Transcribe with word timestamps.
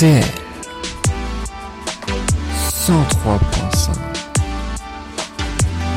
RDL 0.00 0.24
103.5 2.70 3.90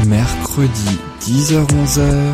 Mercredi 0.06 1.00
10h-11h 1.22 2.34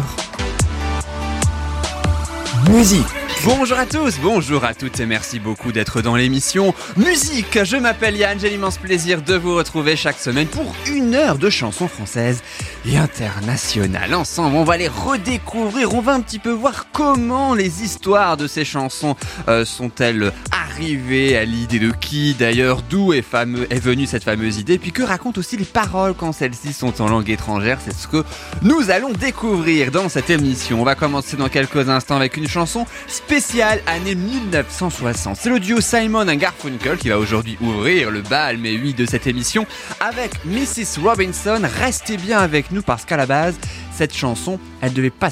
Musique 2.71 3.05
Bonjour 3.45 3.77
à 3.77 3.85
tous, 3.85 4.19
bonjour 4.21 4.65
à 4.65 4.73
toutes 4.73 4.99
et 4.99 5.05
merci 5.05 5.39
beaucoup 5.39 5.71
d'être 5.71 6.01
dans 6.01 6.15
l'émission 6.15 6.73
Musique. 6.97 7.63
Je 7.63 7.77
m'appelle 7.77 8.17
Yann, 8.17 8.37
j'ai 8.37 8.49
l'immense 8.49 8.77
plaisir 8.77 9.21
de 9.21 9.35
vous 9.35 9.55
retrouver 9.55 9.95
chaque 9.95 10.19
semaine 10.19 10.47
pour 10.47 10.75
une 10.87 11.15
heure 11.15 11.37
de 11.37 11.49
chansons 11.49 11.87
françaises 11.87 12.43
et 12.85 12.97
internationales. 12.97 14.13
Ensemble, 14.13 14.57
on 14.57 14.65
va 14.65 14.75
les 14.75 14.89
redécouvrir, 14.89 15.93
on 15.93 16.01
va 16.01 16.15
un 16.15 16.21
petit 16.21 16.39
peu 16.39 16.51
voir 16.51 16.87
comment 16.91 17.53
les 17.53 17.81
histoires 17.81 18.35
de 18.35 18.45
ces 18.45 18.65
chansons 18.65 19.15
euh, 19.47 19.63
sont-elles 19.63 20.33
arrivées 20.79 21.35
à 21.35 21.43
l'idée 21.43 21.77
de 21.77 21.91
qui 21.91 22.35
d'ailleurs, 22.35 22.81
d'où 22.89 23.11
est, 23.11 23.25
venue 23.33 24.05
cette 24.05 24.23
fameuse 24.23 24.59
idée, 24.59 24.77
puis 24.77 24.93
que 24.93 25.03
racontent 25.03 25.37
aussi 25.37 25.57
les 25.57 25.65
paroles 25.65 26.13
quand 26.13 26.31
celles-ci 26.31 26.71
sont 26.71 27.01
en 27.01 27.09
langue 27.09 27.29
étrangère. 27.29 27.79
C'est 27.83 27.93
ce 27.93 28.07
que 28.07 28.23
nous 28.61 28.89
allons 28.89 29.11
découvrir 29.11 29.91
dans 29.91 30.07
cette 30.07 30.29
émission. 30.29 30.79
On 30.79 30.85
va 30.85 30.95
commencer 30.95 31.35
dans 31.35 31.49
quelques 31.49 31.89
instants 31.89 32.15
avec 32.15 32.37
une 32.37 32.47
chanson 32.47 32.85
spéciale 33.07 33.81
année 33.87 34.15
1960. 34.15 35.35
C'est 35.35 35.49
le 35.49 35.59
duo 35.59 35.81
Simon 35.81 36.29
et 36.29 36.37
Garfunkel 36.37 36.97
qui 36.97 37.09
va 37.09 37.19
aujourd'hui 37.19 37.57
ouvrir 37.59 38.09
le 38.09 38.21
bal, 38.21 38.57
mais 38.57 38.77
oui, 38.77 38.93
de 38.93 39.05
cette 39.05 39.27
émission 39.27 39.67
avec 39.99 40.31
Mrs. 40.45 41.03
Robinson. 41.03 41.59
Restez 41.81 42.15
bien 42.15 42.39
avec 42.39 42.71
nous 42.71 42.83
parce 42.83 43.03
qu'à 43.03 43.17
la 43.17 43.25
base, 43.25 43.59
cette 43.99 44.15
chanson, 44.15 44.61
elle 44.79 44.93
devait 44.93 45.09
pas 45.09 45.29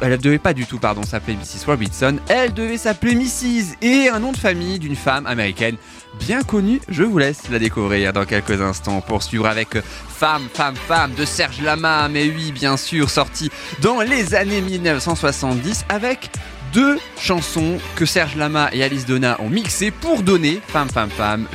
devait 0.00 0.38
pas 0.38 0.54
du 0.54 0.64
tout, 0.64 0.78
pardon, 0.78 1.02
s'appeler 1.02 1.36
Mrs. 1.36 1.66
Robinson. 1.66 2.16
Elle 2.28 2.54
devait 2.54 2.78
s'appeler 2.78 3.14
Mrs. 3.14 3.76
et 3.82 4.08
un 4.08 4.18
nom 4.18 4.32
de 4.32 4.38
famille 4.38 4.78
d'une 4.78 4.96
femme 4.96 5.26
américaine 5.26 5.76
bien 6.18 6.42
connue. 6.42 6.80
Je 6.88 7.02
vous 7.02 7.18
laisse 7.18 7.50
la 7.50 7.58
découvrir 7.58 8.14
dans 8.14 8.24
quelques 8.24 8.62
instants. 8.62 9.02
Pour 9.02 9.22
suivre 9.22 9.46
avec 9.46 9.76
Femme, 10.08 10.48
Femme, 10.54 10.74
Femme 10.74 11.12
de 11.18 11.26
Serge 11.26 11.60
Lama, 11.60 12.08
mais 12.08 12.32
oui, 12.34 12.50
bien 12.50 12.78
sûr, 12.78 13.10
sorti 13.10 13.50
dans 13.82 14.00
les 14.00 14.34
années 14.34 14.62
1970 14.62 15.84
avec 15.90 16.30
deux 16.72 16.98
chansons 17.18 17.76
que 17.94 18.06
Serge 18.06 18.36
Lama 18.36 18.70
et 18.72 18.82
Alice 18.82 19.04
Donna 19.04 19.36
ont 19.40 19.50
mixées 19.50 19.90
pour 19.90 20.22
donner 20.22 20.62
Femme, 20.68 20.88
Femme, 20.88 21.10
Femme, 21.10 21.46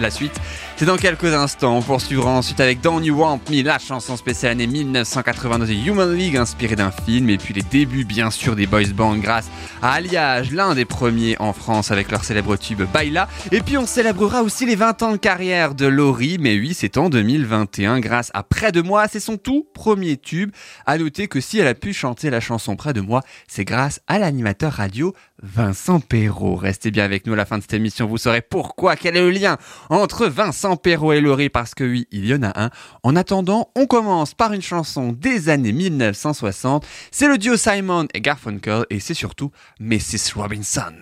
la 0.00 0.10
suite. 0.10 0.40
C'est 0.80 0.86
dans 0.86 0.96
quelques 0.96 1.34
instants. 1.34 1.76
On 1.76 1.82
poursuivra 1.82 2.30
ensuite 2.30 2.58
avec 2.58 2.80
Don't 2.80 3.04
You 3.04 3.14
Want 3.14 3.40
Me, 3.50 3.62
la 3.62 3.78
chanson 3.78 4.16
spéciale 4.16 4.52
année 4.52 4.66
1982 4.66 5.66
de 5.66 5.72
Human 5.74 6.10
League 6.10 6.38
inspirée 6.38 6.74
d'un 6.74 6.90
film. 6.90 7.28
Et 7.28 7.36
puis 7.36 7.52
les 7.52 7.60
débuts, 7.60 8.06
bien 8.06 8.30
sûr, 8.30 8.56
des 8.56 8.66
boys 8.66 8.84
band 8.94 9.18
grâce 9.18 9.50
à 9.82 9.92
Alliage, 9.92 10.52
l'un 10.52 10.74
des 10.74 10.86
premiers 10.86 11.36
en 11.38 11.52
France 11.52 11.90
avec 11.90 12.10
leur 12.10 12.24
célèbre 12.24 12.56
tube 12.56 12.80
Baila. 12.94 13.28
Et 13.52 13.60
puis 13.60 13.76
on 13.76 13.84
célébrera 13.84 14.42
aussi 14.42 14.64
les 14.64 14.74
20 14.74 15.02
ans 15.02 15.12
de 15.12 15.18
carrière 15.18 15.74
de 15.74 15.84
Laurie. 15.84 16.38
Mais 16.40 16.58
oui, 16.58 16.72
c'est 16.72 16.96
en 16.96 17.10
2021 17.10 18.00
grâce 18.00 18.30
à 18.32 18.42
Près 18.42 18.72
de 18.72 18.80
moi. 18.80 19.06
C'est 19.06 19.20
son 19.20 19.36
tout 19.36 19.66
premier 19.74 20.16
tube. 20.16 20.50
À 20.86 20.96
noter 20.96 21.28
que 21.28 21.42
si 21.42 21.58
elle 21.58 21.66
a 21.66 21.74
pu 21.74 21.92
chanter 21.92 22.30
la 22.30 22.40
chanson 22.40 22.76
Près 22.76 22.94
de 22.94 23.02
moi, 23.02 23.20
c'est 23.48 23.66
grâce 23.66 24.00
à 24.06 24.18
l'animateur 24.18 24.72
radio 24.72 25.12
Vincent 25.42 26.00
Perrault. 26.00 26.56
Restez 26.56 26.90
bien 26.90 27.04
avec 27.04 27.26
nous 27.26 27.32
à 27.32 27.36
la 27.36 27.44
fin 27.44 27.58
de 27.58 27.62
cette 27.62 27.74
émission, 27.74 28.06
vous 28.06 28.18
saurez 28.18 28.42
pourquoi, 28.42 28.96
quel 28.96 29.16
est 29.16 29.20
le 29.20 29.30
lien 29.30 29.56
entre 29.88 30.26
Vincent 30.26 30.76
Perrault 30.76 31.12
et 31.12 31.20
Laurie, 31.20 31.48
parce 31.48 31.74
que 31.74 31.84
oui, 31.84 32.06
il 32.10 32.26
y 32.26 32.34
en 32.34 32.42
a 32.42 32.62
un. 32.62 32.70
En 33.02 33.16
attendant, 33.16 33.70
on 33.76 33.86
commence 33.86 34.34
par 34.34 34.52
une 34.52 34.62
chanson 34.62 35.12
des 35.12 35.48
années 35.48 35.72
1960. 35.72 36.86
C'est 37.10 37.28
le 37.28 37.38
duo 37.38 37.56
Simon 37.56 38.06
et 38.14 38.20
Garfunkel, 38.20 38.84
et 38.90 39.00
c'est 39.00 39.14
surtout 39.14 39.50
Mrs. 39.80 40.34
Robinson. 40.36 40.92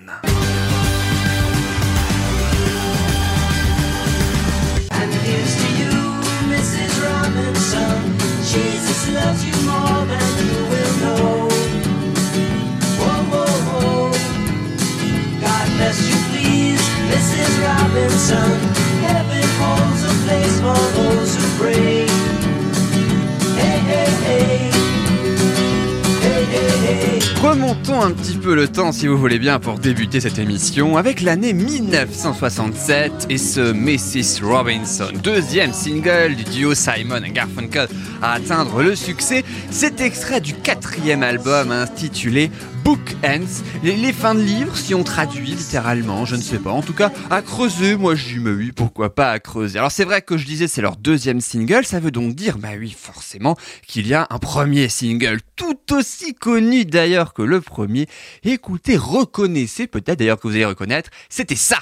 Remontons 27.43 28.03
un 28.03 28.11
petit 28.11 28.37
peu 28.37 28.55
le 28.55 28.69
temps 28.69 28.93
si 28.93 29.07
vous 29.07 29.17
voulez 29.17 29.39
bien 29.39 29.59
pour 29.59 29.79
débuter 29.79 30.21
cette 30.21 30.39
émission 30.39 30.97
avec 30.97 31.21
l'année 31.21 31.53
1967 31.53 33.27
et 33.31 33.39
ce 33.39 33.73
Mrs. 33.73 34.45
Robinson, 34.45 35.09
deuxième 35.23 35.73
single 35.73 36.35
du 36.35 36.45
duo 36.45 36.75
Simon 36.75 37.23
et 37.25 37.31
Garfunkel 37.31 37.89
à 38.23 38.33
atteindre 38.33 38.83
le 38.83 38.97
succès. 38.97 39.45
C'est 39.71 40.01
extrait 40.01 40.41
du 40.41 40.53
quatrième 40.55 41.23
album 41.23 41.71
intitulé 41.71 42.51
Book 42.89 43.17
Ends, 43.23 43.63
les, 43.83 43.97
les 43.97 44.15
fins 44.15 44.35
de 44.35 44.41
livres 44.41 44.75
si 44.75 44.95
on 44.95 45.05
traduit 45.05 45.51
littéralement, 45.51 46.25
je 46.25 46.37
ne 46.37 46.41
sais 46.41 46.59
pas. 46.59 46.71
En 46.71 46.81
tout 46.81 46.95
cas, 46.95 47.13
à 47.29 47.43
creuser, 47.43 47.97
moi 47.97 48.15
je 48.15 48.25
dis 48.25 48.39
mais 48.39 48.51
oui, 48.51 48.73
pourquoi 48.73 49.15
pas 49.15 49.31
à 49.31 49.39
creuser. 49.39 49.79
Alors 49.79 49.93
c'est 49.93 50.07
vrai 50.07 50.23
que 50.23 50.39
je 50.39 50.47
disais 50.47 50.69
c'est 50.69 50.81
leur 50.81 50.97
deuxième 50.97 51.43
single, 51.43 51.85
ça 51.85 52.01
veut 52.01 52.11
donc 52.11 52.35
dire 52.35 52.57
bah 52.57 52.71
oui 52.79 52.97
forcément 52.99 53.59
qu'il 53.87 54.07
y 54.07 54.15
a 54.15 54.27
un 54.31 54.39
premier 54.39 54.89
single 54.89 55.41
tout 55.55 55.93
aussi 55.93 56.33
connu 56.33 56.87
d'ailleurs 56.87 57.35
que 57.35 57.43
le 57.43 57.61
premier. 57.61 58.07
Écoutez, 58.43 58.97
reconnaissez 58.97 59.87
peut-être 59.87 60.21
d'ailleurs 60.21 60.41
que 60.41 60.49
vous 60.49 60.55
allez 60.55 60.65
reconnaître, 60.65 61.11
c'était 61.29 61.57
ça. 61.57 61.81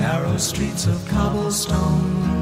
Narrow 0.00 0.38
streets 0.38 0.88
of 0.88 0.98
cobblestone 1.10 2.41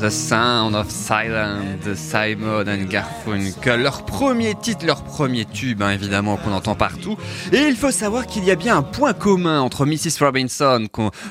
The 0.00 0.10
Sound 0.10 0.74
of 0.74 0.90
Silence 0.90 1.84
de 1.84 1.94
Simon 1.94 2.64
and 2.66 2.84
Garfunkel. 2.88 3.82
Leur 3.82 4.04
premier 4.04 4.54
titre, 4.54 4.84
leur 4.84 5.04
premier 5.04 5.44
tube, 5.44 5.82
hein, 5.82 5.90
évidemment, 5.90 6.36
qu'on 6.36 6.52
entend 6.52 6.74
partout. 6.74 7.16
Et 7.52 7.68
il 7.68 7.76
faut 7.76 7.90
savoir 7.90 8.26
qu'il 8.26 8.44
y 8.44 8.50
a 8.50 8.56
bien 8.56 8.76
un 8.76 8.82
point 8.82 9.12
commun 9.12 9.60
entre 9.60 9.86
Mrs. 9.86 10.24
Robinson, 10.24 10.88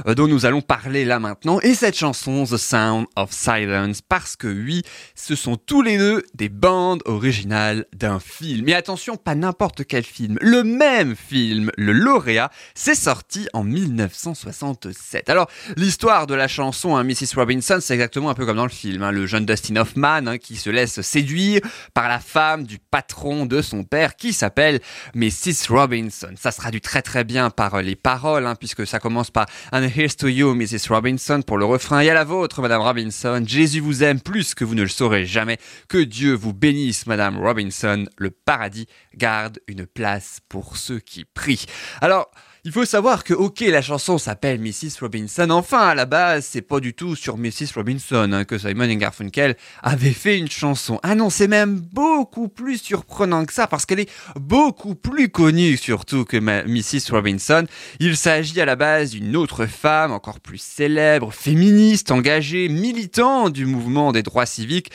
euh, 0.08 0.16
dont 0.16 0.28
nous 0.28 0.46
allons 0.46 0.62
parler 0.62 1.04
là 1.06 1.20
maintenant, 1.20 1.60
et 1.62 1.74
cette 1.74 1.98
chanson, 1.98 2.46
The 2.46 2.58
Sound 2.58 3.06
of 3.16 3.32
Silence, 3.32 4.02
parce 4.02 4.36
que 4.36 4.48
oui, 4.48 4.84
ce 5.16 5.36
sont 5.36 5.58
tous 5.58 5.82
les 5.82 5.98
deux 5.98 6.24
des 6.34 6.50
bandes 6.50 7.02
originales 7.06 7.86
d'un 7.94 8.20
film. 8.20 8.66
Mais 8.66 8.74
attention, 8.74 9.18
pas 9.18 9.36
n'importe 9.36 9.86
quel 9.86 10.04
film. 10.04 10.38
Le 10.42 10.64
même 10.64 11.16
film, 11.16 11.70
le 11.78 11.92
lauréat, 11.92 12.50
c'est 12.76 12.96
sorti 12.96 13.48
en 13.54 13.64
1967. 13.64 15.30
Alors, 15.30 15.50
l'histoire 15.76 16.28
de 16.28 16.34
la 16.34 16.48
chanson, 16.48 16.96
hein, 16.96 17.04
Mrs. 17.04 17.36
Robinson, 17.36 17.80
c'est 17.82 17.94
exactement 17.94 18.30
un 18.30 18.34
peu 18.34 18.46
comme 18.46 18.53
dans 18.56 18.64
le 18.64 18.70
film. 18.70 19.04
hein, 19.04 19.12
le 19.12 19.26
jeune 19.26 19.46
Dustin 19.46 19.76
Hoffman 19.78 20.28
hein, 20.28 20.38
qui 20.38 20.56
se 20.56 20.70
laisse 20.70 21.02
séduire 21.02 21.62
par 21.94 22.08
la 22.08 22.20
femme 22.20 22.66
du 22.66 22.80
patron 22.80 23.46
de 23.46 23.62
son 23.62 23.84
père 23.84 24.16
qui 24.16 24.34
s'appelle 24.34 24.80
Mrs. 25.16 25.68
Robinson. 25.70 26.34
Ça 26.36 26.52
se 26.52 26.58
traduit 26.58 26.82
très 26.82 27.02
très 27.02 27.24
bien 27.24 27.50
par 27.50 27.76
euh, 27.76 27.82
les 27.82 27.96
paroles, 27.96 28.46
hein, 28.46 28.56
puisque 28.56 28.86
ça 28.86 29.00
commence 29.00 29.32
par 29.32 29.46
And 29.72 29.84
here's 29.96 30.16
to 30.18 30.28
you, 30.28 30.54
Mrs. 30.54 30.90
Robinson, 30.90 31.42
pour 31.42 31.58
le 31.58 31.66
refrain. 31.66 32.02
Et 32.02 32.10
à 32.10 32.14
la 32.14 32.24
vôtre, 32.24 32.62
Madame 32.62 32.82
Robinson. 32.82 33.44
Jésus 33.46 33.80
vous 33.80 34.04
aime 34.04 34.20
plus 34.20 34.56
que 34.56 34.64
vous 34.64 34.76
ne 34.76 34.84
le 34.84 34.88
saurez 34.88 35.26
jamais. 35.26 35.58
Que 35.88 35.98
Dieu 35.98 36.34
vous 36.34 36.54
bénisse, 36.54 37.06
Madame 37.08 37.38
Robinson. 37.38 38.06
Le 38.18 38.32
paradis 38.32 38.88
garde 39.16 39.60
une 39.68 39.86
place 39.86 40.40
pour 40.50 40.78
ceux 40.78 41.00
qui 41.00 41.26
prient. 41.26 41.66
Alors, 42.02 42.30
il 42.66 42.72
faut 42.72 42.86
savoir 42.86 43.26
que, 43.26 43.34
ok, 43.34 43.60
la 43.60 43.82
chanson 43.82 44.18
s'appelle 44.18 44.58
Mrs. 44.62 45.02
Robinson. 45.02 45.50
Enfin, 45.50 45.90
à 45.90 45.96
la 45.96 46.06
base, 46.06 46.48
c'est 46.50 46.62
pas 46.62 46.80
du 46.80 46.94
tout 46.94 47.14
sur 47.14 47.38
Mrs. 47.38 47.74
Robinson 47.76 48.32
hein, 48.32 48.46
que 48.46 48.58
Simon 48.58 48.86
et 48.86 48.96
Garfunkel 48.96 49.58
avaient 49.82 50.14
fait 50.14 50.38
une 50.38 50.50
chanson. 50.50 50.98
Ah 51.04 51.14
non, 51.14 51.30
c'est 51.30 51.50
même 51.50 51.82
beaucoup 51.92 52.48
plus 52.48 52.78
surprenant 52.78 53.44
que 53.44 53.52
ça 53.52 53.68
parce 53.68 53.86
qu'elle 53.86 54.00
est 54.00 54.10
beaucoup 54.40 54.96
plus 54.96 55.28
connue 55.28 55.76
surtout 55.76 56.24
que 56.24 56.38
Mrs. 56.38 57.12
Robinson. 57.12 57.66
Il 58.00 58.16
s'agit 58.16 58.62
à 58.62 58.66
la 58.66 58.78
base 58.78 59.12
d'une 59.12 59.36
autre 59.36 59.66
femme 59.66 60.14
encore 60.14 60.40
plus 60.40 60.62
célèbre, 60.62 61.34
féministe, 61.34 62.12
engagée, 62.12 62.70
militant 62.70 63.50
du 63.50 63.66
mouvement 63.66 64.14
des 64.14 64.24
droits 64.24 64.46
civiques 64.46 64.90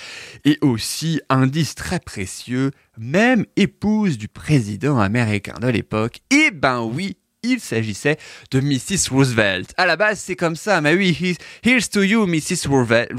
et 0.46 0.56
aussi, 0.62 1.20
indice 1.28 1.74
très 1.74 2.00
précieux, 2.00 2.70
même 2.96 3.44
épouse 3.56 4.16
du 4.16 4.28
président 4.28 4.98
américain 4.98 5.56
de 5.60 5.68
l'époque. 5.68 6.20
Et 6.30 6.50
ben 6.50 6.80
oui, 6.80 7.18
il 7.42 7.60
s'agissait 7.60 8.18
de 8.50 8.60
Mrs. 8.60 9.10
Roosevelt. 9.10 9.72
À 9.76 9.86
la 9.86 9.96
base, 9.96 10.18
c'est 10.20 10.36
comme 10.36 10.56
ça, 10.56 10.80
mais 10.80 10.94
oui, 10.94 11.16
he- 11.20 11.36
here's 11.62 11.88
to 11.90 12.02
you, 12.02 12.26
Mrs. 12.26 12.66
Roosevelt. 12.68 13.10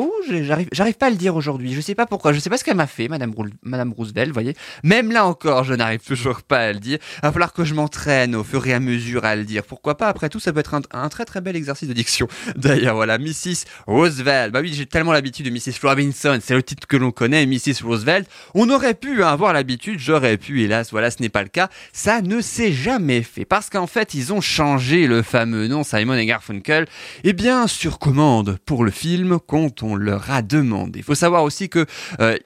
Oh, 0.00 0.14
j'arrive, 0.30 0.68
j'arrive 0.70 0.94
pas 0.94 1.06
à 1.06 1.10
le 1.10 1.16
dire 1.16 1.34
aujourd'hui. 1.34 1.74
Je 1.74 1.80
sais 1.80 1.96
pas 1.96 2.06
pourquoi. 2.06 2.32
Je 2.32 2.38
sais 2.38 2.48
pas 2.48 2.56
ce 2.56 2.62
qu'elle 2.62 2.76
m'a 2.76 2.86
fait, 2.86 3.08
Madame, 3.08 3.34
Roosevelt. 3.34 4.28
Vous 4.28 4.32
voyez. 4.32 4.54
Même 4.84 5.10
là 5.10 5.26
encore, 5.26 5.64
je 5.64 5.74
n'arrive 5.74 5.98
toujours 5.98 6.42
pas 6.42 6.60
à 6.60 6.72
le 6.72 6.78
dire. 6.78 6.98
Il 7.16 7.22
va 7.22 7.32
falloir 7.32 7.52
que 7.52 7.64
je 7.64 7.74
m'entraîne 7.74 8.36
au 8.36 8.44
fur 8.44 8.64
et 8.68 8.72
à 8.72 8.78
mesure 8.78 9.24
à 9.24 9.34
le 9.34 9.42
dire. 9.42 9.64
Pourquoi 9.64 9.96
pas? 9.96 10.06
Après 10.06 10.28
tout, 10.28 10.38
ça 10.38 10.52
peut 10.52 10.60
être 10.60 10.80
un, 10.92 11.08
très 11.08 11.24
très 11.24 11.40
bel 11.40 11.56
exercice 11.56 11.88
de 11.88 11.94
diction. 11.94 12.28
D'ailleurs, 12.54 12.94
voilà, 12.94 13.18
Mrs. 13.18 13.64
Roosevelt. 13.88 14.52
Bah 14.52 14.60
oui, 14.60 14.72
j'ai 14.72 14.86
tellement 14.86 15.10
l'habitude 15.10 15.46
de 15.46 15.50
Mrs. 15.50 15.80
Robinson. 15.82 16.38
C'est 16.40 16.54
le 16.54 16.62
titre 16.62 16.86
que 16.86 16.96
l'on 16.96 17.10
connaît, 17.10 17.44
Mrs. 17.44 17.82
Roosevelt. 17.82 18.28
On 18.54 18.70
aurait 18.70 18.94
pu 18.94 19.24
avoir 19.24 19.52
l'habitude. 19.52 19.98
J'aurais 19.98 20.36
pu. 20.36 20.62
Hélas, 20.62 20.92
voilà, 20.92 21.10
ce 21.10 21.20
n'est 21.20 21.28
pas 21.28 21.42
le 21.42 21.48
cas. 21.48 21.70
Ça 21.92 22.22
ne 22.22 22.40
s'est 22.40 22.72
jamais 22.72 23.22
fait 23.22 23.44
parce 23.44 23.68
qu'en 23.68 23.88
fait, 23.88 24.14
ils 24.14 24.32
ont 24.32 24.40
changé 24.40 25.08
le 25.08 25.22
fameux 25.22 25.66
nom 25.66 25.82
Simon 25.82 26.14
et 26.14 26.26
Garfunkel. 26.26 26.86
Eh 27.24 27.32
bien, 27.32 27.66
sur 27.66 27.98
commande 27.98 28.58
pour 28.64 28.84
le 28.84 28.92
film 28.92 29.40
quand 29.44 29.82
leur 29.96 30.30
a 30.30 30.42
demandé. 30.42 31.00
Il 31.00 31.04
faut 31.04 31.14
savoir 31.14 31.42
aussi 31.44 31.68
que 31.68 31.86
euh, 32.20 32.36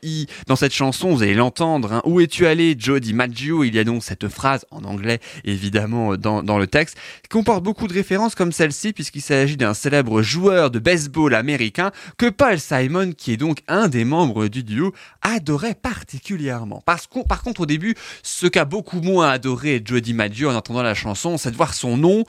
dans 0.46 0.56
cette 0.56 0.72
chanson, 0.74 1.14
vous 1.14 1.22
allez 1.22 1.34
l'entendre, 1.34 1.92
hein, 1.92 2.02
Où 2.04 2.20
es-tu 2.20 2.46
allé, 2.46 2.74
Joe 2.78 3.00
DiMaggio? 3.00 3.64
Il 3.64 3.74
y 3.74 3.78
a 3.78 3.84
donc 3.84 4.02
cette 4.02 4.28
phrase 4.28 4.64
en 4.70 4.84
anglais, 4.84 5.20
évidemment, 5.44 6.16
dans, 6.16 6.42
dans 6.42 6.58
le 6.58 6.66
texte, 6.66 6.96
qui 7.22 7.28
comporte 7.28 7.62
beaucoup 7.62 7.86
de 7.88 7.94
références 7.94 8.34
comme 8.34 8.52
celle-ci, 8.52 8.92
puisqu'il 8.92 9.22
s'agit 9.22 9.56
d'un 9.56 9.74
célèbre 9.74 10.22
joueur 10.22 10.70
de 10.70 10.78
baseball 10.78 11.34
américain 11.34 11.90
que 12.18 12.28
Paul 12.28 12.58
Simon, 12.58 13.12
qui 13.12 13.32
est 13.32 13.36
donc 13.36 13.58
un 13.68 13.88
des 13.88 14.04
membres 14.04 14.48
du 14.48 14.62
duo, 14.64 14.92
adorait 15.22 15.74
particulièrement. 15.74 16.82
Parce 16.84 17.06
qu'on- 17.06 17.22
par 17.24 17.42
contre, 17.42 17.62
au 17.62 17.66
début, 17.66 17.94
ce 18.22 18.46
qu'a 18.46 18.64
beaucoup 18.64 19.00
moins 19.00 19.30
adoré 19.30 19.80
Joe 19.84 20.00
DiMaggio 20.02 20.50
en 20.50 20.54
entendant 20.54 20.82
la 20.82 20.94
chanson, 20.94 21.38
c'est 21.38 21.50
de 21.50 21.56
voir 21.56 21.74
son 21.74 21.96
nom 21.96 22.24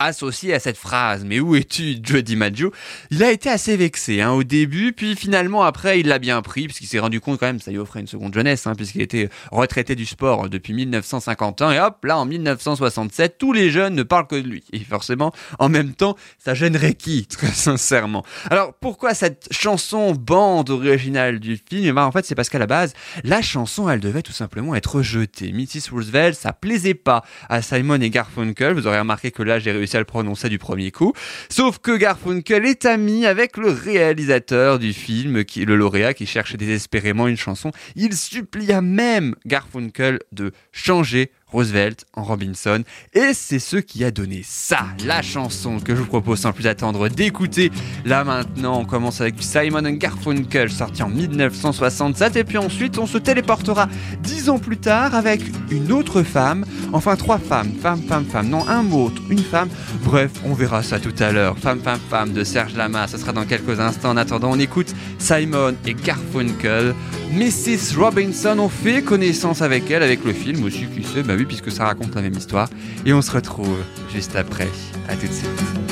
associé 0.00 0.54
à 0.54 0.58
cette 0.58 0.78
phrase. 0.78 1.24
Mais 1.24 1.38
où 1.38 1.54
es-tu, 1.54 1.98
Joe 2.02 2.24
DiMaggio? 2.24 2.72
Il 3.10 3.22
a 3.22 3.30
été 3.30 3.48
assez 3.50 3.76
vexé 3.76 4.20
hein, 4.22 4.32
au 4.32 4.42
début, 4.42 4.92
puis 4.92 5.14
finalement 5.14 5.62
après 5.62 6.00
il 6.00 6.08
l'a 6.08 6.18
bien 6.18 6.40
pris, 6.42 6.64
puisqu'il 6.64 6.86
s'est 6.86 6.98
rendu 6.98 7.20
compte 7.20 7.38
quand 7.38 7.46
même 7.46 7.60
ça 7.60 7.70
lui 7.70 7.78
offrait 7.78 8.00
une 8.00 8.06
seconde 8.06 8.34
jeunesse, 8.34 8.66
hein, 8.66 8.74
puisqu'il 8.74 9.02
était 9.02 9.28
retraité 9.52 9.94
du 9.94 10.06
sport 10.06 10.48
depuis 10.48 10.72
1951, 10.72 11.70
et 11.72 11.80
hop, 11.80 12.04
là 12.04 12.18
en 12.18 12.24
1967, 12.24 13.36
tous 13.38 13.52
les 13.52 13.70
jeunes 13.70 13.94
ne 13.94 14.02
parlent 14.02 14.26
que 14.26 14.36
de 14.36 14.48
lui. 14.48 14.64
Et 14.72 14.80
forcément, 14.80 15.32
en 15.58 15.68
même 15.68 15.92
temps, 15.92 16.16
ça 16.38 16.54
gênerait 16.54 16.94
qui, 16.94 17.26
très 17.30 17.48
sincèrement? 17.48 18.24
Alors 18.50 18.72
pourquoi 18.80 19.12
cette 19.12 19.48
chanson 19.50 20.14
bande 20.14 20.70
originale 20.70 21.38
du 21.38 21.56
film? 21.56 21.94
Ben, 21.94 22.04
En 22.04 22.12
fait 22.12 22.24
c'est 22.24 22.34
parce 22.34 22.48
qu'à 22.48 22.58
la 22.58 22.66
base, 22.66 22.94
la 23.22 23.42
chanson 23.42 23.88
elle 23.88 24.00
devait 24.00 24.22
tout 24.22 24.32
simplement 24.32 24.74
être 24.74 24.96
rejetée. 24.96 25.52
Mrs. 25.52 25.90
Roosevelt, 25.92 26.34
ça 26.34 26.54
plaisait 26.54 26.94
pas 26.94 27.22
à 27.50 27.60
Simon 27.60 28.00
et 28.00 28.08
Garfunkel, 28.08 28.74
vous 28.74 28.86
aurez 28.86 28.98
remarqué 28.98 29.30
que 29.30 29.42
là 29.42 29.58
j'ai 29.58 29.72
réussi 29.72 29.89
prononcer 30.04 30.48
du 30.48 30.58
premier 30.58 30.90
coup. 30.90 31.12
Sauf 31.48 31.78
que 31.78 31.96
Garfunkel 31.96 32.66
est 32.66 32.84
ami 32.84 33.26
avec 33.26 33.56
le 33.56 33.68
réalisateur 33.68 34.78
du 34.78 34.92
film, 34.92 35.42
le 35.56 35.76
lauréat, 35.76 36.14
qui 36.14 36.26
cherche 36.26 36.56
désespérément 36.56 37.28
une 37.28 37.36
chanson. 37.36 37.70
Il 37.96 38.16
supplia 38.16 38.80
même 38.80 39.34
Garfunkel 39.46 40.20
de 40.32 40.52
changer 40.72 41.30
Roosevelt 41.52 42.04
en 42.14 42.22
Robinson. 42.22 42.82
Et 43.14 43.32
c'est 43.34 43.58
ce 43.58 43.76
qui 43.76 44.04
a 44.04 44.10
donné 44.10 44.42
ça, 44.44 44.86
la 45.04 45.22
chanson 45.22 45.78
que 45.80 45.94
je 45.94 46.00
vous 46.00 46.06
propose 46.06 46.40
sans 46.40 46.52
plus 46.52 46.66
attendre 46.66 47.08
d'écouter. 47.08 47.70
Là 48.04 48.24
maintenant, 48.24 48.80
on 48.80 48.84
commence 48.84 49.20
avec 49.20 49.34
Simon 49.40 49.82
Garfunkel, 49.92 50.70
sorti 50.70 51.02
en 51.02 51.08
1967. 51.08 52.36
Et 52.36 52.44
puis 52.44 52.58
ensuite, 52.58 52.98
on 52.98 53.06
se 53.06 53.18
téléportera 53.18 53.88
dix 54.22 54.48
ans 54.48 54.58
plus 54.58 54.78
tard 54.78 55.14
avec 55.14 55.42
une 55.70 55.92
autre 55.92 56.22
femme. 56.22 56.64
Enfin, 56.92 57.16
trois 57.16 57.38
femmes. 57.38 57.72
Femme, 57.80 58.02
femme, 58.02 58.24
femme. 58.24 58.48
Non, 58.48 58.68
un 58.68 58.82
mot, 58.82 59.10
une 59.28 59.38
femme. 59.38 59.68
Bref, 60.04 60.30
on 60.44 60.54
verra 60.54 60.82
ça 60.82 60.98
tout 60.98 61.14
à 61.18 61.32
l'heure. 61.32 61.58
Femme, 61.58 61.80
femme, 61.80 62.00
femme 62.08 62.32
de 62.32 62.44
Serge 62.44 62.74
Lama. 62.74 63.06
Ce 63.08 63.18
sera 63.18 63.32
dans 63.32 63.44
quelques 63.44 63.80
instants. 63.80 64.10
En 64.10 64.16
attendant, 64.16 64.50
on 64.52 64.58
écoute 64.58 64.94
Simon 65.18 65.74
et 65.86 65.94
Garfunkel. 65.94 66.94
Mrs. 67.32 67.96
Robinson, 67.96 68.58
on 68.58 68.68
fait 68.68 69.02
connaissance 69.02 69.62
avec 69.62 69.88
elle, 69.90 70.02
avec 70.02 70.24
le 70.24 70.32
film 70.32 70.64
aussi, 70.64 70.86
qui 70.86 71.04
sait, 71.04 71.22
bah 71.22 71.34
oui, 71.36 71.44
puisque 71.44 71.70
ça 71.70 71.84
raconte 71.84 72.14
la 72.14 72.22
même 72.22 72.34
histoire. 72.34 72.68
Et 73.06 73.12
on 73.12 73.22
se 73.22 73.30
retrouve 73.30 73.78
juste 74.12 74.34
après. 74.34 74.68
À 75.08 75.14
tout 75.14 75.28
de 75.28 75.32
suite. 75.32 75.90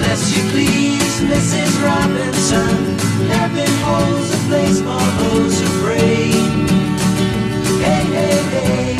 Bless 0.00 0.36
you, 0.36 0.42
please, 0.50 1.20
Mrs. 1.32 1.72
Robinson. 1.84 2.74
Heaven 3.28 3.72
holds 3.84 4.30
a 4.34 4.40
place 4.48 4.80
for 4.80 5.06
those 5.20 5.60
who 5.60 5.68
pray. 5.84 6.32
Hey, 7.84 8.04
hey. 8.16 8.40
Hey, 8.52 8.99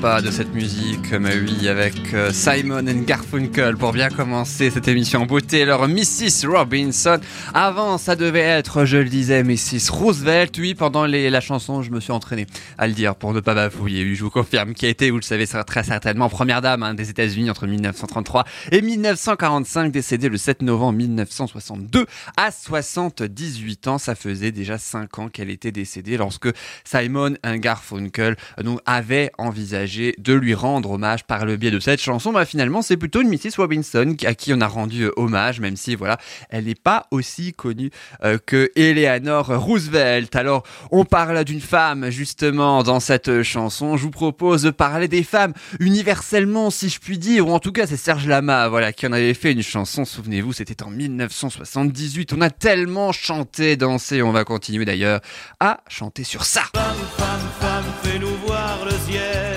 pas 0.00 0.22
de 0.22 0.30
cette 0.30 0.54
musique, 0.54 1.12
mais 1.12 1.36
oui, 1.38 1.68
avec 1.68 2.14
euh, 2.14 2.32
Simon 2.32 2.78
and 2.88 3.02
Garfunkel 3.04 3.76
pour 3.76 3.92
bien 3.92 4.08
commencer 4.08 4.70
cette 4.70 4.88
émission 4.88 5.22
en 5.22 5.26
beauté. 5.26 5.64
Alors, 5.64 5.86
Mrs. 5.86 6.46
Robinson. 6.46 7.20
Avant, 7.52 7.98
ça 7.98 8.16
devait 8.16 8.40
être, 8.40 8.86
je 8.86 8.96
le 8.96 9.04
disais, 9.04 9.42
Mrs. 9.42 9.90
Roosevelt. 9.90 10.56
Oui, 10.56 10.74
pendant 10.74 11.04
la 11.04 11.40
chanson, 11.42 11.82
je 11.82 11.90
me 11.90 12.00
suis 12.00 12.12
entraîné 12.12 12.46
à 12.78 12.86
le 12.86 12.94
dire 12.94 13.16
pour 13.16 13.34
ne 13.34 13.40
pas 13.40 13.54
bafouiller. 13.54 14.02
Oui, 14.04 14.14
je 14.14 14.24
vous 14.24 14.30
confirme, 14.30 14.72
qui 14.72 14.86
a 14.86 14.88
été, 14.88 15.10
vous 15.10 15.18
le 15.18 15.22
savez 15.22 15.46
très 15.46 15.82
certainement, 15.82 16.30
première 16.30 16.62
dame 16.62 16.82
hein, 16.82 16.94
des 16.94 17.10
États-Unis 17.10 17.50
entre 17.50 17.66
1933 17.66 18.46
et 18.72 18.80
1945, 18.80 19.92
décédée 19.92 20.30
le 20.30 20.38
7 20.38 20.62
novembre 20.62 20.96
1962 20.96 22.06
à 22.38 22.50
78 22.50 23.88
ans. 23.88 23.98
Ça 23.98 24.14
faisait 24.14 24.52
déjà 24.52 24.78
5 24.78 25.18
ans 25.18 25.28
qu'elle 25.28 25.50
était 25.50 25.72
décédée 25.72 26.16
lorsque 26.16 26.48
Simon 26.84 27.34
and 27.44 27.56
Garfunkel 27.56 28.36
euh, 28.58 28.62
donc, 28.62 28.80
avait 28.86 29.30
de 29.66 30.32
lui 30.32 30.54
rendre 30.54 30.92
hommage 30.92 31.24
par 31.24 31.44
le 31.44 31.56
biais 31.56 31.70
de 31.70 31.80
cette 31.80 32.00
chanson. 32.00 32.32
Bah, 32.32 32.44
finalement, 32.44 32.82
c'est 32.82 32.96
plutôt 32.96 33.22
une 33.22 33.28
Mrs. 33.28 33.56
Robinson 33.58 34.14
à 34.24 34.34
qui 34.34 34.52
on 34.52 34.60
a 34.60 34.66
rendu 34.66 35.04
euh, 35.04 35.12
hommage, 35.16 35.60
même 35.60 35.76
si 35.76 35.94
voilà, 35.94 36.18
elle 36.50 36.64
n'est 36.64 36.74
pas 36.74 37.06
aussi 37.10 37.52
connue 37.52 37.90
euh, 38.24 38.38
que 38.44 38.70
Eleanor 38.76 39.46
Roosevelt. 39.46 40.34
Alors, 40.36 40.62
on 40.90 41.04
parle 41.04 41.44
d'une 41.44 41.60
femme 41.60 42.10
justement 42.10 42.82
dans 42.82 43.00
cette 43.00 43.42
chanson. 43.42 43.96
Je 43.96 44.02
vous 44.02 44.10
propose 44.10 44.62
de 44.62 44.70
parler 44.70 45.08
des 45.08 45.22
femmes 45.22 45.52
universellement, 45.80 46.70
si 46.70 46.88
je 46.88 47.00
puis 47.00 47.18
dire, 47.18 47.48
ou 47.48 47.52
en 47.52 47.58
tout 47.58 47.72
cas, 47.72 47.86
c'est 47.86 47.96
Serge 47.96 48.26
Lama, 48.26 48.68
voilà, 48.68 48.92
qui 48.92 49.06
en 49.06 49.12
avait 49.12 49.34
fait 49.34 49.52
une 49.52 49.62
chanson. 49.62 50.04
Souvenez-vous, 50.04 50.52
c'était 50.52 50.82
en 50.82 50.90
1978. 50.90 52.32
On 52.32 52.40
a 52.40 52.50
tellement 52.50 53.12
chanté, 53.12 53.76
dansé, 53.76 54.22
on 54.22 54.32
va 54.32 54.44
continuer 54.44 54.84
d'ailleurs 54.84 55.20
à 55.60 55.80
chanter 55.88 56.24
sur 56.24 56.44
ça. 56.44 56.62
Femme, 56.74 56.96
femme, 57.16 57.48
femme, 57.60 57.84
fais-nous 58.02 58.36
voir 58.46 58.84
le 58.84 58.92
ciel. 59.10 59.55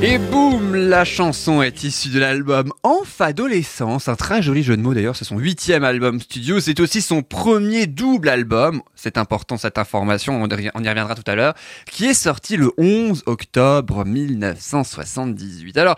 Et 0.00 0.16
boum, 0.16 0.76
la 0.76 1.04
chanson 1.04 1.60
est 1.60 1.82
issue 1.82 2.10
de 2.10 2.20
l'album 2.20 2.72
Enf 2.84 3.20
Adolescence, 3.20 4.06
un 4.08 4.14
très 4.14 4.42
joli 4.42 4.62
jeu 4.62 4.76
de 4.76 4.80
mots 4.80 4.94
d'ailleurs, 4.94 5.16
c'est 5.16 5.24
son 5.24 5.38
huitième 5.38 5.82
album 5.82 6.20
studio, 6.20 6.60
c'est 6.60 6.78
aussi 6.78 7.02
son 7.02 7.22
premier 7.22 7.88
double 7.88 8.28
album, 8.28 8.80
c'est 8.94 9.18
important 9.18 9.56
cette 9.56 9.76
information, 9.76 10.40
on 10.40 10.48
y 10.48 10.88
reviendra 10.88 11.16
tout 11.16 11.28
à 11.28 11.34
l'heure, 11.34 11.54
qui 11.90 12.04
est 12.04 12.14
sorti 12.14 12.56
le 12.56 12.70
11 12.78 13.24
octobre 13.26 14.04
1978. 14.04 15.76
Alors, 15.78 15.96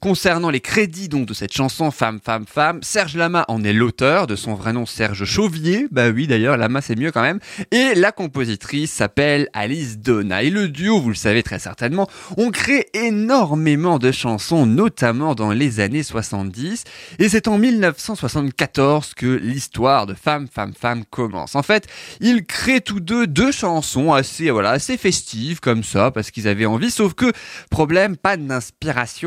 concernant 0.00 0.50
les 0.50 0.60
crédits 0.60 1.08
donc 1.08 1.26
de 1.26 1.34
cette 1.34 1.52
chanson 1.52 1.90
Femme, 1.90 2.20
Femme, 2.22 2.44
Femme, 2.46 2.82
Serge 2.82 3.16
Lama 3.16 3.44
en 3.48 3.64
est 3.64 3.72
l'auteur, 3.72 4.26
de 4.26 4.36
son 4.36 4.54
vrai 4.54 4.72
nom 4.72 4.86
Serge 4.86 5.24
Chauvier, 5.24 5.86
bah 5.90 6.10
oui 6.10 6.26
d'ailleurs, 6.26 6.56
Lama 6.56 6.80
c'est 6.80 6.96
mieux 6.96 7.12
quand 7.12 7.22
même, 7.22 7.40
et 7.70 7.94
la 7.94 8.12
compositrice 8.12 8.92
s'appelle 8.92 9.48
Alice 9.52 9.98
Donna. 9.98 10.42
Et 10.42 10.50
le 10.50 10.68
duo, 10.68 11.00
vous 11.00 11.08
le 11.08 11.14
savez 11.14 11.42
très 11.42 11.58
certainement, 11.58 12.08
ont 12.36 12.50
créé 12.50 12.86
énormément 12.94 13.98
de 13.98 14.12
chansons, 14.12 14.66
notamment 14.66 15.34
dans 15.34 15.50
les 15.50 15.80
années 15.80 16.02
70. 16.02 16.84
Et 17.18 17.28
c'est 17.28 17.48
en 17.48 17.58
1974 17.58 19.14
que 19.14 19.26
l'histoire 19.26 20.06
de 20.06 20.14
Femme, 20.14 20.46
Femme, 20.52 20.72
Femme 20.78 21.04
commence. 21.08 21.54
En 21.54 21.62
fait, 21.62 21.86
ils 22.20 22.44
créent 22.44 22.80
tous 22.80 23.00
deux 23.00 23.26
deux 23.26 23.52
chansons 23.52 24.12
assez, 24.12 24.50
voilà, 24.50 24.70
assez 24.70 24.96
festives 24.96 25.60
comme 25.60 25.82
ça, 25.82 26.10
parce 26.10 26.30
qu'ils 26.30 26.48
avaient 26.48 26.66
envie. 26.66 26.90
Sauf 26.90 27.14
que, 27.14 27.32
problème, 27.70 28.16
pas 28.16 28.36
d'inspiration 28.36 29.21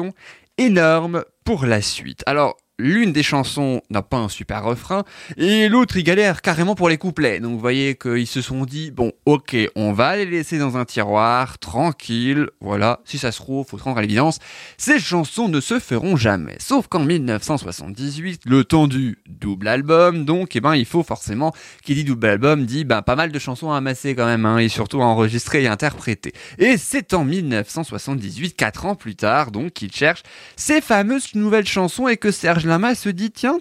énorme 0.58 1.24
pour 1.44 1.66
la 1.66 1.82
suite. 1.82 2.24
Alors, 2.26 2.58
l'une 2.78 3.14
des 3.14 3.24
chansons 3.24 3.82
n'a 3.90 4.02
pas 4.02 4.18
un 4.18 4.30
super 4.30 4.64
refrain 4.64 5.04
et 5.38 5.70
l'autre 5.70 5.96
il 5.98 6.04
galère 6.04 6.42
carrément 6.42 6.76
pour 6.76 6.90
les 6.90 6.98
couplets. 6.98 7.40
Donc 7.40 7.54
vous 7.54 7.60
voyez 7.60 7.96
qu'ils 7.96 8.28
se 8.28 8.42
sont 8.42 8.66
dit 8.66 8.92
bon 8.92 9.14
ok 9.26 9.56
on 9.76 9.94
va 9.94 10.18
les 10.18 10.26
laisser 10.26 10.58
dans 10.58 10.78
un 10.78 10.84
tiroir 10.86 11.58
tranquille. 11.60 12.50
Voilà 12.60 13.00
si 13.06 13.18
ça 13.18 13.32
se 13.32 13.38
trouve 13.38 13.66
faut 13.66 13.78
se 13.78 13.84
rendre 13.84 13.98
à 13.98 14.02
l'évidence 14.02 14.40
ces 14.78 15.00
chansons 15.00 15.48
ne 15.48 15.62
se 15.62 15.80
feront 15.80 16.18
jamais. 16.18 16.58
Sauf 16.60 16.88
qu'en 16.88 17.00
1978 17.00 18.42
le 18.46 18.64
temps 18.66 18.88
du 18.88 19.20
double 19.28 19.68
album 19.70 20.26
donc 20.26 20.56
eh 20.56 20.62
ben 20.62 20.76
il 20.76 20.86
faut 20.86 21.04
forcément 21.04 21.54
qui 21.84 21.96
dit 21.96 22.04
double 22.04 22.28
album 22.28 22.66
dit 22.66 22.84
ben 22.84 23.02
pas 23.02 23.16
mal 23.16 23.32
de 23.32 23.40
chansons 23.40 23.72
à 23.72 23.78
amasser 23.78 24.16
quand 24.16 24.26
même 24.26 24.46
hein, 24.46 24.58
et 24.58 24.68
surtout 24.68 25.02
à 25.02 25.06
enregistrer 25.06 25.64
et 25.64 25.68
interpréter. 25.68 26.34
Et 26.58 26.78
c'est 26.78 27.14
en 27.14 27.24
1978 27.24 28.56
quatre 28.56 28.86
ans 28.86 28.96
plus 28.96 29.16
tard 29.16 29.52
donc 29.52 29.72
qu'il 29.72 29.94
cherche 29.94 30.24
ces 30.58 30.82
fameuses 30.82 31.36
nouvelles 31.36 31.68
chansons 31.68 32.10
et 32.10 32.18
que 32.18 32.32
Serge 32.32 32.65
Lama 32.66 32.96
se 32.96 33.10
dit 33.10 33.32
tiens 33.32 33.58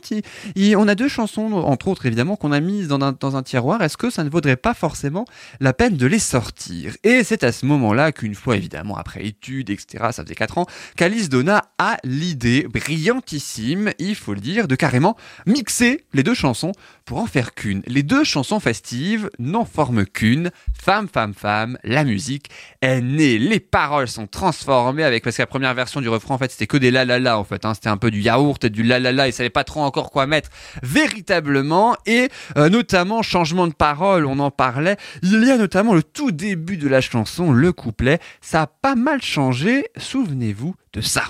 on 0.76 0.88
a 0.88 0.94
deux 0.94 1.08
chansons 1.08 1.52
entre 1.52 1.88
autres 1.88 2.06
évidemment 2.06 2.36
qu'on 2.36 2.52
a 2.52 2.60
mises 2.60 2.88
dans 2.88 3.36
un, 3.36 3.42
tiroir. 3.42 3.82
Est-ce 3.82 3.96
que 3.96 4.10
ça 4.10 4.24
ne 4.24 4.30
vaudrait 4.30 4.56
pas 4.56 4.74
forcément 4.74 5.24
la 5.60 5.72
peine 5.72 5.96
de 5.96 6.06
les 6.06 6.18
sortir? 6.18 6.94
Et 7.04 7.24
c'est 7.24 7.44
à 7.44 7.52
ce 7.52 7.66
moment-là 7.66 8.12
qu'une 8.12 8.34
fois 8.34 8.56
évidemment 8.56 8.96
après 8.96 9.24
études 9.24 9.70
etc 9.70 10.06
ça 10.12 10.22
faisait 10.24 10.34
quatre 10.34 10.58
ans 10.58 10.66
qu'Alice 10.96 11.28
Donna 11.28 11.64
a 11.78 11.96
l'idée 12.04 12.66
brillantissime 12.72 13.92
il 13.98 14.14
faut 14.14 14.34
le 14.34 14.40
dire 14.40 14.68
de 14.68 14.74
carrément 14.74 15.16
mixer 15.46 16.04
les 16.12 16.22
deux 16.22 16.34
chansons 16.34 16.72
pour 17.04 17.18
en 17.18 17.26
faire 17.26 17.54
qu'une. 17.54 17.82
Les 17.86 18.02
deux 18.02 18.24
chansons 18.24 18.60
festives 18.60 19.30
n'en 19.38 19.64
forment 19.64 20.06
qu'une. 20.06 20.50
Femme 20.72 21.08
femme 21.08 21.34
femme 21.34 21.78
la 21.84 22.04
musique 22.04 22.50
est 22.80 23.00
née. 23.00 23.38
Les 23.38 23.60
paroles 23.60 24.08
sont 24.08 24.26
transformées 24.26 25.04
avec 25.04 25.24
parce 25.24 25.36
que 25.36 25.42
la 25.42 25.46
première 25.46 25.74
version 25.74 26.00
du 26.00 26.08
refrain 26.08 26.34
en 26.34 26.38
fait 26.38 26.50
c'était 26.50 26.66
que 26.66 26.76
des 26.76 26.90
la 26.90 27.04
la 27.04 27.18
la 27.18 27.38
en 27.38 27.44
fait 27.44 27.64
hein, 27.64 27.74
c'était 27.74 27.88
un 27.88 27.96
peu 27.96 28.10
du 28.10 28.20
yaourt 28.20 28.62
et 28.64 28.70
du 28.70 28.82
la 28.82 28.93
ils 28.98 29.32
savaient 29.32 29.50
pas 29.50 29.64
trop 29.64 29.80
encore 29.80 30.10
quoi 30.10 30.26
mettre 30.26 30.50
véritablement. 30.82 31.96
Et 32.06 32.28
euh, 32.56 32.68
notamment 32.68 33.22
changement 33.22 33.66
de 33.66 33.74
parole 33.74 34.26
on 34.26 34.38
en 34.38 34.50
parlait. 34.50 34.96
Il 35.22 35.44
y 35.44 35.50
a 35.50 35.56
notamment 35.56 35.94
le 35.94 36.02
tout 36.02 36.32
début 36.32 36.76
de 36.76 36.88
la 36.88 37.00
chanson 37.00 37.52
le 37.52 37.72
couplet. 37.72 38.18
Ça 38.40 38.62
a 38.62 38.66
pas 38.66 38.94
mal 38.94 39.22
changé. 39.22 39.86
Souvenez-vous 39.96 40.74
de 40.92 41.00
ça. 41.00 41.24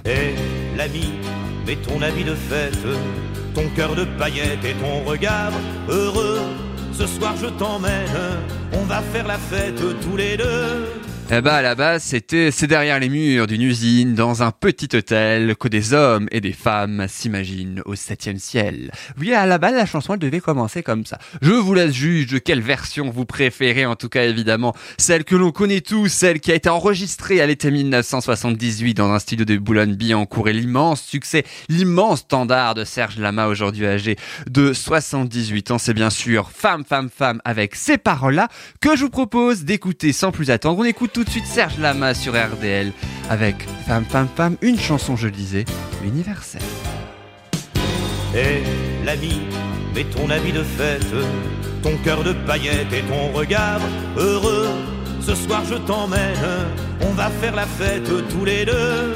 Heureux. 5.89 6.41
Ce 6.93 7.07
soir 7.07 7.35
je 7.37 7.47
t'emmène, 7.47 8.07
on 8.75 8.85
va 8.85 9.01
faire 9.13 9.27
la 9.27 9.39
fête 9.39 9.83
tous 10.01 10.17
les 10.17 10.37
deux. 10.37 11.05
Eh 11.31 11.41
bah 11.41 11.55
à 11.55 11.63
la 11.63 11.75
base, 11.75 12.03
c'était 12.03 12.51
c'est 12.51 12.67
derrière 12.67 13.01
les 13.01 13.09
murs 13.09 13.47
d'une 13.47 13.63
usine, 13.63 14.15
dans 14.15 14.43
un 14.43 14.51
petit 14.51 14.95
hôtel, 14.95 15.57
que 15.57 15.69
des 15.69 15.95
hommes 15.95 16.29
et 16.31 16.43
des 16.43 16.53
femmes 16.53 17.07
s'imaginent 17.09 17.81
au 17.87 17.95
septième 17.95 18.39
ciel. 18.39 18.93
Oui, 19.19 19.33
à 19.33 19.47
la 19.47 19.57
base, 19.57 19.75
la 19.75 19.87
chanson 19.87 20.13
elle 20.13 20.19
devait 20.19 20.41
commencer 20.41 20.83
comme 20.83 21.07
ça. 21.07 21.19
Je 21.41 21.51
vous 21.51 21.73
laisse 21.73 21.95
juge 21.95 22.27
de 22.27 22.37
quelle 22.37 22.61
version 22.61 23.11
vous 23.11 23.25
préférez, 23.25 23.87
en 23.87 23.97
tout 23.97 24.11
cas 24.11 24.25
évidemment 24.25 24.75
celle 24.99 25.25
que 25.25 25.35
l'on 25.35 25.51
connaît 25.51 25.81
tous, 25.81 26.09
celle 26.09 26.41
qui 26.41 26.53
a 26.53 26.57
été 26.57 26.69
enregistrée 26.69 27.41
à 27.41 27.47
l'été 27.47 27.71
1978 27.71 28.93
dans 28.93 29.11
un 29.11 29.19
studio 29.19 29.47
de 29.47 29.57
Boulogne-Billancourt 29.57 30.51
et 30.51 30.53
l'immense 30.53 31.03
succès, 31.03 31.45
l'immense 31.71 32.21
standard 32.21 32.75
de 32.75 32.85
Serge 32.85 33.19
Lama 33.19 33.47
aujourd'hui 33.47 33.87
âgé 33.87 34.17
de 34.51 34.75
78 34.75 35.71
ans, 35.71 35.79
c'est 35.79 35.95
bien 35.95 36.11
sûr 36.11 36.51
Femme, 36.55 36.85
Femme, 36.85 37.09
Femme 37.09 37.41
avec 37.47 37.77
ces 37.77 37.97
paroles-là 37.97 38.49
que 38.81 38.97
je 38.97 39.05
vous 39.05 39.11
propose 39.11 39.65
d'écouter 39.65 40.13
sans 40.13 40.33
plus 40.33 40.51
attendre. 40.51 40.79
On 40.81 40.85
écoute 40.85 41.13
tout 41.13 41.25
de 41.25 41.31
suite 41.31 41.47
Serge 41.47 41.79
Lama 41.79 42.15
sur 42.15 42.33
RDL 42.33 42.93
avec 43.31 43.57
Femme, 43.87 44.05
Femme, 44.05 44.29
Femme, 44.35 44.57
une 44.63 44.79
chanson, 44.79 45.17
je 45.17 45.27
le 45.27 45.33
disais, 45.33 45.65
universelle. 46.05 46.63
Et 48.35 48.63
l'ami, 49.05 49.41
mets 49.95 50.05
ton 50.05 50.29
habit 50.31 50.53
de 50.53 50.63
fête, 50.63 51.07
ton 51.83 51.97
cœur 51.99 52.25
de 52.25 52.33
paillettes 52.33 52.93
et 52.93 53.03
ton 53.03 53.33
regard 53.33 53.81
heureux. 54.17 54.69
Ce 55.21 55.35
soir 55.35 55.63
je 55.69 55.77
t'emmène, 55.77 56.37
on 57.01 57.13
va 57.13 57.31
faire 57.31 57.55
la 57.55 57.67
fête 57.67 58.11
tous 58.29 58.45
les 58.45 58.65
deux. 58.65 59.15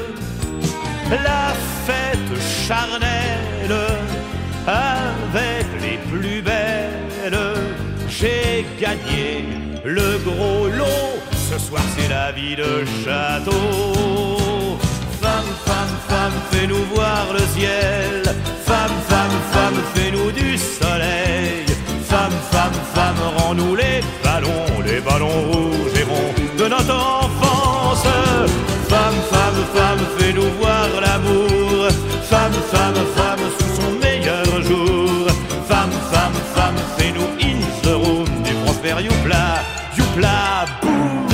Le 9.83 10.17
gros 10.25 10.67
lot. 10.67 11.19
Ce 11.49 11.57
soir 11.59 11.81
c'est 11.95 12.09
la 12.09 12.31
vie 12.31 12.55
de 12.55 12.85
château. 13.03 14.77
Femme, 15.21 15.51
femme, 15.65 15.95
femme, 16.07 16.37
fais-nous 16.51 16.83
voir 16.93 17.25
le 17.33 17.39
ciel. 17.55 18.23
Femme, 18.65 18.97
femme, 19.07 19.37
femme, 19.51 19.79
fais-nous 19.93 20.31
du 20.31 20.57
soleil. 20.57 21.65
Femme, 22.07 22.37
femme, 22.51 22.77
femme, 22.93 23.21
rends-nous 23.37 23.75
les 23.75 24.01
ballons, 24.23 24.81
les 24.85 24.99
ballons 25.01 25.41
rouges 25.51 25.99
et 25.99 26.03
ronds 26.03 26.33
de 26.57 26.67
notre 26.67 26.95
enfance. 26.95 28.05
Femme, 28.87 29.19
femme, 29.31 29.61
femme, 29.75 30.03
fais-nous 30.17 30.51
voir 30.59 30.68
La 40.21 40.65
boue, 40.81 41.27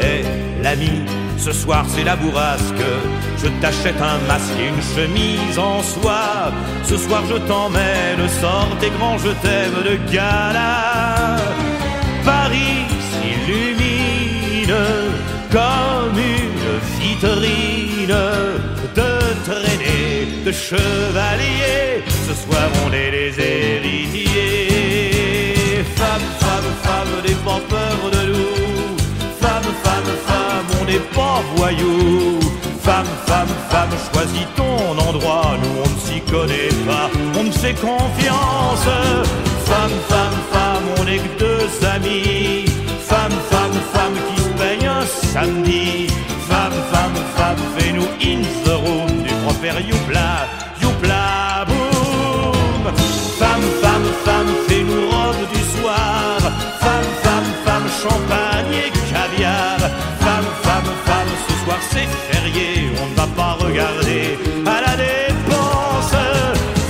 Et 0.00 0.22
l'ami, 0.62 1.02
ce 1.36 1.52
soir 1.52 1.84
c'est 1.88 2.04
la 2.04 2.16
bourrasque. 2.16 2.86
Je 3.42 3.48
t'achète 3.60 4.00
un 4.00 4.18
masque 4.26 4.52
et 4.58 4.68
une 4.68 4.82
chemise 4.94 5.58
en 5.58 5.82
soie. 5.82 6.52
Ce 6.84 6.96
soir 6.96 7.22
je 7.28 7.36
t'emmène, 7.48 8.28
sors 8.40 8.68
tes 8.80 8.90
grands 8.90 9.18
je 9.18 9.30
t'aime 9.42 9.82
de 9.88 10.12
gala. 10.12 11.36
Paris 12.24 12.86
s'illumine 13.08 14.76
comme 15.50 16.18
une 16.18 16.70
vitrine 16.98 18.22
de 18.98 19.10
traînée, 19.44 20.44
de 20.46 20.52
chevalier. 20.52 22.04
Ce 22.26 22.34
soir 22.42 22.68
on 22.86 22.92
est 22.92 23.10
les 23.10 23.32
héritiers. 23.38 24.69
Femme, 26.84 27.12
n'aie 27.24 27.40
pas 27.44 27.60
peur 27.68 28.10
de 28.16 28.22
nous. 28.32 28.96
Femme, 29.40 29.70
femme, 29.84 30.10
femme, 30.26 30.66
on 30.80 30.84
n'est 30.84 31.06
pas 31.18 31.42
voyous. 31.56 32.40
Femme, 32.82 33.12
femme, 33.26 33.54
femme, 33.70 33.90
choisis 34.12 34.46
ton 34.56 34.98
endroit. 35.08 35.56
Nous 35.62 35.74
on 35.84 35.88
ne 35.94 36.00
s'y 36.00 36.20
connaît 36.30 36.74
pas, 36.86 37.10
on 37.38 37.44
ne 37.44 37.50
fait 37.52 37.74
confiance. 37.74 38.86
Femme, 39.70 39.96
femme, 40.08 40.38
femme, 40.52 40.86
on 40.98 41.04
n'est 41.04 41.18
que 41.18 41.38
deux 41.38 41.86
amis. 41.86 42.64
Femme, 43.10 43.36
femme, 43.50 43.76
femme 43.92 44.16
qui 44.28 44.42
se 44.42 44.48
peigne 44.60 44.86
un 44.86 45.06
samedi. 45.06 46.06
Femme, 46.48 46.78
femme, 46.92 47.18
femme, 47.36 47.62
fais-nous 47.76 48.08
in 48.22 48.42
the 48.64 48.74
room 48.84 49.22
du 49.22 49.32
prophète 49.44 49.86
Youpla, 49.88 50.48
champagne 58.02 58.74
et 58.84 58.90
caviar. 59.12 59.78
Femme, 60.24 60.50
femme, 60.62 60.90
femme, 61.06 61.32
ce 61.46 61.54
soir 61.64 61.78
c'est 61.90 62.08
férié, 62.30 62.90
on 63.02 63.06
ne 63.10 63.14
va 63.14 63.26
pas 63.36 63.52
regarder 63.64 64.38
à 64.66 64.80
la 64.86 64.94
dépense. 64.96 66.16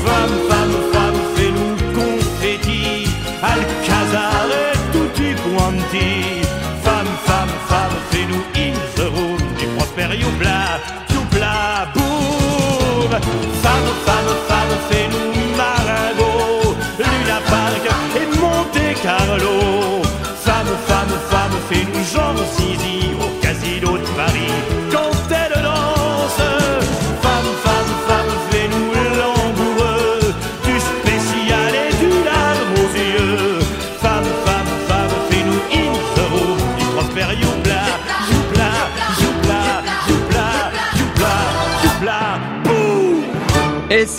Femme, 0.07 0.37
femme, 0.51 0.77
femme, 0.93 1.21
fais-nous 1.35 1.75
confetti, 1.99 3.09
Alcazar 3.43 4.47
et 4.65 4.77
tutti 4.93 5.35
quanti. 5.43 6.50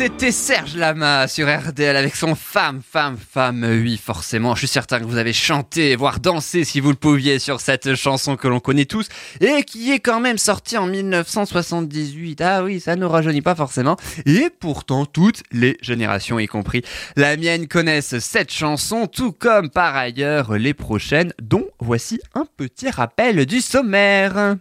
C'était 0.04 0.32
Serge 0.32 0.76
Lama 0.78 1.28
sur 1.28 1.48
RDL 1.48 1.96
avec 1.96 2.16
son 2.16 2.34
Femme, 2.34 2.82
Femme, 2.82 3.18
Femme. 3.18 3.64
Oui, 3.64 4.02
forcément, 4.04 4.56
je 4.56 4.62
suis 4.62 4.68
certain 4.68 5.00
que 5.00 5.04
vous 5.04 5.18
avez 5.18 5.32
chanté, 5.32 5.96
voire 5.96 6.20
dansé 6.20 6.64
si 6.64 6.80
vous 6.80 6.90
le 6.90 6.96
pouviez 6.96 7.38
sur 7.38 7.62
cette 7.62 7.94
chanson 7.94 8.36
que 8.36 8.48
l'on 8.48 8.60
connaît 8.60 8.86
tous 8.86 9.10
et 9.42 9.62
qui 9.62 9.92
est 9.92 10.00
quand 10.00 10.20
même 10.20 10.40
sortie 10.40 10.76
en 10.76 10.88
1978. 10.88 12.42
Ah 12.42 12.64
oui, 12.64 12.80
ça 12.80 12.96
ne 12.96 13.06
rajeunit 13.06 13.44
pas 13.44 13.54
forcément. 13.54 13.96
Et 14.26 14.50
pourtant, 14.60 15.06
toutes 15.06 15.44
les 15.52 15.78
générations, 15.84 16.40
y 16.40 16.48
compris 16.48 16.82
la 17.16 17.38
mienne, 17.38 17.68
connaissent 17.68 18.18
cette 18.18 18.52
chanson, 18.52 19.06
tout 19.06 19.34
comme 19.34 19.70
par 19.70 19.96
ailleurs 19.96 20.58
les 20.58 20.74
prochaines, 20.74 21.32
dont 21.40 21.68
voici 21.80 22.20
un 22.34 22.48
petit 22.58 22.90
rappel 22.90 23.46
du 23.46 23.62
sommaire. 23.62 24.56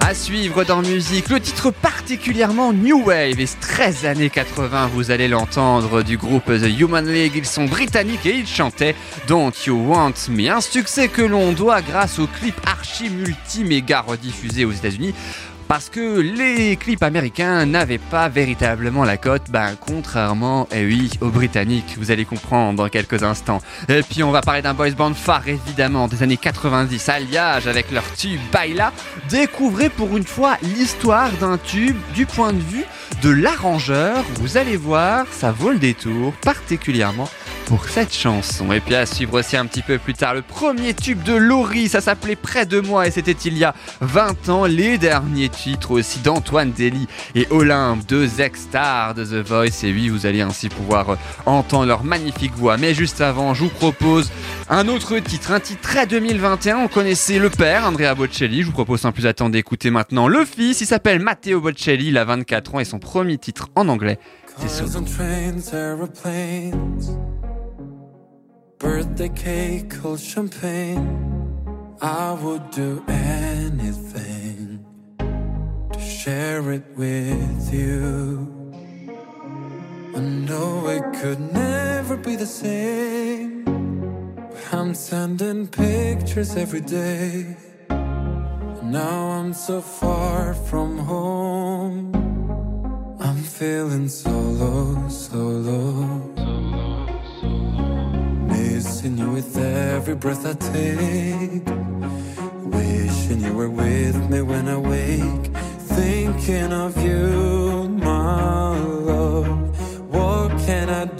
À 0.00 0.14
suivre 0.14 0.64
dans 0.64 0.82
musique, 0.82 1.28
le 1.28 1.38
titre 1.40 1.70
particulièrement 1.70 2.72
New 2.72 3.04
Wave 3.04 3.38
et 3.38 3.46
13 3.46 4.06
années 4.06 4.30
80, 4.30 4.88
vous 4.92 5.10
allez 5.10 5.28
l'entendre 5.28 6.02
du 6.02 6.16
groupe 6.16 6.46
The 6.46 6.80
Human 6.80 7.06
League. 7.06 7.34
Ils 7.36 7.46
sont 7.46 7.66
britanniques 7.66 8.24
et 8.24 8.34
ils 8.34 8.46
chantaient 8.46 8.96
Don't 9.28 9.52
You 9.66 9.76
Want 9.76 10.14
Me, 10.30 10.48
un 10.48 10.60
succès 10.60 11.08
que 11.08 11.22
l'on 11.22 11.52
doit 11.52 11.82
grâce 11.82 12.18
au 12.18 12.26
clip 12.26 12.54
archi 12.66 13.10
multi 13.10 13.62
méga 13.62 14.00
rediffusé 14.00 14.64
aux 14.64 14.72
États-Unis. 14.72 15.14
Parce 15.70 15.88
que 15.88 16.18
les 16.18 16.74
clips 16.74 17.04
américains 17.04 17.64
n'avaient 17.64 17.98
pas 17.98 18.28
véritablement 18.28 19.04
la 19.04 19.16
cote, 19.16 19.44
ben 19.50 19.76
contrairement, 19.78 20.66
eh 20.74 20.84
oui, 20.84 21.12
aux 21.20 21.28
Britanniques, 21.28 21.94
vous 21.96 22.10
allez 22.10 22.24
comprendre 22.24 22.76
dans 22.76 22.88
quelques 22.88 23.22
instants. 23.22 23.60
Et 23.88 24.02
puis 24.02 24.24
on 24.24 24.32
va 24.32 24.40
parler 24.40 24.62
d'un 24.62 24.74
boys 24.74 24.90
band 24.90 25.14
phare 25.14 25.46
évidemment 25.46 26.08
des 26.08 26.24
années 26.24 26.36
90, 26.36 27.08
Alliage 27.08 27.68
avec 27.68 27.92
leur 27.92 28.02
tube 28.14 28.40
Baila. 28.50 28.92
Découvrez 29.28 29.90
pour 29.90 30.16
une 30.16 30.26
fois 30.26 30.56
l'histoire 30.60 31.30
d'un 31.40 31.56
tube 31.56 31.96
du 32.14 32.26
point 32.26 32.52
de 32.52 32.58
vue 32.58 32.84
de 33.22 33.30
l'arrangeur. 33.30 34.24
Vous 34.40 34.56
allez 34.56 34.76
voir, 34.76 35.26
ça 35.30 35.52
vaut 35.52 35.70
le 35.70 35.78
détour, 35.78 36.32
particulièrement 36.42 37.28
pour 37.70 37.88
cette 37.88 38.12
chanson. 38.12 38.72
Et 38.72 38.80
puis 38.80 38.96
à 38.96 39.06
suivre 39.06 39.38
aussi 39.38 39.56
un 39.56 39.64
petit 39.64 39.82
peu 39.82 39.98
plus 39.98 40.14
tard 40.14 40.34
le 40.34 40.42
premier 40.42 40.92
tube 40.92 41.22
de 41.22 41.34
Laurie, 41.34 41.88
ça 41.88 42.00
s'appelait 42.00 42.34
Près 42.34 42.66
de 42.66 42.80
moi 42.80 43.06
et 43.06 43.12
c'était 43.12 43.30
il 43.30 43.56
y 43.56 43.62
a 43.62 43.76
20 44.00 44.48
ans. 44.48 44.64
Les 44.64 44.98
derniers 44.98 45.48
titres 45.48 45.92
aussi 45.92 46.18
d'Antoine 46.18 46.72
Dely 46.72 47.06
et 47.36 47.46
Olympe, 47.50 48.04
deux 48.08 48.40
ex-stars 48.40 49.14
de 49.14 49.24
The 49.24 49.46
Voice. 49.46 49.84
Et 49.84 49.92
oui, 49.92 50.08
vous 50.08 50.26
allez 50.26 50.40
ainsi 50.40 50.68
pouvoir 50.68 51.10
euh, 51.10 51.16
entendre 51.46 51.86
leur 51.86 52.02
magnifique 52.02 52.54
voix. 52.56 52.76
Mais 52.76 52.92
juste 52.92 53.20
avant, 53.20 53.54
je 53.54 53.62
vous 53.62 53.70
propose 53.70 54.32
un 54.68 54.88
autre 54.88 55.20
titre, 55.20 55.52
un 55.52 55.60
titre 55.60 55.80
très 55.80 56.08
2021. 56.08 56.78
On 56.78 56.88
connaissait 56.88 57.38
le 57.38 57.50
père, 57.50 57.86
Andrea 57.86 58.16
Bocelli. 58.16 58.62
Je 58.62 58.66
vous 58.66 58.72
propose 58.72 59.02
sans 59.02 59.12
plus 59.12 59.26
attendre 59.26 59.52
d'écouter 59.52 59.90
maintenant 59.90 60.26
le 60.26 60.44
fils. 60.44 60.80
Il 60.80 60.86
s'appelle 60.86 61.20
Matteo 61.20 61.60
Bocelli, 61.60 62.08
il 62.08 62.18
a 62.18 62.24
24 62.24 62.74
ans 62.74 62.80
et 62.80 62.84
son 62.84 62.98
premier 62.98 63.38
titre 63.38 63.68
en 63.76 63.88
anglais, 63.88 64.18
c'est 64.58 64.70
birthday 68.80 69.28
cake, 69.28 69.90
cold 69.90 70.18
champagne. 70.18 71.06
I 72.00 72.32
would 72.32 72.70
do 72.70 73.04
anything 73.08 74.84
to 75.92 76.00
share 76.00 76.72
it 76.72 76.84
with 76.96 77.74
you. 77.74 78.48
I 80.16 80.20
know 80.20 80.88
it 80.88 81.04
could 81.20 81.40
never 81.52 82.16
be 82.16 82.36
the 82.36 82.46
same. 82.46 83.68
I'm 84.72 84.94
sending 84.94 85.68
pictures 85.68 86.56
every 86.56 86.80
day. 86.80 87.56
Now 88.82 89.16
I'm 89.36 89.52
so 89.52 89.82
far 89.82 90.54
from 90.54 90.96
home. 90.96 92.14
I'm 93.20 93.42
feeling 93.42 94.08
so 94.08 94.30
low, 94.30 95.08
so 95.08 95.36
low. 95.36 96.29
Missing 99.00 99.16
you 99.16 99.30
with 99.30 99.56
every 99.56 100.14
breath 100.14 100.44
I 100.44 100.52
take. 100.52 101.66
Wishing 102.66 103.40
you 103.40 103.54
were 103.54 103.70
with 103.70 104.28
me 104.28 104.42
when 104.42 104.68
I 104.68 104.76
wake. 104.76 105.46
Thinking 105.96 106.70
of 106.70 107.02
you, 107.02 107.88
my 107.88 108.78
love. 108.78 110.10
What 110.12 110.50
can 110.66 110.90
I 110.90 111.06
do? 111.06 111.19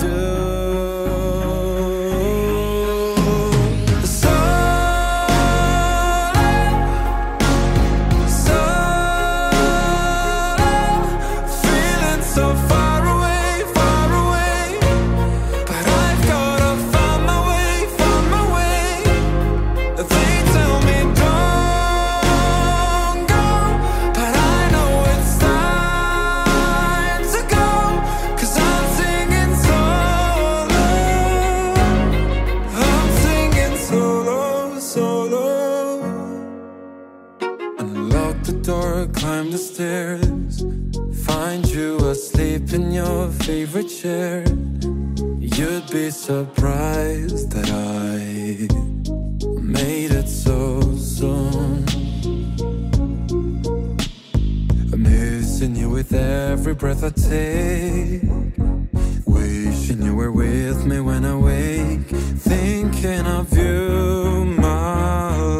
In 42.72 42.92
your 42.92 43.28
favorite 43.28 43.88
chair. 43.88 44.44
You'd 45.38 45.90
be 45.90 46.11
surprised 46.11 47.50
that 47.52 47.70
I 47.70 48.68
made 49.61 50.12
it 50.12 50.28
so 50.28 50.80
soon. 50.96 51.85
Missing 54.96 55.76
you 55.76 55.90
with 55.90 56.12
every 56.12 56.74
breath 56.74 57.02
I 57.02 57.11
take. 57.11 58.22
Wishing 59.26 60.02
you 60.02 60.14
were 60.14 60.33
with 60.33 60.85
me 60.87 61.00
when 61.00 61.24
I 61.24 61.37
wake. 61.37 62.09
Thinking 62.09 63.26
of 63.26 63.56
you, 63.56 64.44
my 64.59 65.60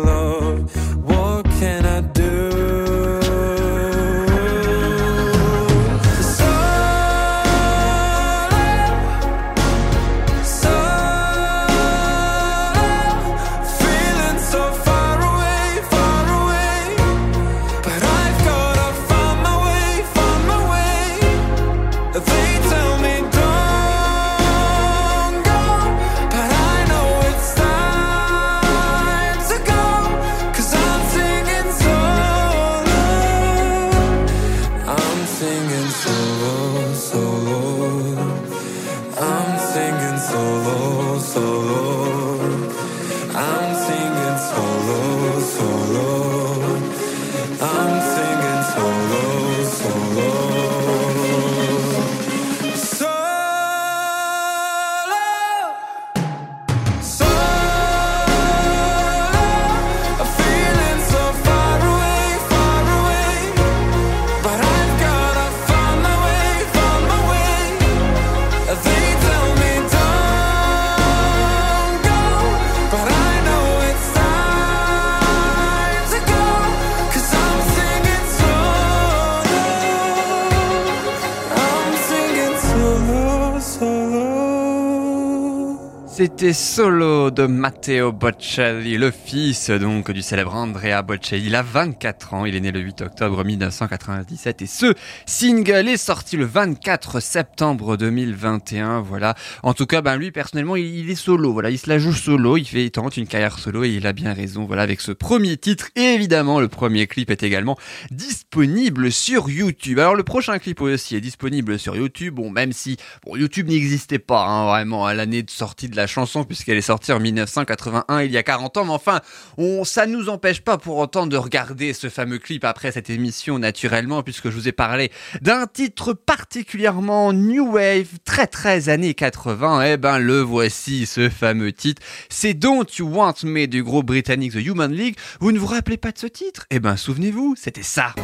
C'était 86.40 86.55
Solo 86.55 87.31
de 87.31 87.44
Matteo 87.44 88.12
Bocelli, 88.12 88.96
le 88.96 89.11
fils 89.11 89.68
donc 89.68 90.11
du 90.11 90.22
célèbre 90.22 90.55
Andrea 90.55 91.03
Bocelli. 91.03 91.48
Il 91.48 91.55
a 91.55 91.61
24 91.61 92.33
ans, 92.33 92.46
il 92.46 92.57
est 92.57 92.61
né 92.61 92.72
le 92.72 92.81
8 92.81 93.03
octobre 93.03 93.44
1997 93.44 94.62
et 94.62 94.66
ce 94.66 94.94
single 95.26 95.87
est 95.87 95.98
sorti 95.98 96.38
le 96.38 96.46
24 96.46 97.20
septembre 97.20 97.98
2021. 97.98 99.03
Voilà. 99.03 99.35
En 99.62 99.74
tout 99.74 99.85
cas, 99.85 100.00
ben 100.00 100.16
lui 100.16 100.31
personnellement, 100.31 100.76
il, 100.76 101.11
est 101.11 101.14
solo. 101.14 101.53
Voilà, 101.53 101.68
il 101.68 101.76
se 101.76 101.90
la 101.90 101.98
joue 101.98 102.14
solo, 102.14 102.57
il 102.57 102.64
fait 102.64 102.88
tente 102.88 103.18
une 103.18 103.26
carrière 103.26 103.59
solo 103.59 103.85
et 103.85 103.90
il 103.90 104.07
a 104.07 104.14
bien 104.14 104.33
raison. 104.33 104.64
Voilà, 104.64 104.81
avec 104.81 105.03
ce 105.03 105.12
premier 105.12 105.59
titre 105.59 105.90
évidemment 105.94 106.59
le 106.59 106.68
premier 106.68 107.07
clip 107.07 107.31
est 107.31 107.42
également 107.42 107.76
disponible 108.11 109.12
sur 109.12 109.50
YouTube. 109.50 109.98
Alors 109.98 110.14
le 110.14 110.22
prochain 110.22 110.59
clip 110.59 110.81
aussi 110.81 111.16
est 111.16 111.20
disponible 111.20 111.79
sur 111.79 111.96
YouTube. 111.96 112.37
Bon, 112.37 112.48
même 112.48 112.72
si 112.72 112.96
YouTube 113.31 113.68
n'existait 113.68 114.18
pas 114.18 114.46
hein, 114.46 114.64
vraiment 114.64 115.05
à 115.05 115.12
l'année 115.12 115.42
de 115.42 115.50
sortie 115.50 115.90
de 115.90 115.96
la 115.96 116.07
chanson 116.07 116.30
puisqu'elle 116.47 116.79
est 116.79 116.83
sortie 116.83 117.12
en 117.12 117.21
1981, 117.21 118.23
il 118.23 118.31
y 118.31 118.37
a 118.37 118.43
40 118.43 118.77
ans. 118.79 118.85
Mais 118.85 118.93
enfin, 118.93 119.21
on, 119.59 119.85
ça 119.85 120.07
nous 120.07 120.29
empêche 120.29 120.61
pas 120.61 120.79
pour 120.79 120.99
autant 120.99 121.27
de 121.27 121.37
regarder 121.37 121.93
ce 121.93 122.09
fameux 122.09 122.38
clip 122.38 122.64
après 122.64 122.93
cette 122.93 123.11
émission 123.11 123.59
naturellement 123.59 124.23
puisque 124.23 124.51
je 124.51 124.55
vous 124.55 124.69
ai 124.69 124.73
parlé 124.73 125.11
d'un 125.40 125.66
titre 125.66 126.12
particulièrement 126.12 127.33
new 127.33 127.73
wave, 127.73 128.19
très 128.25 128.47
très 128.47 128.88
années 128.88 129.14
80. 129.14 129.83
Eh 129.85 129.97
ben 129.97 130.19
le 130.19 130.40
voici, 130.40 131.07
ce 131.07 131.29
fameux 131.29 131.73
titre. 131.73 132.03
C'est 132.29 132.55
Don't 132.55 132.87
You 132.99 133.09
Want 133.09 133.35
Me 133.45 133.66
du 133.66 133.83
groupe 133.83 134.07
britannique 134.07 134.53
The 134.53 134.66
Human 134.66 134.93
League. 134.93 135.16
Vous 135.40 135.53
ne 135.53 135.59
vous 135.59 135.66
rappelez 135.66 135.97
pas 135.97 136.12
de 136.12 136.19
ce 136.19 136.27
titre? 136.27 136.66
Eh 136.71 136.81
ben 136.81 136.97
souvenez-vous, 136.97 137.55
c'était 137.57 137.83
ça. 137.83 138.14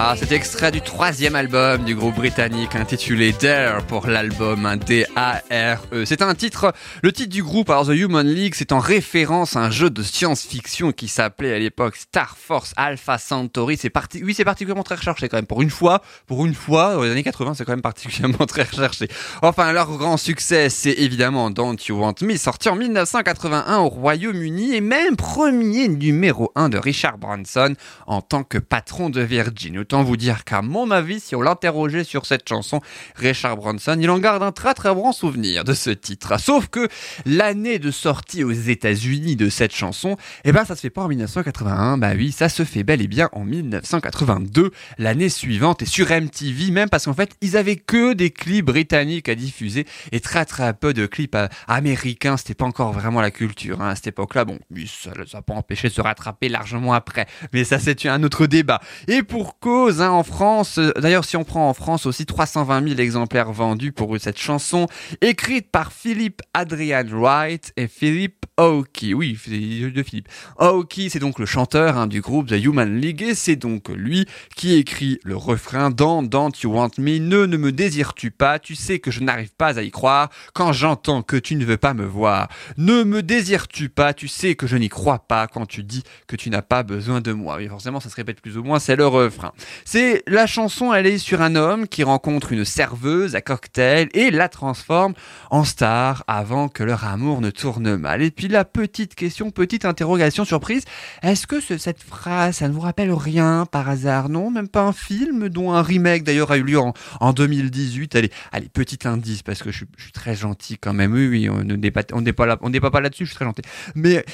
Ah, 0.00 0.14
cet 0.16 0.30
extrait 0.30 0.70
du 0.70 0.80
troisième 0.80 1.34
album 1.34 1.82
du 1.82 1.96
groupe 1.96 2.14
britannique 2.14 2.76
intitulé 2.76 3.32
Dare 3.32 3.84
pour 3.84 4.06
l'album 4.06 4.76
D-A-R-E. 4.86 6.04
C'est 6.04 6.22
un 6.22 6.36
titre, 6.36 6.72
le 7.02 7.10
titre 7.10 7.30
du 7.30 7.42
groupe, 7.42 7.68
alors 7.68 7.86
The 7.86 7.96
Human 7.96 8.24
League, 8.24 8.54
c'est 8.56 8.70
en 8.70 8.78
référence 8.78 9.56
à 9.56 9.60
un 9.64 9.70
jeu 9.72 9.90
de 9.90 10.04
science-fiction 10.04 10.92
qui 10.92 11.08
s'appelait 11.08 11.52
à 11.52 11.58
l'époque 11.58 11.96
Star 11.96 12.36
Force 12.38 12.74
Alpha 12.76 13.18
Centauri. 13.18 13.76
C'est 13.76 13.90
parti, 13.90 14.22
oui, 14.22 14.34
c'est 14.34 14.44
particulièrement 14.44 14.84
très 14.84 14.94
recherché 14.94 15.28
quand 15.28 15.36
même. 15.36 15.48
Pour 15.48 15.62
une 15.62 15.70
fois, 15.70 16.00
pour 16.28 16.46
une 16.46 16.54
fois, 16.54 16.94
dans 16.94 17.02
les 17.02 17.10
années 17.10 17.24
80, 17.24 17.54
c'est 17.54 17.64
quand 17.64 17.72
même 17.72 17.82
particulièrement 17.82 18.46
très 18.46 18.62
recherché. 18.62 19.08
Enfin, 19.42 19.72
leur 19.72 19.90
grand 19.96 20.16
succès, 20.16 20.68
c'est 20.68 20.92
évidemment 20.92 21.50
Don't 21.50 21.76
You 21.88 21.98
Want 21.98 22.14
Me, 22.22 22.36
sorti 22.36 22.68
en 22.68 22.76
1981 22.76 23.78
au 23.78 23.88
Royaume-Uni 23.88 24.76
et 24.76 24.80
même 24.80 25.16
premier 25.16 25.88
numéro 25.88 26.52
1 26.54 26.68
de 26.68 26.78
Richard 26.78 27.18
Branson 27.18 27.74
en 28.06 28.22
tant 28.22 28.44
que 28.44 28.58
patron 28.58 29.10
de 29.10 29.22
Virgin. 29.22 29.87
Autant 29.88 30.02
vous 30.02 30.18
dire 30.18 30.44
qu'à 30.44 30.60
mon 30.60 30.90
avis, 30.90 31.18
si 31.18 31.34
on 31.34 31.40
l'interrogeait 31.40 32.04
sur 32.04 32.26
cette 32.26 32.46
chanson, 32.46 32.82
Richard 33.16 33.56
Branson, 33.56 33.96
il 33.98 34.10
en 34.10 34.18
garde 34.18 34.42
un 34.42 34.52
très 34.52 34.74
très 34.74 34.94
bon 34.94 35.12
souvenir 35.12 35.64
de 35.64 35.72
ce 35.72 35.88
titre. 35.88 36.38
Sauf 36.38 36.66
que 36.68 36.88
l'année 37.24 37.78
de 37.78 37.90
sortie 37.90 38.44
aux 38.44 38.52
États-Unis 38.52 39.34
de 39.34 39.48
cette 39.48 39.74
chanson, 39.74 40.18
eh 40.44 40.52
ben 40.52 40.66
ça 40.66 40.76
se 40.76 40.82
fait 40.82 40.90
pas 40.90 41.04
en 41.04 41.08
1981, 41.08 41.96
bah 41.96 42.10
oui, 42.14 42.32
ça 42.32 42.50
se 42.50 42.64
fait 42.64 42.82
bel 42.82 43.00
et 43.00 43.06
bien 43.06 43.30
en 43.32 43.44
1982, 43.44 44.72
l'année 44.98 45.30
suivante 45.30 45.80
et 45.80 45.86
sur 45.86 46.10
MTV 46.10 46.70
même 46.70 46.90
parce 46.90 47.06
qu'en 47.06 47.14
fait, 47.14 47.34
ils 47.40 47.56
avaient 47.56 47.76
que 47.76 48.12
des 48.12 48.28
clips 48.28 48.66
britanniques 48.66 49.30
à 49.30 49.34
diffuser 49.34 49.86
et 50.12 50.20
très 50.20 50.44
très 50.44 50.74
peu 50.74 50.92
de 50.92 51.06
clips 51.06 51.34
euh, 51.34 51.48
américains, 51.66 52.36
c'était 52.36 52.52
pas 52.52 52.66
encore 52.66 52.92
vraiment 52.92 53.22
la 53.22 53.30
culture 53.30 53.80
hein, 53.80 53.88
à 53.88 53.94
cette 53.94 54.08
époque-là. 54.08 54.44
Bon, 54.44 54.58
ça 54.86 55.12
n'a 55.32 55.40
pas 55.40 55.54
empêché 55.54 55.88
de 55.88 55.94
se 55.94 56.02
rattraper 56.02 56.50
largement 56.50 56.92
après, 56.92 57.26
mais 57.54 57.64
ça 57.64 57.78
c'est 57.78 58.04
un 58.04 58.22
autre 58.22 58.46
débat. 58.46 58.82
Et 59.06 59.22
pour 59.22 59.58
cause, 59.58 59.77
hein, 59.86 60.10
en 60.10 60.22
France, 60.22 60.78
euh, 60.78 60.92
d'ailleurs 61.00 61.24
si 61.24 61.36
on 61.36 61.44
prend 61.44 61.68
en 61.68 61.74
France 61.74 62.06
aussi 62.06 62.26
320 62.26 62.88
000 62.88 63.00
exemplaires 63.00 63.52
vendus 63.52 63.92
pour 63.92 64.18
cette 64.18 64.38
chanson, 64.38 64.86
écrite 65.20 65.70
par 65.70 65.92
Philippe 65.92 66.42
Adrian 66.54 67.04
Wright 67.08 67.72
et 67.76 67.86
Philippe 67.86 68.37
Aoki. 68.58 69.14
Oui, 69.14 69.38
de 69.46 70.02
Philippe. 70.02 70.28
Aoki, 70.58 71.10
c'est 71.10 71.20
donc 71.20 71.38
le 71.38 71.46
chanteur 71.46 71.96
hein, 71.96 72.08
du 72.08 72.20
groupe 72.20 72.48
The 72.48 72.62
Human 72.64 73.00
League 73.00 73.22
et 73.22 73.34
c'est 73.36 73.54
donc 73.54 73.88
lui 73.88 74.26
qui 74.56 74.74
écrit 74.74 75.20
le 75.22 75.36
refrain 75.36 75.90
dans 75.90 76.24
Don't 76.24 76.50
You 76.62 76.72
Want 76.72 76.90
Me. 76.98 77.18
Ne, 77.18 77.46
ne 77.46 77.56
me 77.56 77.70
désires-tu 77.70 78.32
pas 78.32 78.58
Tu 78.58 78.74
sais 78.74 78.98
que 78.98 79.12
je 79.12 79.20
n'arrive 79.20 79.52
pas 79.56 79.78
à 79.78 79.82
y 79.82 79.92
croire 79.92 80.30
quand 80.54 80.72
j'entends 80.72 81.22
que 81.22 81.36
tu 81.36 81.54
ne 81.54 81.64
veux 81.64 81.76
pas 81.76 81.94
me 81.94 82.04
voir. 82.04 82.48
Ne 82.76 83.04
me 83.04 83.22
désires-tu 83.22 83.90
pas 83.90 84.12
Tu 84.12 84.26
sais 84.26 84.56
que 84.56 84.66
je 84.66 84.76
n'y 84.76 84.88
crois 84.88 85.20
pas 85.20 85.46
quand 85.46 85.66
tu 85.66 85.84
dis 85.84 86.02
que 86.26 86.34
tu 86.34 86.50
n'as 86.50 86.62
pas 86.62 86.82
besoin 86.82 87.20
de 87.20 87.32
moi. 87.32 87.58
Oui, 87.58 87.68
forcément, 87.68 88.00
ça 88.00 88.10
se 88.10 88.16
répète 88.16 88.40
plus 88.40 88.58
ou 88.58 88.64
moins, 88.64 88.80
c'est 88.80 88.96
le 88.96 89.06
refrain. 89.06 89.52
C'est 89.84 90.24
la 90.26 90.48
chanson, 90.48 90.92
elle 90.92 91.06
est 91.06 91.18
sur 91.18 91.42
un 91.42 91.54
homme 91.54 91.86
qui 91.86 92.02
rencontre 92.02 92.50
une 92.52 92.64
serveuse 92.64 93.36
à 93.36 93.40
cocktail 93.40 94.08
et 94.14 94.32
la 94.32 94.48
transforme 94.48 95.14
en 95.50 95.62
star 95.62 96.24
avant 96.26 96.68
que 96.68 96.82
leur 96.82 97.04
amour 97.04 97.40
ne 97.40 97.50
tourne 97.50 97.96
mal. 97.96 98.20
Et 98.20 98.32
puis 98.32 98.47
la 98.52 98.64
petite 98.64 99.14
question, 99.14 99.50
petite 99.50 99.84
interrogation 99.84 100.44
surprise, 100.44 100.84
est-ce 101.22 101.46
que 101.46 101.60
ce- 101.60 101.78
cette 101.78 102.02
phrase, 102.02 102.56
ça 102.56 102.68
ne 102.68 102.72
vous 102.72 102.80
rappelle 102.80 103.12
rien 103.12 103.66
par 103.70 103.88
hasard? 103.88 104.28
Non, 104.28 104.50
même 104.50 104.68
pas 104.68 104.82
un 104.82 104.92
film 104.92 105.48
dont 105.48 105.72
un 105.72 105.82
remake 105.82 106.24
d'ailleurs 106.24 106.50
a 106.50 106.58
eu 106.58 106.62
lieu 106.62 106.78
en, 106.78 106.92
en 107.20 107.32
2018. 107.32 108.14
Allez, 108.16 108.30
allez, 108.52 108.68
petit 108.68 109.06
indice 109.06 109.42
parce 109.42 109.62
que 109.62 109.70
je, 109.70 109.78
suis- 109.78 110.12
très 110.12 110.34
gentil 110.34 110.78
quand 110.78 110.92
même. 110.94 111.12
Oui, 111.12 111.26
oui, 111.28 111.48
on 111.48 111.62
n'est 111.64 111.90
pas, 111.90 112.02
là, 112.46 112.56
on 112.62 112.70
pas, 112.72 112.90
pas 112.90 113.00
là-dessus. 113.00 113.24
Je 113.24 113.30
suis 113.30 113.36
très 113.36 113.44
gentil. 113.44 113.62
Mais 113.94 114.24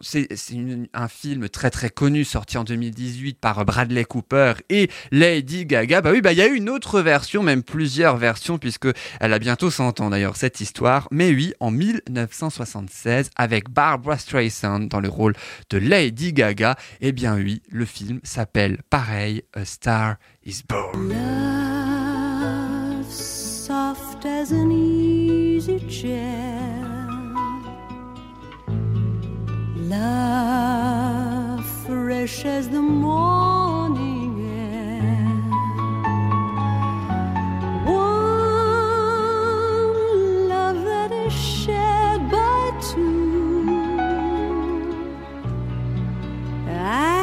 c'est 0.00 0.28
un 0.94 1.08
film 1.08 1.48
très 1.48 1.70
très 1.70 1.90
connu 1.90 2.24
sorti 2.24 2.58
en 2.58 2.64
2018 2.64 3.38
par 3.40 3.64
Bradley 3.64 4.04
Cooper 4.04 4.54
et 4.70 4.90
Lady 5.10 5.66
Gaga. 5.66 6.00
Bah 6.00 6.10
oui, 6.12 6.20
bah 6.20 6.32
il 6.32 6.38
y 6.38 6.42
a 6.42 6.46
eu 6.48 6.54
une 6.54 6.70
autre 6.70 7.00
version, 7.00 7.42
même 7.42 7.62
plusieurs 7.62 8.16
versions 8.16 8.58
puisque 8.58 8.88
elle 9.20 9.32
a 9.32 9.38
bientôt 9.38 9.70
100 9.70 10.00
ans 10.00 10.10
d'ailleurs 10.10 10.36
cette 10.36 10.60
histoire. 10.60 11.08
Mais 11.10 11.30
oui, 11.30 11.52
en 11.60 11.70
1976 11.70 13.30
avec 13.36 13.55
Barbara 13.64 14.18
Streisand 14.18 14.80
dans 14.80 15.00
le 15.00 15.08
rôle 15.08 15.34
de 15.70 15.78
Lady 15.78 16.32
Gaga. 16.32 16.76
Eh 17.00 17.12
bien 17.12 17.36
oui, 17.36 17.62
le 17.68 17.84
film 17.84 18.20
s'appelle 18.22 18.82
pareil, 18.90 19.42
A 19.54 19.64
Star 19.64 20.16
is 20.44 20.62
Born. 20.68 21.12
I 46.86 47.15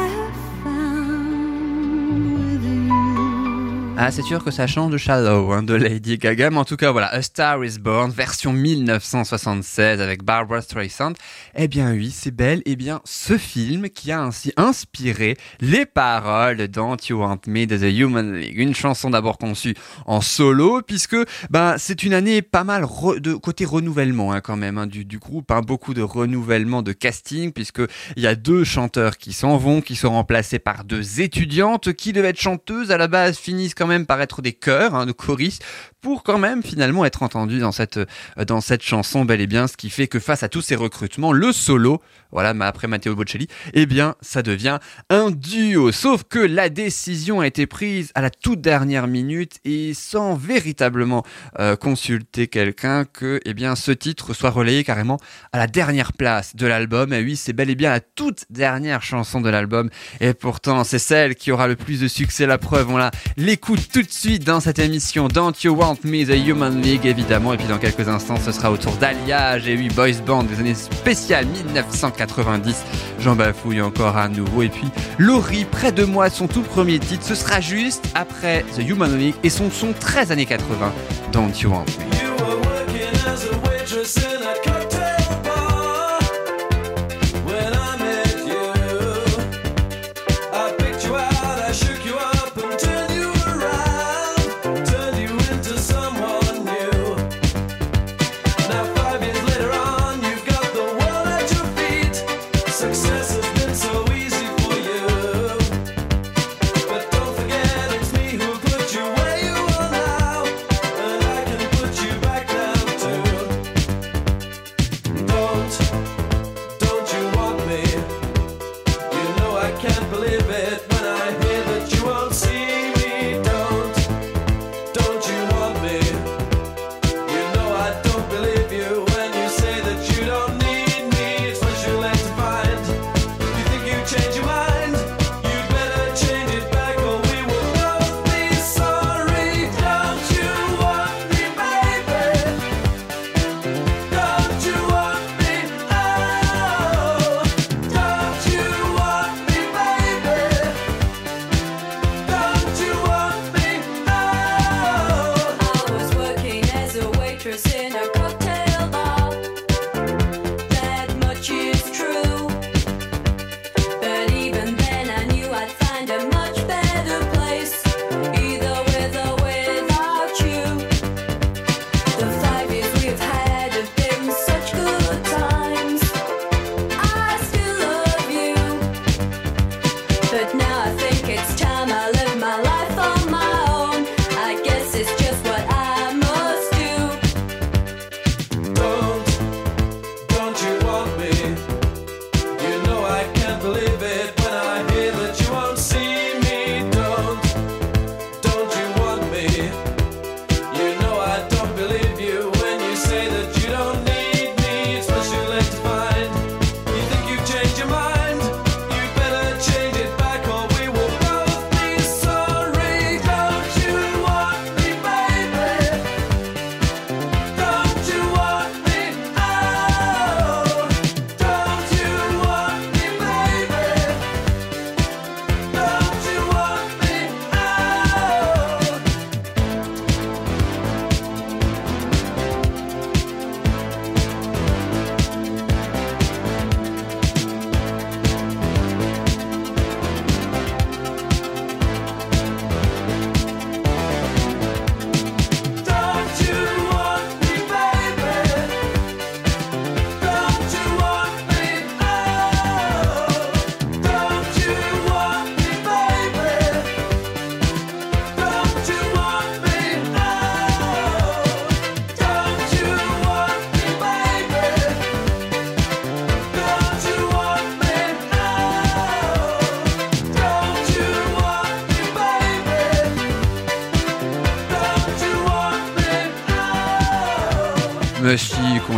Ah, 3.96 4.10
c'est 4.10 4.22
sûr 4.22 4.42
que 4.42 4.50
ça 4.50 4.66
change 4.66 4.90
de 4.90 4.98
Shallow 4.98 5.52
hein, 5.52 5.62
de 5.62 5.72
Lady 5.72 6.18
Gaga, 6.18 6.50
mais 6.50 6.56
en 6.56 6.64
tout 6.64 6.76
cas, 6.76 6.90
voilà, 6.90 7.06
A 7.14 7.22
Star 7.22 7.64
is 7.64 7.78
Born, 7.78 8.10
version 8.10 8.52
1976 8.52 10.00
avec 10.00 10.24
Barbara 10.24 10.62
Streisand. 10.62 11.12
Eh 11.54 11.68
bien 11.68 11.92
oui, 11.92 12.10
c'est 12.10 12.32
belle, 12.32 12.60
eh 12.66 12.74
bien 12.74 13.00
ce 13.04 13.38
film 13.38 13.88
qui 13.88 14.10
a 14.10 14.20
ainsi 14.20 14.52
inspiré 14.56 15.36
les 15.60 15.86
paroles 15.86 16.56
de 16.56 16.66
Don't 16.66 16.96
You 17.08 17.20
Want 17.20 17.42
Me 17.46 17.66
de 17.66 17.76
The 17.78 17.96
Human 17.96 18.34
League, 18.34 18.58
une 18.58 18.74
chanson 18.74 19.10
d'abord 19.10 19.38
conçue 19.38 19.76
en 20.06 20.20
solo, 20.20 20.82
puisque 20.82 21.16
ben 21.50 21.76
c'est 21.78 22.02
une 22.02 22.14
année 22.14 22.42
pas 22.42 22.64
mal 22.64 22.86
de 23.18 23.34
côté 23.34 23.64
renouvellement 23.64 24.32
hein, 24.32 24.40
quand 24.40 24.56
même 24.56 24.76
hein, 24.76 24.88
du, 24.88 25.04
du 25.04 25.20
groupe, 25.20 25.52
beaucoup 25.64 25.94
de 25.94 26.02
renouvellement 26.02 26.82
de 26.82 26.92
casting, 26.92 27.52
puisque 27.52 27.82
il 28.16 28.24
y 28.24 28.26
a 28.26 28.34
deux 28.34 28.64
chanteurs 28.64 29.18
qui 29.18 29.32
s'en 29.32 29.56
vont, 29.56 29.80
qui 29.80 29.94
sont 29.94 30.10
remplacés 30.10 30.58
par 30.58 30.82
deux 30.82 31.20
étudiantes 31.20 31.92
qui 31.92 32.12
devaient 32.12 32.30
être 32.30 32.40
chanteuses 32.40 32.90
à 32.90 32.98
la 32.98 33.06
base, 33.06 33.38
finissent 33.38 33.74
quand 33.84 33.88
même 33.88 34.06
par 34.06 34.22
être 34.22 34.40
des 34.40 34.54
chœurs, 34.54 34.94
hein, 34.94 35.04
de 35.04 35.12
choristes, 35.12 35.62
pour 36.04 36.22
quand 36.22 36.36
même 36.38 36.62
finalement 36.62 37.06
être 37.06 37.24
cette 37.72 37.96
euh, 37.96 38.44
dans 38.46 38.60
cette 38.60 38.82
chanson 38.82 39.24
bel 39.24 39.40
et 39.40 39.46
bien, 39.46 39.66
ce 39.66 39.76
qui 39.78 39.88
fait 39.88 40.06
que 40.06 40.18
face 40.18 40.42
à 40.42 40.50
tous 40.50 40.60
ces 40.60 40.76
recrutements, 40.76 41.32
le 41.32 41.50
solo, 41.50 42.02
voilà, 42.30 42.52
après 42.66 42.88
Matteo 42.88 43.14
Bocelli, 43.14 43.48
eh 43.72 43.86
bien, 43.86 44.14
ça 44.20 44.42
devient 44.42 44.78
un 45.08 45.30
duo. 45.30 45.92
Sauf 45.92 46.24
que 46.24 46.38
la 46.38 46.68
décision 46.68 47.40
a 47.40 47.46
été 47.46 47.66
prise 47.66 48.10
à 48.14 48.20
la 48.20 48.28
toute 48.28 48.60
dernière 48.60 49.06
minute 49.06 49.60
et 49.64 49.94
sans 49.94 50.34
véritablement 50.34 51.24
euh, 51.58 51.74
consulter 51.76 52.48
quelqu'un 52.48 53.06
que, 53.06 53.40
eh 53.46 53.54
bien, 53.54 53.74
ce 53.74 53.92
titre 53.92 54.34
soit 54.34 54.50
relayé 54.50 54.84
carrément 54.84 55.18
à 55.52 55.58
la 55.58 55.66
dernière 55.66 56.12
place 56.12 56.54
de 56.54 56.66
l'album. 56.66 57.12
Et 57.14 57.22
oui, 57.22 57.36
c'est 57.36 57.54
bel 57.54 57.70
et 57.70 57.76
bien 57.76 57.90
la 57.90 58.00
toute 58.00 58.44
dernière 58.50 59.02
chanson 59.02 59.40
de 59.40 59.48
l'album. 59.48 59.88
Et 60.20 60.34
pourtant, 60.34 60.84
c'est 60.84 60.98
celle 60.98 61.34
qui 61.34 61.50
aura 61.50 61.66
le 61.66 61.76
plus 61.76 62.00
de 62.00 62.08
succès. 62.08 62.46
La 62.46 62.58
preuve, 62.58 62.90
on 62.90 63.10
l'écoute 63.38 63.88
tout 63.90 64.02
de 64.02 64.10
suite 64.10 64.44
dans 64.44 64.60
cette 64.60 64.78
émission 64.78 65.28
Don't 65.28 65.54
You 65.62 65.74
Want 65.74 65.93
Me, 66.04 66.24
The 66.24 66.46
Human 66.46 66.80
League, 66.80 67.06
évidemment. 67.06 67.52
Et 67.52 67.56
puis 67.56 67.68
dans 67.68 67.78
quelques 67.78 68.08
instants, 68.08 68.36
ce 68.44 68.52
sera 68.52 68.70
au 68.70 68.76
tour 68.76 68.92
d'Alliage 68.96 69.68
et 69.68 69.76
oui, 69.76 69.88
Boys 69.88 70.20
Band 70.26 70.44
des 70.44 70.58
années 70.58 70.74
spéciales 70.74 71.46
1990. 71.46 72.82
J'en 73.20 73.36
bafouille 73.36 73.80
encore 73.80 74.16
à 74.16 74.28
nouveau. 74.28 74.62
Et 74.62 74.68
puis 74.68 74.88
Laurie, 75.18 75.64
près 75.64 75.92
de 75.92 76.04
moi, 76.04 76.30
son 76.30 76.48
tout 76.48 76.62
premier 76.62 76.98
titre, 76.98 77.24
ce 77.24 77.34
sera 77.34 77.60
juste 77.60 78.04
après 78.14 78.64
The 78.76 78.88
Human 78.88 79.16
League 79.16 79.34
et 79.42 79.50
son 79.50 79.70
son 79.70 79.92
13 79.92 80.32
années 80.32 80.46
80. 80.46 80.92
Don't 81.32 81.52
You 81.62 81.70
Want 81.70 81.84
Me. 81.84 82.24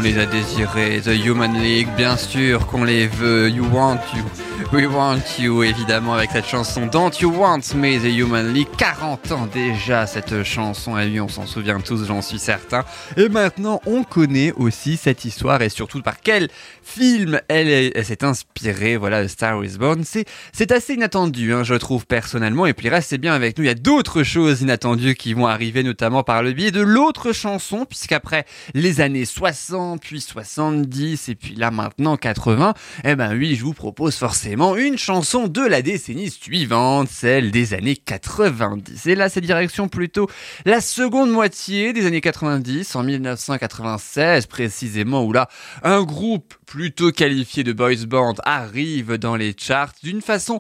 Les 0.07 0.19
a 0.19 0.27
désirés. 0.27 1.01
The 1.01 1.27
Human 1.27 1.53
League, 1.61 1.89
bien 1.97 2.17
sûr 2.17 2.67
qu'on 2.67 2.85
les 2.85 3.09
veut. 3.09 3.51
You 3.51 3.65
want 3.73 3.99
you. 4.15 4.46
We 4.73 4.85
want 4.87 5.21
you, 5.39 5.63
évidemment, 5.63 6.15
avec 6.15 6.33
cette 6.33 6.45
chanson 6.47 6.87
Don't 6.87 7.13
You 7.21 7.31
Want 7.33 7.61
Me, 7.77 7.99
The 7.99 8.13
Human 8.19 8.53
League. 8.53 8.67
40 8.77 9.33
ans 9.33 9.47
déjà, 9.47 10.07
cette 10.07 10.43
chanson. 10.43 10.99
Et 10.99 11.07
oui, 11.07 11.21
on 11.21 11.29
s'en 11.29 11.47
souvient 11.47 11.81
tous, 11.81 12.05
j'en 12.05 12.21
suis 12.21 12.39
certain. 12.41 12.85
Et 13.17 13.29
maintenant, 13.29 13.81
on 13.87 14.03
connaît 14.03 14.53
aussi 14.53 14.97
cette 14.97 15.25
histoire 15.25 15.63
et 15.63 15.69
surtout 15.69 16.03
par 16.03 16.21
quel 16.21 16.49
film 16.83 17.41
elle, 17.49 17.69
est- 17.69 17.93
elle 17.95 18.05
s'est 18.05 18.25
inspirée. 18.25 18.97
Voilà, 18.97 19.27
Star 19.29 19.65
is 19.65 19.79
Born. 19.79 20.03
C'est 20.05 20.73
assez 20.73 20.95
inattendu, 20.95 21.55
hein, 21.55 21.63
je 21.63 21.75
trouve 21.75 22.05
personnellement. 22.05 22.67
Et 22.67 22.75
puis 22.75 22.89
restez 22.89 23.19
bien 23.19 23.35
avec 23.35 23.57
nous. 23.57 23.65
Il 23.65 23.69
y 23.69 23.71
a 23.71 23.75
d'autres 23.75 24.25
choses 24.25 24.63
inattendues 24.63 25.15
qui 25.15 25.33
vont 25.33 25.47
arriver, 25.47 25.85
notamment 25.85 26.23
par 26.25 26.43
le 26.43 26.53
biais 26.53 26.73
de 26.73 26.83
l'autre 26.83 27.33
chanson, 27.33 27.87
puisqu'après 27.87 28.45
les 28.75 29.01
années 29.01 29.25
60, 29.27 30.01
puis 30.03 30.21
70, 30.21 31.29
et 31.29 31.35
puis 31.37 31.55
là 31.55 31.71
maintenant 31.71 32.17
80, 32.17 32.75
eh 33.05 33.15
ben 33.15 33.33
oui, 33.39 33.55
je 33.55 33.63
vous 33.65 33.73
propose 33.73 34.17
forcément 34.17 34.56
une 34.57 34.97
chanson 34.97 35.49
de 35.49 35.61
la 35.61 35.83
décennie 35.83 36.31
suivante, 36.31 37.09
celle 37.11 37.51
des 37.51 37.75
années 37.75 37.97
90. 37.97 39.07
Et 39.07 39.15
là, 39.15 39.29
c'est 39.29 39.43
direction 39.43 39.89
plutôt 39.89 40.29
la 40.65 40.81
seconde 40.81 41.31
moitié 41.31 41.93
des 41.93 42.07
années 42.07 42.23
90, 42.23 42.97
en 42.97 43.03
1996 43.03 44.47
précisément, 44.47 45.25
où 45.25 45.33
là, 45.33 45.49
un 45.83 46.03
groupe 46.03 46.55
plutôt 46.67 47.13
qualifié 47.13 47.65
de 47.65 47.73
boys 47.73 48.07
band 48.09 48.35
arrive 48.45 49.19
dans 49.19 49.37
les 49.37 49.55
charts 49.59 49.93
d'une 50.03 50.23
façon 50.23 50.59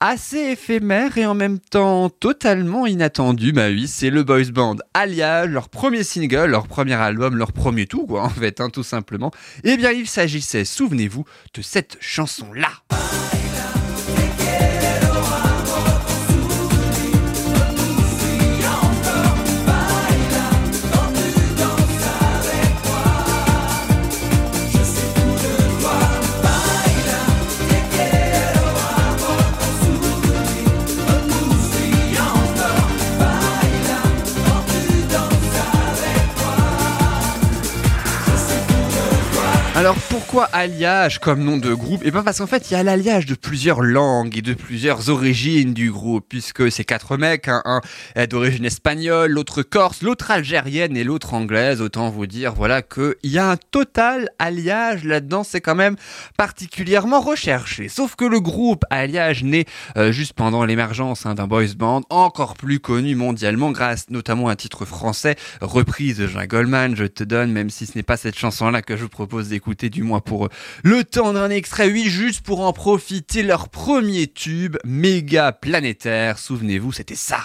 assez 0.00 0.38
éphémère 0.38 1.16
et 1.16 1.24
en 1.24 1.34
même 1.34 1.58
temps 1.58 2.10
totalement 2.10 2.86
inattendue. 2.86 3.52
Bah 3.52 3.68
oui, 3.68 3.86
c'est 3.86 4.10
le 4.10 4.24
boys 4.24 4.50
band 4.52 4.76
Alliage, 4.92 5.48
leur 5.48 5.68
premier 5.68 6.02
single, 6.02 6.50
leur 6.50 6.66
premier 6.66 6.94
album, 6.94 7.36
leur 7.36 7.52
premier 7.52 7.86
tout, 7.86 8.06
quoi, 8.06 8.24
en 8.24 8.30
fait, 8.30 8.60
hein, 8.60 8.70
tout 8.70 8.82
simplement. 8.82 9.30
Eh 9.62 9.76
bien, 9.76 9.92
il 9.92 10.06
s'agissait, 10.06 10.64
souvenez-vous, 10.64 11.24
de 11.54 11.62
cette 11.62 11.96
chanson-là. 12.00 12.70
Alliage 40.52 41.18
comme 41.18 41.42
nom 41.42 41.56
de 41.56 41.72
groupe? 41.74 42.04
Et 42.04 42.10
bien 42.10 42.22
parce 42.22 42.38
qu'en 42.38 42.46
fait 42.46 42.70
il 42.70 42.74
y 42.74 42.76
a 42.76 42.82
l'alliage 42.82 43.26
de 43.26 43.34
plusieurs 43.34 43.82
langues 43.82 44.36
et 44.36 44.42
de 44.42 44.54
plusieurs 44.54 45.08
origines 45.08 45.74
du 45.74 45.90
groupe, 45.90 46.26
puisque 46.28 46.70
c'est 46.70 46.84
quatre 46.84 47.16
mecs, 47.16 47.48
un 47.48 47.80
est 48.14 48.26
d'origine 48.26 48.64
espagnole, 48.64 49.30
l'autre 49.30 49.62
corse, 49.62 50.02
l'autre 50.02 50.30
algérienne 50.30 50.96
et 50.96 51.04
l'autre 51.04 51.34
anglaise. 51.34 51.80
Autant 51.80 52.10
vous 52.10 52.26
dire 52.26 52.54
voilà 52.54 52.82
que 52.82 53.16
il 53.22 53.30
y 53.30 53.38
a 53.38 53.50
un 53.50 53.56
total 53.56 54.28
alliage 54.38 55.04
là-dedans, 55.04 55.44
c'est 55.44 55.60
quand 55.60 55.74
même 55.74 55.96
particulièrement 56.36 57.20
recherché. 57.20 57.88
Sauf 57.88 58.16
que 58.16 58.24
le 58.24 58.40
groupe 58.40 58.84
alliage 58.90 59.44
naît 59.44 59.66
euh, 59.96 60.12
juste 60.12 60.32
pendant 60.32 60.64
l'émergence 60.64 61.26
hein, 61.26 61.34
d'un 61.34 61.46
boys 61.46 61.74
band 61.76 62.02
encore 62.10 62.54
plus 62.54 62.80
connu 62.80 63.14
mondialement 63.14 63.70
grâce 63.70 64.10
notamment 64.10 64.48
à 64.48 64.52
un 64.52 64.56
titre 64.56 64.84
français 64.84 65.36
reprise 65.60 66.18
de 66.18 66.26
Jean 66.26 66.44
Goldman, 66.46 66.96
je 66.96 67.04
te 67.04 67.24
donne, 67.24 67.52
même 67.52 67.70
si 67.70 67.86
ce 67.86 67.96
n'est 67.96 68.02
pas 68.02 68.16
cette 68.16 68.38
chanson-là 68.38 68.82
que 68.82 68.96
je 68.96 69.02
vous 69.02 69.08
propose 69.08 69.48
d'écouter, 69.48 69.90
du 69.90 70.02
moins 70.02 70.20
pour 70.26 70.46
euh, 70.46 70.48
le 70.82 71.04
temps 71.04 71.32
d'un 71.32 71.48
extrait, 71.48 71.90
oui, 71.90 72.04
juste 72.10 72.42
pour 72.42 72.60
en 72.60 72.74
profiter, 72.74 73.42
leur 73.42 73.70
premier 73.70 74.26
tube 74.26 74.76
méga 74.84 75.52
planétaire, 75.52 76.38
souvenez-vous, 76.38 76.92
c'était 76.92 77.14
ça. 77.14 77.38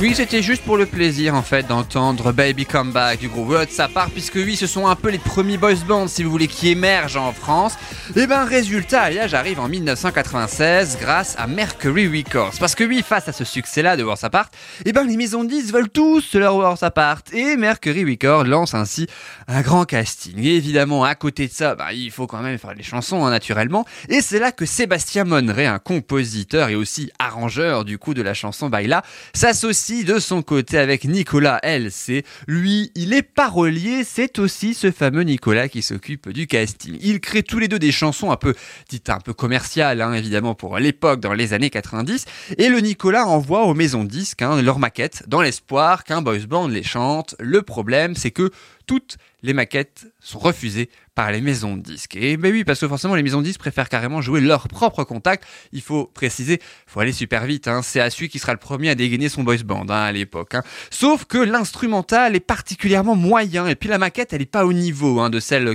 Oui, 0.00 0.12
c'était 0.12 0.42
juste 0.42 0.64
pour 0.64 0.76
le 0.76 0.86
plaisir 0.86 1.36
en 1.36 1.42
fait 1.42 1.68
d'entendre 1.68 2.32
Baby 2.32 2.66
Come 2.66 2.90
Back 2.90 3.20
du 3.20 3.28
groupe 3.28 3.50
Word 3.50 3.66
sa 3.70 3.86
part, 3.86 4.10
puisque 4.10 4.34
oui, 4.34 4.56
ce 4.56 4.66
sont 4.66 4.88
un 4.88 4.96
peu 4.96 5.08
les 5.08 5.18
premiers 5.18 5.56
boys 5.56 5.74
bands, 5.86 6.08
si 6.08 6.24
vous 6.24 6.32
voulez, 6.32 6.48
qui 6.48 6.68
émergent 6.68 7.16
en 7.16 7.32
France. 7.32 7.74
Et 8.16 8.26
ben, 8.26 8.44
résultat, 8.44 9.02
Alliage 9.02 9.34
arrive 9.34 9.60
en 9.60 9.68
1996 9.68 10.98
grâce 11.00 11.36
à 11.38 11.46
Mercury 11.46 12.08
Records. 12.08 12.54
Parce 12.58 12.74
que 12.74 12.82
oui, 12.82 13.04
face 13.06 13.28
à 13.28 13.32
ce 13.32 13.44
succès-là 13.44 13.96
de 13.96 14.02
Wars 14.02 14.18
Apart, 14.22 14.50
et 14.84 14.92
ben, 14.92 15.04
les 15.04 15.16
maisons 15.16 15.44
de 15.44 15.50
10 15.50 15.72
veulent 15.72 15.88
tous 15.88 16.34
leur 16.34 16.56
Wars 16.56 16.82
Apart. 16.82 17.22
Et 17.32 17.56
Mercury 17.56 18.04
Records 18.04 18.44
lance 18.44 18.74
ainsi 18.74 19.06
un 19.48 19.62
grand 19.62 19.84
casting. 19.84 20.38
Et 20.38 20.56
évidemment, 20.56 21.04
à 21.04 21.14
côté 21.14 21.46
de 21.46 21.52
ça, 21.52 21.74
bah, 21.74 21.92
il 21.92 22.10
faut 22.10 22.26
quand 22.26 22.42
même 22.42 22.58
faire 22.58 22.74
les 22.74 22.82
chansons, 22.82 23.24
hein, 23.24 23.30
naturellement. 23.30 23.84
Et 24.08 24.20
c'est 24.20 24.38
là 24.38 24.52
que 24.52 24.66
Sébastien 24.66 25.24
Monneret, 25.24 25.66
un 25.66 25.78
compositeur 25.78 26.68
et 26.68 26.74
aussi 26.74 27.10
arrangeur 27.18 27.84
du 27.84 27.98
coup 27.98 28.14
de 28.14 28.22
la 28.22 28.34
chanson 28.34 28.68
Baila, 28.68 29.02
s'associe 29.32 30.04
de 30.04 30.18
son 30.18 30.42
côté 30.42 30.78
avec 30.78 31.04
Nicolas 31.04 31.60
LC. 31.62 32.24
Lui, 32.46 32.90
il 32.94 33.12
est 33.12 33.22
parolier, 33.22 34.04
c'est 34.04 34.38
aussi 34.38 34.74
ce 34.74 34.90
fameux 34.90 35.22
Nicolas 35.22 35.68
qui 35.68 35.82
s'occupe 35.82 36.28
du 36.30 36.46
casting. 36.46 36.98
Ils 37.00 37.20
créent 37.20 37.42
tous 37.42 37.58
les 37.58 37.68
deux 37.68 37.78
des 37.78 37.92
chansons 37.92 38.30
un 38.30 38.36
peu, 38.36 38.54
dites 38.88 39.10
un 39.10 39.20
peu 39.20 39.32
commerciales, 39.32 40.00
hein, 40.00 40.12
évidemment 40.12 40.54
pour 40.54 40.78
l'époque, 40.78 41.20
dans 41.20 41.32
les 41.32 41.52
années 41.52 41.70
90. 41.70 42.24
Et 42.58 42.68
le 42.68 42.80
Nicolas 42.80 43.26
envoie 43.26 43.64
aux 43.64 43.74
maisons 43.74 44.04
disques 44.04 44.42
hein, 44.42 44.60
leurs 44.62 44.78
maquettes 44.78 45.24
dans 45.26 45.42
l'espoir 45.42 46.04
qu'un 46.04 46.22
boys 46.22 46.46
band 46.48 46.68
les 46.68 46.82
chante. 46.82 47.34
Le 47.38 47.62
problème, 47.62 48.14
c'est 48.14 48.30
que 48.30 48.50
toutes 48.86 49.16
les 49.42 49.52
maquettes 49.52 50.06
sont 50.24 50.38
refusées 50.38 50.88
par 51.14 51.30
les 51.30 51.40
maisons 51.40 51.76
de 51.76 51.82
disques. 51.82 52.16
Et 52.16 52.36
ben 52.36 52.52
oui, 52.52 52.64
parce 52.64 52.80
que 52.80 52.88
forcément, 52.88 53.14
les 53.14 53.22
maisons 53.22 53.40
de 53.40 53.44
disques 53.46 53.60
préfèrent 53.60 53.88
carrément 53.88 54.20
jouer 54.20 54.40
leur 54.40 54.66
propre 54.66 55.04
contact. 55.04 55.44
Il 55.72 55.80
faut 55.80 56.06
préciser, 56.06 56.60
faut 56.86 56.98
aller 56.98 57.12
super 57.12 57.46
vite. 57.46 57.68
Hein. 57.68 57.82
C'est 57.82 58.08
celui 58.10 58.28
qui 58.28 58.38
sera 58.40 58.52
le 58.52 58.58
premier 58.58 58.90
à 58.90 58.94
dégainer 58.96 59.28
son 59.28 59.44
boys 59.44 59.58
band 59.64 59.86
hein, 59.90 60.02
à 60.02 60.12
l'époque. 60.12 60.54
hein. 60.54 60.62
Sauf 60.90 61.24
que 61.24 61.38
l'instrumental 61.38 62.34
est 62.34 62.40
particulièrement 62.40 63.14
moyen. 63.14 63.68
Et 63.68 63.76
puis 63.76 63.88
la 63.88 63.98
maquette, 63.98 64.32
elle 64.32 64.42
est 64.42 64.46
pas 64.46 64.66
au 64.66 64.72
niveau 64.72 65.20
hein, 65.20 65.30
de 65.30 65.38
celle 65.38 65.74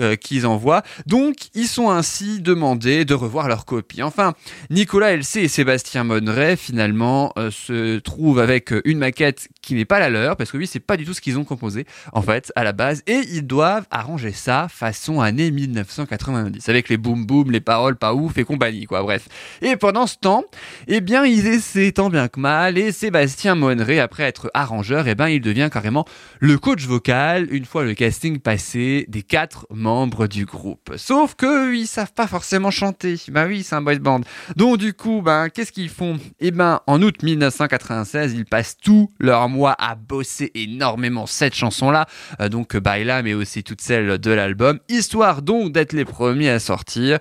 euh, 0.00 0.16
qu'ils 0.16 0.46
envoient. 0.46 0.82
Donc, 1.06 1.36
ils 1.54 1.68
sont 1.68 1.90
ainsi 1.90 2.40
demandés 2.40 3.04
de 3.04 3.14
revoir 3.14 3.46
leur 3.46 3.66
copie. 3.66 4.02
Enfin, 4.02 4.34
Nicolas 4.70 5.12
LC 5.12 5.36
et 5.36 5.48
Sébastien 5.48 6.02
Monneret, 6.02 6.56
finalement, 6.56 7.32
euh, 7.38 7.50
se 7.52 8.00
trouvent 8.00 8.40
avec 8.40 8.72
une 8.84 8.98
maquette 8.98 9.48
qui 9.60 9.74
n'est 9.74 9.84
pas 9.84 10.00
la 10.00 10.10
leur, 10.10 10.36
parce 10.36 10.50
que 10.50 10.56
oui, 10.56 10.66
c'est 10.66 10.80
pas 10.80 10.96
du 10.96 11.04
tout 11.04 11.14
ce 11.14 11.20
qu'ils 11.20 11.38
ont 11.38 11.44
composé, 11.44 11.86
en 12.12 12.22
fait, 12.22 12.52
à 12.56 12.64
la 12.64 12.72
base. 12.72 13.02
Et 13.06 13.20
ils 13.28 13.46
doivent 13.46 13.81
arranger 13.90 14.32
ça 14.32 14.68
façon 14.70 15.20
année 15.20 15.50
1990, 15.50 16.68
avec 16.68 16.88
les 16.88 16.96
boum 16.96 17.26
boum, 17.26 17.50
les 17.50 17.60
paroles 17.60 17.96
pas 17.96 18.14
ouf 18.14 18.38
et 18.38 18.44
compagnie, 18.44 18.84
quoi, 18.84 19.02
bref. 19.02 19.28
Et 19.60 19.76
pendant 19.76 20.06
ce 20.06 20.16
temps, 20.16 20.44
eh 20.88 21.00
bien, 21.00 21.24
ils 21.24 21.46
essaient 21.46 21.92
tant 21.92 22.10
bien 22.10 22.28
que 22.28 22.40
mal, 22.40 22.78
et 22.78 22.92
Sébastien 22.92 23.54
Monneret, 23.54 23.98
après 23.98 24.24
être 24.24 24.50
arrangeur, 24.54 25.08
eh 25.08 25.14
ben, 25.14 25.28
il 25.28 25.40
devient 25.40 25.70
carrément 25.72 26.04
le 26.40 26.58
coach 26.58 26.86
vocal, 26.86 27.48
une 27.50 27.64
fois 27.64 27.84
le 27.84 27.94
casting 27.94 28.38
passé, 28.38 29.06
des 29.08 29.22
quatre 29.22 29.66
membres 29.70 30.26
du 30.26 30.44
groupe. 30.44 30.92
Sauf 30.96 31.34
que, 31.34 31.74
ils 31.74 31.86
savent 31.86 32.12
pas 32.12 32.26
forcément 32.26 32.70
chanter. 32.70 33.16
Bah 33.28 33.46
oui, 33.46 33.62
c'est 33.62 33.74
un 33.74 33.82
boys 33.82 33.96
band. 33.96 34.20
Donc, 34.56 34.78
du 34.78 34.92
coup, 34.92 35.22
ben, 35.22 35.48
qu'est-ce 35.48 35.72
qu'ils 35.72 35.88
font? 35.88 36.18
Eh 36.40 36.50
ben, 36.50 36.80
en 36.86 37.02
août 37.02 37.22
1996, 37.22 38.34
ils 38.34 38.44
passent 38.44 38.76
tout 38.76 39.10
leur 39.18 39.48
mois 39.48 39.76
à 39.78 39.94
bosser 39.94 40.50
énormément 40.54 41.26
cette 41.26 41.54
chanson-là, 41.54 42.06
euh, 42.40 42.48
donc 42.48 42.76
Baila, 42.76 43.22
mais 43.22 43.34
aussi 43.34 43.62
toutes 43.72 43.80
celles 43.80 44.18
de 44.18 44.30
l'album, 44.30 44.80
histoire 44.90 45.40
donc 45.40 45.72
d'être 45.72 45.94
les 45.94 46.04
premiers 46.04 46.50
à 46.50 46.58
sortir. 46.58 47.18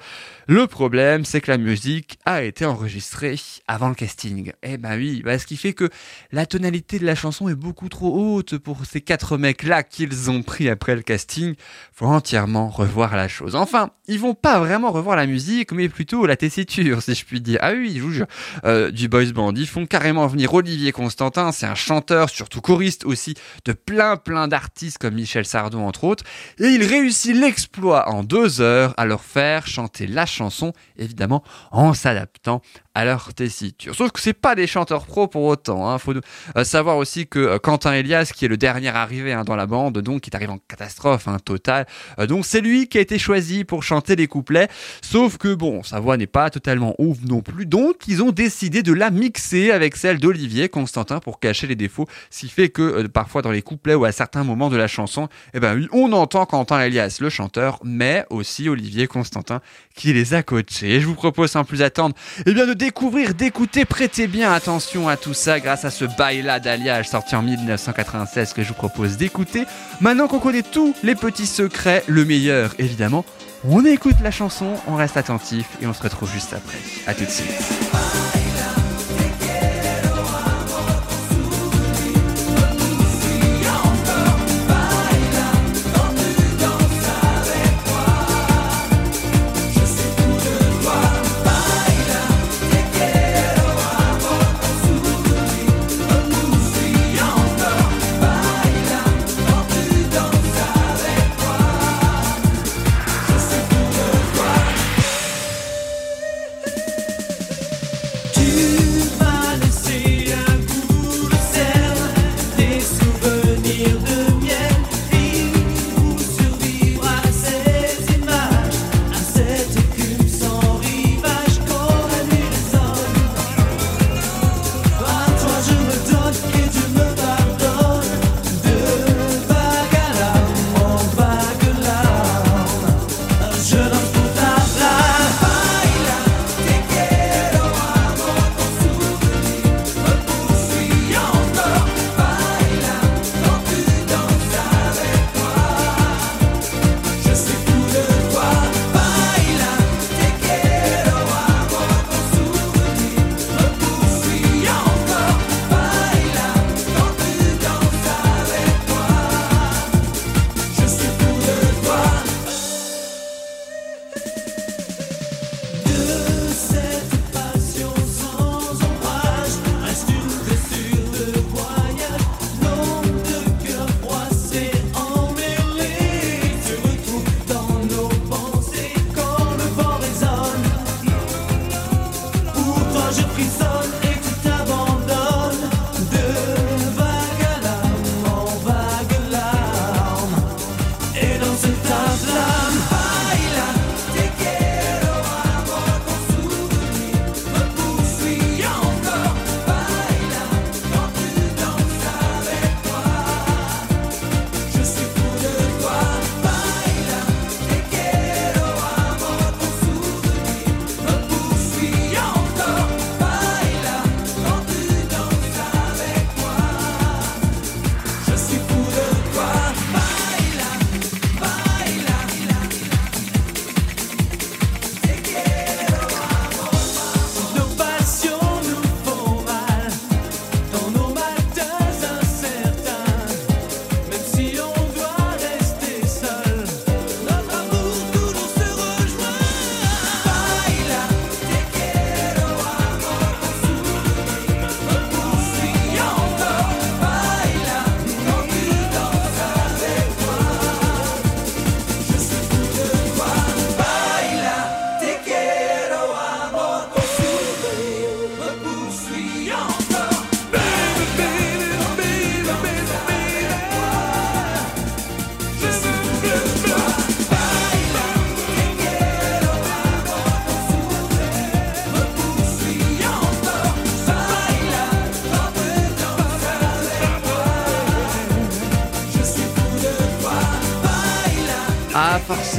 Le 0.47 0.65
problème, 0.67 1.23
c'est 1.23 1.39
que 1.39 1.51
la 1.51 1.57
musique 1.57 2.17
a 2.25 2.43
été 2.43 2.65
enregistrée 2.65 3.39
avant 3.67 3.89
le 3.89 3.95
casting. 3.95 4.51
Eh 4.63 4.77
ben 4.77 4.97
oui, 4.97 5.21
bah, 5.23 5.37
ce 5.37 5.45
qui 5.45 5.55
fait 5.55 5.73
que 5.73 5.89
la 6.31 6.45
tonalité 6.45 6.97
de 6.99 7.05
la 7.05 7.15
chanson 7.15 7.47
est 7.47 7.55
beaucoup 7.55 7.89
trop 7.89 8.13
haute 8.15 8.57
pour 8.57 8.85
ces 8.85 9.01
quatre 9.01 9.37
mecs-là 9.37 9.83
qu'ils 9.83 10.31
ont 10.31 10.41
pris 10.41 10.69
après 10.69 10.95
le 10.95 11.03
casting. 11.03 11.53
Faut 11.93 12.07
entièrement 12.07 12.69
revoir 12.69 13.15
la 13.15 13.27
chose. 13.27 13.55
Enfin, 13.55 13.91
ils 14.07 14.19
vont 14.19 14.33
pas 14.33 14.59
vraiment 14.59 14.91
revoir 14.91 15.15
la 15.15 15.27
musique, 15.27 15.71
mais 15.71 15.89
plutôt 15.89 16.25
la 16.25 16.35
tessiture, 16.35 17.01
si 17.03 17.13
je 17.13 17.25
puis 17.25 17.39
dire. 17.39 17.59
Ah 17.61 17.73
oui, 17.73 17.99
vous 17.99 18.11
jure, 18.11 18.27
euh, 18.65 18.89
du 18.91 19.07
boys 19.07 19.31
band. 19.33 19.53
Ils 19.53 19.67
font 19.67 19.85
carrément 19.85 20.25
venir 20.27 20.53
Olivier 20.53 20.91
Constantin, 20.91 21.51
c'est 21.51 21.67
un 21.67 21.75
chanteur, 21.75 22.29
surtout 22.29 22.61
choriste 22.61 23.05
aussi, 23.05 23.35
de 23.65 23.73
plein 23.73 24.17
plein 24.17 24.47
d'artistes 24.47 24.97
comme 24.97 25.15
Michel 25.15 25.45
Sardou 25.45 25.79
entre 25.79 26.03
autres, 26.03 26.23
et 26.59 26.67
il 26.67 26.83
réussit 26.83 27.35
l'exploit 27.35 28.09
en 28.09 28.23
deux 28.23 28.61
heures 28.61 28.93
à 28.97 29.05
leur 29.05 29.23
faire 29.23 29.67
chanter 29.67 30.07
la 30.07 30.25
chanson, 30.32 30.73
évidemment 30.97 31.43
en 31.71 31.93
s'adaptant 31.93 32.61
à 32.93 33.05
leur 33.05 33.34
tessiture. 33.34 33.95
Sauf 33.95 34.11
que 34.11 34.19
c'est 34.19 34.34
pas 34.34 34.53
des 34.55 34.67
chanteurs 34.67 35.05
pros 35.05 35.27
pour 35.27 35.43
autant. 35.43 35.89
Hein. 35.89 35.97
Faut 35.97 36.13
euh, 36.13 36.63
savoir 36.63 36.97
aussi 36.97 37.25
que 37.25 37.39
euh, 37.39 37.57
Quentin 37.57 37.93
Elias, 37.93 38.32
qui 38.36 38.45
est 38.45 38.47
le 38.49 38.57
dernier 38.57 38.89
arrivé 38.89 39.32
hein, 39.32 39.43
dans 39.45 39.55
la 39.55 39.65
bande, 39.65 39.99
donc 39.99 40.21
qui 40.21 40.29
est 40.29 40.36
arrivé 40.36 40.51
en 40.51 40.57
catastrophe 40.57 41.27
hein, 41.27 41.38
totale, 41.39 41.86
euh, 42.19 42.27
donc 42.27 42.45
c'est 42.45 42.59
lui 42.59 42.88
qui 42.88 42.97
a 42.97 43.01
été 43.01 43.17
choisi 43.17 43.63
pour 43.63 43.84
chanter 43.84 44.15
les 44.15 44.27
couplets. 44.27 44.67
Sauf 45.01 45.38
que 45.38 45.53
bon, 45.53 45.84
sa 45.84 45.99
voix 45.99 46.17
n'est 46.17 46.27
pas 46.27 46.49
totalement 46.49 46.93
ouf 46.97 47.17
non 47.23 47.41
plus, 47.41 47.65
donc 47.65 48.07
ils 48.07 48.21
ont 48.21 48.32
décidé 48.32 48.84
de 48.84 48.93
la 48.93 49.09
mixer 49.09 49.71
avec 49.71 49.95
celle 49.95 50.19
d'Olivier 50.19 50.67
Constantin 50.67 51.19
pour 51.19 51.39
cacher 51.39 51.67
les 51.67 51.75
défauts, 51.75 52.07
ce 52.29 52.41
qui 52.41 52.49
fait 52.49 52.69
que 52.69 53.07
parfois 53.07 53.41
dans 53.41 53.51
les 53.51 53.61
couplets 53.61 53.95
ou 53.95 54.03
à 54.03 54.11
certains 54.11 54.43
moments 54.43 54.69
de 54.69 54.77
la 54.77 54.88
chanson, 54.88 55.29
eh 55.53 55.59
ben 55.59 55.88
on 55.93 56.11
entend 56.11 56.45
Quentin 56.45 56.82
Elias, 56.82 57.17
le 57.21 57.29
chanteur, 57.29 57.79
mais 57.84 58.25
aussi 58.29 58.67
Olivier 58.67 59.07
Constantin 59.07 59.61
qui 59.95 60.13
les 60.13 60.20
a. 60.24 60.84
Et 60.84 60.99
je 60.99 61.07
vous 61.07 61.15
propose 61.15 61.51
sans 61.51 61.63
plus 61.63 61.82
attendre, 61.82 62.15
eh 62.45 62.53
bien 62.53 62.65
de 62.65 62.74
découvrir, 62.74 63.34
d'écouter, 63.34 63.86
prêtez 63.86 64.28
bien 64.28 64.51
attention 64.51 65.07
à 65.07 65.17
tout 65.17 65.34
ça 65.34 65.59
grâce 65.59 65.86
à 65.86 65.91
ce 65.91 66.05
baila 66.05 66.59
d'alliage 66.59 67.09
sorti 67.09 67.36
en 67.36 67.41
1996 67.41 68.53
que 68.53 68.63
je 68.63 68.69
vous 68.69 68.74
propose 68.74 69.17
d'écouter. 69.17 69.65
Maintenant 69.99 70.28
qu'on 70.28 70.39
connaît 70.39 70.63
tous 70.63 70.95
les 71.03 71.15
petits 71.15 71.47
secrets, 71.47 72.03
le 72.07 72.26
meilleur 72.26 72.74
évidemment, 72.80 73.26
on 73.63 73.86
écoute 73.86 74.15
la 74.24 74.32
chanson, 74.32 74.74
on 74.88 74.95
reste 74.95 75.17
attentif 75.17 75.67
et 75.82 75.88
on 75.88 75.93
se 75.93 76.01
retrouve 76.01 76.32
juste 76.32 76.53
après. 76.53 76.80
À 77.05 77.13
tout 77.13 77.26
de 77.26 77.30
suite. 77.30 78.40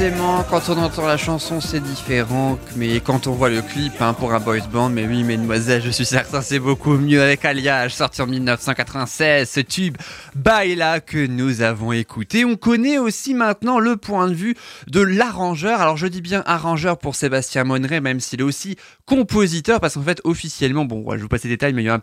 Forcément, 0.03 0.43
quand 0.49 0.69
on 0.69 0.77
entend 0.79 1.07
la 1.07 1.15
chanson 1.15 1.61
c'est 1.61 1.79
différent, 1.79 2.59
mais 2.75 2.99
quand 2.99 3.27
on 3.27 3.31
voit 3.31 3.49
le 3.49 3.61
clip 3.61 3.93
hein, 4.01 4.13
pour 4.13 4.33
un 4.33 4.39
boys 4.41 4.59
band, 4.69 4.89
mais 4.89 5.07
oui 5.07 5.23
mesdemoiselles, 5.23 5.81
je 5.81 5.91
suis 5.91 6.05
certain 6.05 6.41
c'est 6.41 6.59
beaucoup 6.59 6.97
mieux 6.97 7.21
avec 7.21 7.45
Alliage, 7.45 7.95
sorti 7.95 8.21
en 8.21 8.27
1996, 8.27 9.49
ce 9.49 9.59
tube 9.61 9.95
Baila 10.35 10.99
que 10.99 11.25
nous 11.25 11.61
avons 11.61 11.93
écouté. 11.93 12.43
On 12.43 12.57
connaît 12.57 12.97
aussi 12.97 13.33
maintenant 13.33 13.79
le 13.79 13.95
point 13.95 14.27
de 14.27 14.33
vue 14.33 14.55
de 14.87 14.99
l'arrangeur, 14.99 15.79
alors 15.79 15.95
je 15.95 16.07
dis 16.07 16.21
bien 16.21 16.43
arrangeur 16.45 16.97
pour 16.97 17.15
Sébastien 17.15 17.63
Monneret, 17.63 18.01
même 18.01 18.19
s'il 18.19 18.41
est 18.41 18.43
aussi 18.43 18.75
compositeur, 19.05 19.79
parce 19.79 19.93
qu'en 19.93 20.03
fait 20.03 20.19
officiellement, 20.25 20.83
bon 20.83 21.05
je 21.15 21.21
vous 21.21 21.29
passe 21.29 21.43
les 21.43 21.49
détails, 21.49 21.71
mais 21.71 21.83
il 21.83 21.85
y 21.85 21.89
a 21.89 22.01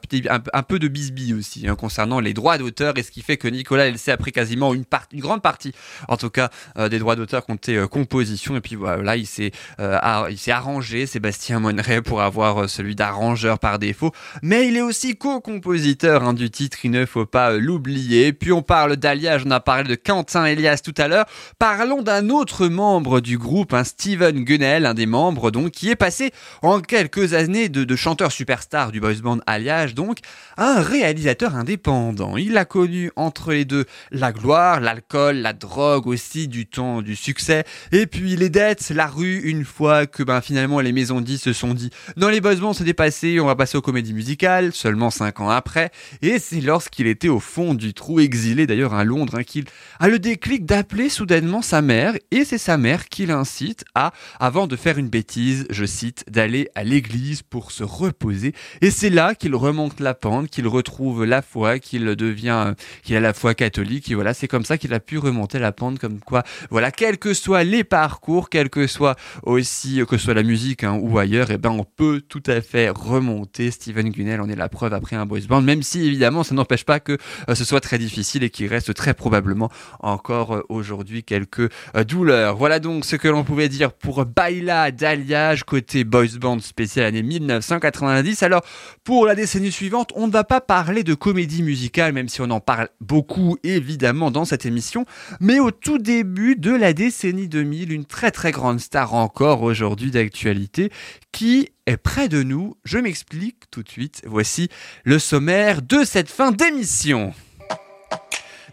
un, 0.54 0.62
peu 0.62 0.78
de 0.78 0.88
bisbille 0.88 1.34
aussi 1.34 1.68
hein, 1.68 1.74
concernant 1.74 2.20
les 2.20 2.32
droits 2.32 2.56
d'auteur, 2.56 2.96
et 2.96 3.02
ce 3.02 3.10
qui 3.10 3.20
fait 3.20 3.36
que 3.36 3.48
Nicolas 3.48 3.88
LC 3.88 4.08
a 4.08 4.16
pris 4.16 4.32
quasiment 4.32 4.72
une, 4.72 4.84
grande 5.14 5.42
partie, 5.42 5.74
en 6.08 6.16
tout 6.16 6.30
cas, 6.30 6.48
euh, 6.78 6.88
des 6.88 6.98
droits 6.98 7.16
d'auteur 7.16 7.44
côté 7.44 7.76
euh, 7.76 7.88
composition. 7.90 8.56
Et 8.56 8.60
puis 8.60 8.76
voilà, 8.76 9.16
il 9.16 9.26
s'est 9.26 9.52
euh, 9.78 9.98
il 10.30 10.38
s'est 10.38 10.50
arrangé, 10.50 11.06
Sébastien 11.06 11.60
Monneret, 11.60 12.02
pour 12.02 12.22
avoir 12.22 12.62
euh, 12.62 12.68
celui 12.68 12.94
d'arrangeur 12.94 13.58
par 13.58 13.78
défaut. 13.78 14.12
Mais 14.42 14.68
il 14.68 14.76
est 14.76 14.82
aussi 14.82 15.16
co-compositeur 15.16 16.22
hein, 16.22 16.32
du 16.32 16.50
titre, 16.50 16.78
il 16.84 16.90
ne 16.90 17.04
faut 17.04 17.26
pas 17.26 17.52
euh, 17.52 17.60
l'oublier. 17.60 18.32
Puis 18.32 18.52
on 18.52 18.62
parle 18.62 18.96
d'alliage, 18.96 19.42
on 19.46 19.50
a 19.50 19.60
parlé 19.60 19.88
de 19.88 19.94
Quentin 19.94 20.46
Elias 20.46 20.80
tout 20.82 20.94
à 20.96 21.08
l'heure. 21.08 21.26
Parlons 21.58 22.02
d'un 22.02 22.30
autre 22.30 22.68
membre 22.68 23.20
du 23.20 23.38
groupe, 23.38 23.74
un 23.74 23.84
Steven 23.84 24.44
Gunnell, 24.44 24.86
un 24.86 24.94
des 24.94 25.06
membres 25.06 25.50
donc, 25.50 25.72
qui 25.72 25.90
est 25.90 25.96
passé 25.96 26.30
en 26.62 26.80
quelques 26.80 27.34
années 27.34 27.68
de, 27.68 27.96
chanteur 27.96 28.32
superstar 28.32 28.92
du 28.92 29.00
boys 29.00 29.14
band 29.22 29.40
Alliage, 29.46 29.94
donc, 29.94 30.18
un 30.56 30.80
réalisateur 30.80 31.56
indépendant. 31.56 32.36
Il 32.36 32.56
a 32.56 32.64
connu 32.64 33.10
entre 33.16 33.52
les 33.52 33.64
deux 33.64 33.84
la 34.10 34.32
gloire, 34.32 34.80
l'alcool, 34.80 35.36
la 35.36 35.52
drogue 35.52 36.06
aussi, 36.06 36.48
du 36.48 36.66
temps, 36.66 37.02
du 37.02 37.16
succès, 37.16 37.64
et 37.92 38.06
puis 38.06 38.36
les 38.36 38.50
dettes, 38.50 38.90
la 38.90 39.06
rue, 39.06 39.40
une 39.40 39.64
fois 39.64 40.06
que 40.06 40.22
ben, 40.22 40.40
finalement 40.40 40.80
les 40.80 40.92
maisons 40.92 41.20
dit 41.20 41.38
se 41.38 41.52
sont 41.52 41.74
dit 41.74 41.90
non 42.16 42.28
les 42.28 42.40
boys 42.40 42.56
bands 42.56 42.72
c'est 42.72 42.84
dépassé, 42.84 43.40
on 43.40 43.46
va 43.46 43.56
passer 43.56 43.76
aux 43.76 43.82
comédies 43.82 44.14
musicales, 44.14 44.72
seulement 44.72 45.10
cinq 45.10 45.40
ans 45.40 45.50
après, 45.50 45.90
et 46.22 46.38
c'est 46.38 46.60
lorsqu'il 46.60 47.06
était 47.06 47.28
au 47.28 47.40
fond 47.40 47.74
du 47.74 47.94
trou, 47.94 48.20
exilé 48.20 48.66
d'ailleurs 48.66 48.94
à 48.94 49.04
Londres, 49.04 49.36
hein, 49.38 49.42
qu'il 49.42 49.64
a 49.98 50.08
le 50.08 50.18
déclic 50.18 50.64
d'appeler 50.64 51.08
soudainement 51.08 51.62
sa 51.62 51.82
mère, 51.82 52.14
et 52.30 52.44
c'est 52.44 52.58
sa 52.58 52.76
mère 52.76 53.08
qui 53.08 53.26
l'incite 53.26 53.84
à, 53.94 54.12
avant 54.38 54.66
de 54.66 54.76
faire 54.76 54.98
une 54.98 55.08
bêtise, 55.08 55.66
je 55.70 55.84
cite, 55.84 56.24
d'aller 56.30 56.68
à 56.74 56.84
l'église 56.84 57.42
pour 57.42 57.72
se 57.72 57.84
reposer, 57.84 58.54
et 58.80 58.90
c'est 58.90 59.10
là 59.10 59.34
qu'il 59.34 59.54
remonte 59.54 60.00
la 60.00 60.14
pente, 60.14 60.48
qu'il 60.48 60.66
retrouve 60.66 61.24
la 61.24 61.42
foi, 61.42 61.78
qu'il 61.78 62.04
devient, 62.04 62.64
euh, 62.66 62.74
qu'il 63.02 63.16
a 63.16 63.20
la 63.20 63.32
foi 63.32 63.54
catholique, 63.54 64.10
et 64.10 64.14
voilà, 64.14 64.34
c'est 64.34 64.48
comme 64.48 64.64
ça 64.64 64.78
qu'il 64.78 64.94
a 64.94 65.00
pu 65.00 65.18
remonter 65.18 65.58
la 65.58 65.72
pente, 65.72 65.98
comme 65.98 66.20
quoi, 66.20 66.42
voilà, 66.70 66.90
quels 66.90 67.18
que 67.18 67.34
soient 67.34 67.64
les 67.70 67.84
parcours, 67.84 68.50
quel 68.50 68.68
que 68.68 68.86
soit 68.86 69.16
aussi, 69.44 70.02
que 70.08 70.16
ce 70.16 70.24
soit 70.24 70.34
la 70.34 70.42
musique 70.42 70.84
hein, 70.84 70.98
ou 71.00 71.18
ailleurs, 71.18 71.50
et 71.50 71.58
ben 71.58 71.70
on 71.70 71.84
peut 71.84 72.20
tout 72.20 72.42
à 72.46 72.60
fait 72.60 72.90
remonter. 72.90 73.70
Steven 73.70 74.10
Gunnell 74.10 74.40
en 74.40 74.48
est 74.48 74.56
la 74.56 74.68
preuve 74.68 74.92
après 74.92 75.16
un 75.16 75.26
boys 75.26 75.40
band, 75.48 75.62
même 75.62 75.82
si 75.82 76.06
évidemment 76.06 76.42
ça 76.42 76.54
n'empêche 76.54 76.84
pas 76.84 77.00
que 77.00 77.16
euh, 77.48 77.54
ce 77.54 77.64
soit 77.64 77.80
très 77.80 77.98
difficile 77.98 78.42
et 78.42 78.50
qu'il 78.50 78.66
reste 78.66 78.92
très 78.94 79.14
probablement 79.14 79.70
encore 80.00 80.54
euh, 80.54 80.62
aujourd'hui 80.68 81.22
quelques 81.22 81.70
euh, 81.96 82.04
douleurs. 82.04 82.56
Voilà 82.56 82.80
donc 82.80 83.04
ce 83.04 83.16
que 83.16 83.28
l'on 83.28 83.44
pouvait 83.44 83.68
dire 83.68 83.92
pour 83.92 84.24
Baila 84.24 84.90
d'Alliage 84.90 85.64
côté 85.64 86.04
boys 86.04 86.38
band 86.40 86.58
spécial 86.60 87.06
année 87.06 87.22
1990. 87.22 88.42
Alors 88.42 88.62
pour 89.04 89.26
la 89.26 89.34
décennie 89.34 89.72
suivante, 89.72 90.10
on 90.14 90.26
ne 90.26 90.32
va 90.32 90.44
pas 90.44 90.60
parler 90.60 91.04
de 91.04 91.14
comédie 91.14 91.62
musicale, 91.62 92.12
même 92.12 92.28
si 92.28 92.40
on 92.40 92.50
en 92.50 92.60
parle 92.60 92.88
beaucoup 93.00 93.56
évidemment 93.62 94.30
dans 94.30 94.44
cette 94.44 94.66
émission, 94.66 95.04
mais 95.40 95.60
au 95.60 95.70
tout 95.70 95.98
début 95.98 96.56
de 96.56 96.74
la 96.74 96.92
décennie 96.92 97.48
2000, 97.50 97.92
une 97.92 98.06
très 98.06 98.30
très 98.30 98.52
grande 98.52 98.80
star 98.80 99.12
encore 99.12 99.62
aujourd'hui 99.62 100.10
d'actualité 100.10 100.90
qui 101.32 101.68
est 101.84 101.98
près 101.98 102.28
de 102.28 102.42
nous. 102.42 102.76
Je 102.84 102.96
m'explique 102.96 103.70
tout 103.70 103.82
de 103.82 103.88
suite. 103.90 104.22
Voici 104.26 104.70
le 105.04 105.18
sommaire 105.18 105.82
de 105.82 106.04
cette 106.04 106.30
fin 106.30 106.52
d'émission. 106.52 107.34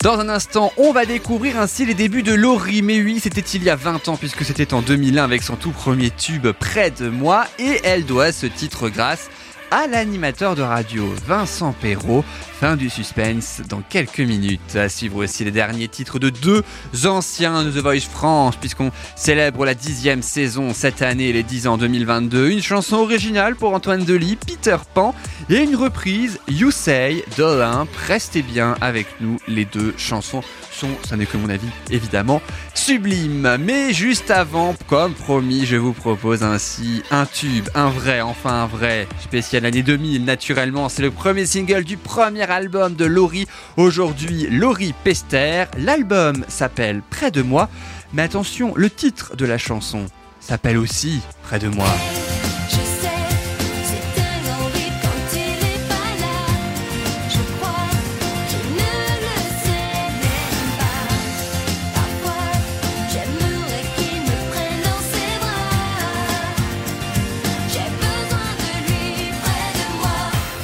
Dans 0.04 0.20
un 0.20 0.30
instant, 0.30 0.72
on 0.78 0.94
va 0.94 1.06
découvrir 1.06 1.60
ainsi 1.60 1.86
les 1.86 1.96
débuts 1.96 2.22
de 2.22 2.34
Laurie. 2.34 2.84
Mais 2.84 3.02
oui, 3.02 3.20
c'était 3.20 3.42
il 3.42 3.64
y 3.64 3.70
a 3.70 3.76
20 3.76 4.08
ans 4.08 4.16
puisque 4.16 4.46
c'était 4.46 4.74
en 4.74 4.82
2001 4.82 5.24
avec 5.24 5.42
son 5.42 5.56
tout 5.56 5.72
premier 5.72 6.12
tube 6.12 6.48
Près 6.52 6.92
de 6.92 7.10
moi 7.10 7.46
et 7.58 7.82
elle 7.84 8.06
doit 8.06 8.32
ce 8.32 8.46
titre 8.46 8.90
grâce 8.90 9.30
l'animateur 9.72 10.56
de 10.56 10.62
radio 10.62 11.14
Vincent 11.26 11.74
Perrault. 11.74 12.24
Fin 12.60 12.76
du 12.76 12.90
suspense 12.90 13.62
dans 13.70 13.82
quelques 13.82 14.20
minutes. 14.20 14.76
À 14.76 14.90
suivre 14.90 15.18
aussi 15.24 15.44
les 15.44 15.52
derniers 15.52 15.88
titres 15.88 16.18
de 16.18 16.30
deux 16.30 16.64
anciens 17.06 17.64
The 17.66 17.78
Voice 17.78 18.10
France, 18.12 18.56
puisqu'on 18.56 18.92
célèbre 19.16 19.64
la 19.64 19.76
dixième 19.76 20.24
saison 20.24 20.74
cette 20.74 21.04
année, 21.04 21.32
les 21.34 21.44
10 21.44 21.68
ans 21.68 21.78
2022. 21.78 22.50
Une 22.50 22.64
chanson 22.64 22.98
originale 22.98 23.56
pour 23.56 23.74
Antoine 23.74 24.04
Delis, 24.04 24.38
Peter 24.38 24.78
Pan, 24.96 25.14
et 25.50 25.58
une 25.58 25.76
reprise 25.76 26.40
You 26.48 26.72
Say 26.72 27.24
d'Olympe. 27.38 27.96
Restez 28.08 28.42
bien 28.42 28.76
avec 28.82 29.06
nous, 29.22 29.38
les 29.48 29.66
deux 29.66 29.94
chansons 29.98 30.42
sont, 30.72 30.90
ça 31.08 31.16
n'est 31.16 31.26
que 31.26 31.38
mon 31.38 31.50
avis, 31.50 31.68
évidemment, 31.90 32.42
sublimes. 32.74 33.58
Mais 33.60 33.94
juste 33.94 34.32
avant, 34.32 34.76
comme 34.88 35.14
promis, 35.14 35.66
je 35.66 35.76
vous 35.76 35.94
propose 35.94 36.44
ainsi 36.44 37.04
un 37.12 37.26
tube, 37.26 37.68
un 37.76 37.90
vrai, 37.90 38.22
enfin 38.22 38.64
un 38.64 38.68
vrai, 38.68 39.08
spécial 39.22 39.57
année 39.66 39.84
2000, 39.84 40.26
naturellement. 40.26 40.90
C'est 40.90 41.02
le 41.02 41.12
premier 41.12 41.46
single 41.46 41.84
du 41.84 41.98
premier 41.98 42.50
album 42.50 42.96
de 42.96 43.06
Laurie. 43.06 43.48
Aujourd'hui, 43.78 44.48
Laurie 44.50 44.94
Pester. 45.04 45.66
L'album 45.78 46.44
s'appelle 46.48 47.02
Près 47.10 47.32
de 47.32 47.42
moi. 47.42 47.70
Mais 48.14 48.22
attention, 48.22 48.74
le 48.76 48.90
titre 48.90 49.36
de 49.36 49.46
la 49.46 49.58
chanson 49.58 50.06
s'appelle 50.40 50.78
aussi 50.78 51.22
Près 51.44 51.60
de 51.60 51.68
moi. 51.68 51.88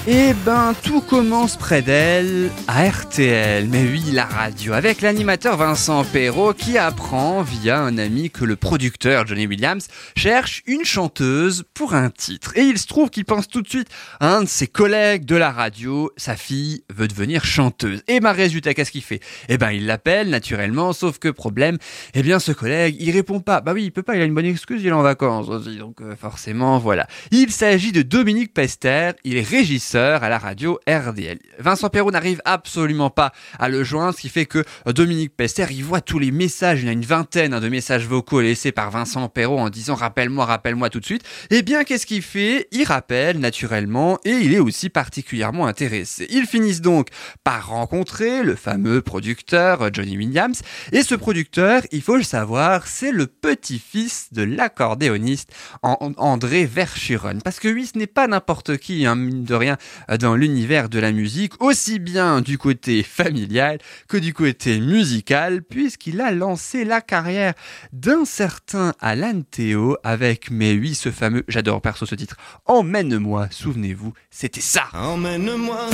Eh 0.05 0.33
ben, 0.45 0.75
tout 0.83 0.99
commence 0.99 1.55
près 1.55 1.81
d'elle, 1.81 2.49
à 2.67 2.89
RTL, 2.89 3.69
mais 3.69 3.83
oui, 3.83 4.03
la 4.11 4.25
radio, 4.25 4.73
avec 4.73 4.99
l'animateur 4.99 5.55
Vincent 5.55 6.03
Perrault 6.03 6.53
qui 6.53 6.77
apprend 6.77 7.41
via 7.41 7.79
un 7.79 7.97
ami 7.97 8.29
que 8.29 8.43
le 8.43 8.57
producteur 8.57 9.25
Johnny 9.25 9.47
Williams 9.47 9.87
cherche 10.17 10.61
une 10.67 10.83
chanteuse 10.83 11.63
pour 11.73 11.93
un 11.93 12.09
titre. 12.09 12.51
Et 12.57 12.63
il 12.63 12.77
se 12.77 12.87
trouve 12.87 13.11
qu'il 13.11 13.23
pense 13.23 13.47
tout 13.47 13.61
de 13.61 13.69
suite 13.69 13.87
à 14.19 14.35
un 14.35 14.43
de 14.43 14.49
ses 14.49 14.67
collègues 14.67 15.23
de 15.23 15.37
la 15.37 15.53
radio, 15.53 16.11
sa 16.17 16.35
fille 16.35 16.83
veut 16.93 17.07
devenir 17.07 17.45
chanteuse. 17.45 18.03
Et 18.09 18.19
ben, 18.19 18.33
résultat, 18.33 18.73
qu'est-ce 18.73 18.91
qu'il 18.91 19.03
fait? 19.03 19.21
Eh 19.47 19.57
ben, 19.57 19.71
il 19.71 19.85
l'appelle, 19.85 20.29
naturellement, 20.29 20.91
sauf 20.91 21.17
que 21.17 21.29
problème, 21.29 21.77
eh 22.13 22.23
bien, 22.23 22.39
ce 22.39 22.51
collègue, 22.51 22.97
il 22.99 23.11
répond 23.11 23.39
pas. 23.39 23.61
Bah 23.61 23.71
oui, 23.71 23.85
il 23.85 23.91
peut 23.91 24.03
pas, 24.03 24.17
il 24.17 24.21
a 24.21 24.25
une 24.25 24.35
bonne 24.35 24.47
excuse, 24.47 24.81
il 24.83 24.87
est 24.89 24.91
en 24.91 25.01
vacances 25.01 25.47
aussi, 25.47 25.77
donc 25.77 26.01
euh, 26.01 26.17
forcément, 26.17 26.77
voilà. 26.77 27.07
Il 27.31 27.51
s'agit 27.51 27.93
de 27.93 28.01
Dominique 28.01 28.53
Pester, 28.53 29.11
il 29.23 29.37
est 29.37 29.47
régisseur 29.47 29.92
à 29.95 30.29
la 30.29 30.37
radio 30.37 30.79
RDL. 30.87 31.39
Vincent 31.59 31.89
Perrault 31.89 32.11
n'arrive 32.11 32.41
absolument 32.45 33.09
pas 33.09 33.31
à 33.59 33.69
le 33.69 33.83
joindre, 33.83 34.15
ce 34.15 34.21
qui 34.21 34.29
fait 34.29 34.45
que 34.45 34.63
Dominique 34.87 35.35
Pester, 35.35 35.65
il 35.71 35.83
voit 35.83 36.01
tous 36.01 36.19
les 36.19 36.31
messages, 36.31 36.81
il 36.81 36.85
y 36.85 36.89
a 36.89 36.93
une 36.93 37.05
vingtaine 37.05 37.53
hein, 37.53 37.59
de 37.59 37.69
messages 37.69 38.07
vocaux 38.07 38.41
laissés 38.41 38.71
par 38.71 38.91
Vincent 38.91 39.29
Perrault 39.29 39.59
en 39.59 39.69
disant 39.69 39.95
rappelle-moi, 39.95 40.45
rappelle-moi 40.45 40.89
tout 40.89 40.99
de 40.99 41.05
suite. 41.05 41.23
Eh 41.49 41.61
bien, 41.61 41.83
qu'est-ce 41.83 42.05
qu'il 42.05 42.21
fait? 42.21 42.67
Il 42.71 42.85
rappelle 42.85 43.39
naturellement 43.39 44.17
et 44.25 44.31
il 44.31 44.53
est 44.53 44.59
aussi 44.59 44.89
particulièrement 44.89 45.67
intéressé. 45.67 46.27
Ils 46.29 46.45
finissent 46.47 46.81
donc 46.81 47.09
par 47.43 47.67
rencontrer 47.67 48.43
le 48.43 48.55
fameux 48.55 49.01
producteur 49.01 49.81
euh, 49.83 49.89
Johnny 49.93 50.17
Williams 50.17 50.61
et 50.91 51.03
ce 51.03 51.15
producteur, 51.15 51.81
il 51.91 52.01
faut 52.01 52.17
le 52.17 52.23
savoir, 52.23 52.87
c'est 52.87 53.11
le 53.11 53.27
petit-fils 53.27 54.27
de 54.33 54.43
l'accordéoniste 54.43 55.51
An- 55.81 56.11
André 56.17 56.65
Verschuren. 56.65 57.41
Parce 57.43 57.59
que 57.59 57.67
oui, 57.67 57.89
ce 57.91 57.97
n'est 57.97 58.07
pas 58.07 58.27
n'importe 58.27 58.77
qui, 58.77 59.05
hein, 59.05 59.15
mine 59.15 59.43
de 59.43 59.55
rien, 59.55 59.77
dans 60.19 60.35
l'univers 60.35 60.89
de 60.89 60.99
la 60.99 61.11
musique, 61.11 61.61
aussi 61.61 61.99
bien 61.99 62.41
du 62.41 62.57
côté 62.57 63.03
familial 63.03 63.79
que 64.07 64.17
du 64.17 64.33
côté 64.33 64.79
musical, 64.79 65.63
puisqu'il 65.63 66.21
a 66.21 66.31
lancé 66.31 66.85
la 66.85 67.01
carrière 67.01 67.53
d'un 67.91 68.25
certain 68.25 68.93
Alan 68.99 69.41
Théo 69.41 69.97
avec, 70.03 70.49
mais 70.51 70.73
oui, 70.73 70.95
ce 70.95 71.11
fameux, 71.11 71.43
j'adore 71.47 71.81
perso 71.81 72.05
ce 72.05 72.15
titre, 72.15 72.37
Emmène-moi, 72.65 73.47
souvenez-vous, 73.51 74.13
c'était 74.29 74.61
ça. 74.61 74.85
Emmène-moi, 74.93 75.89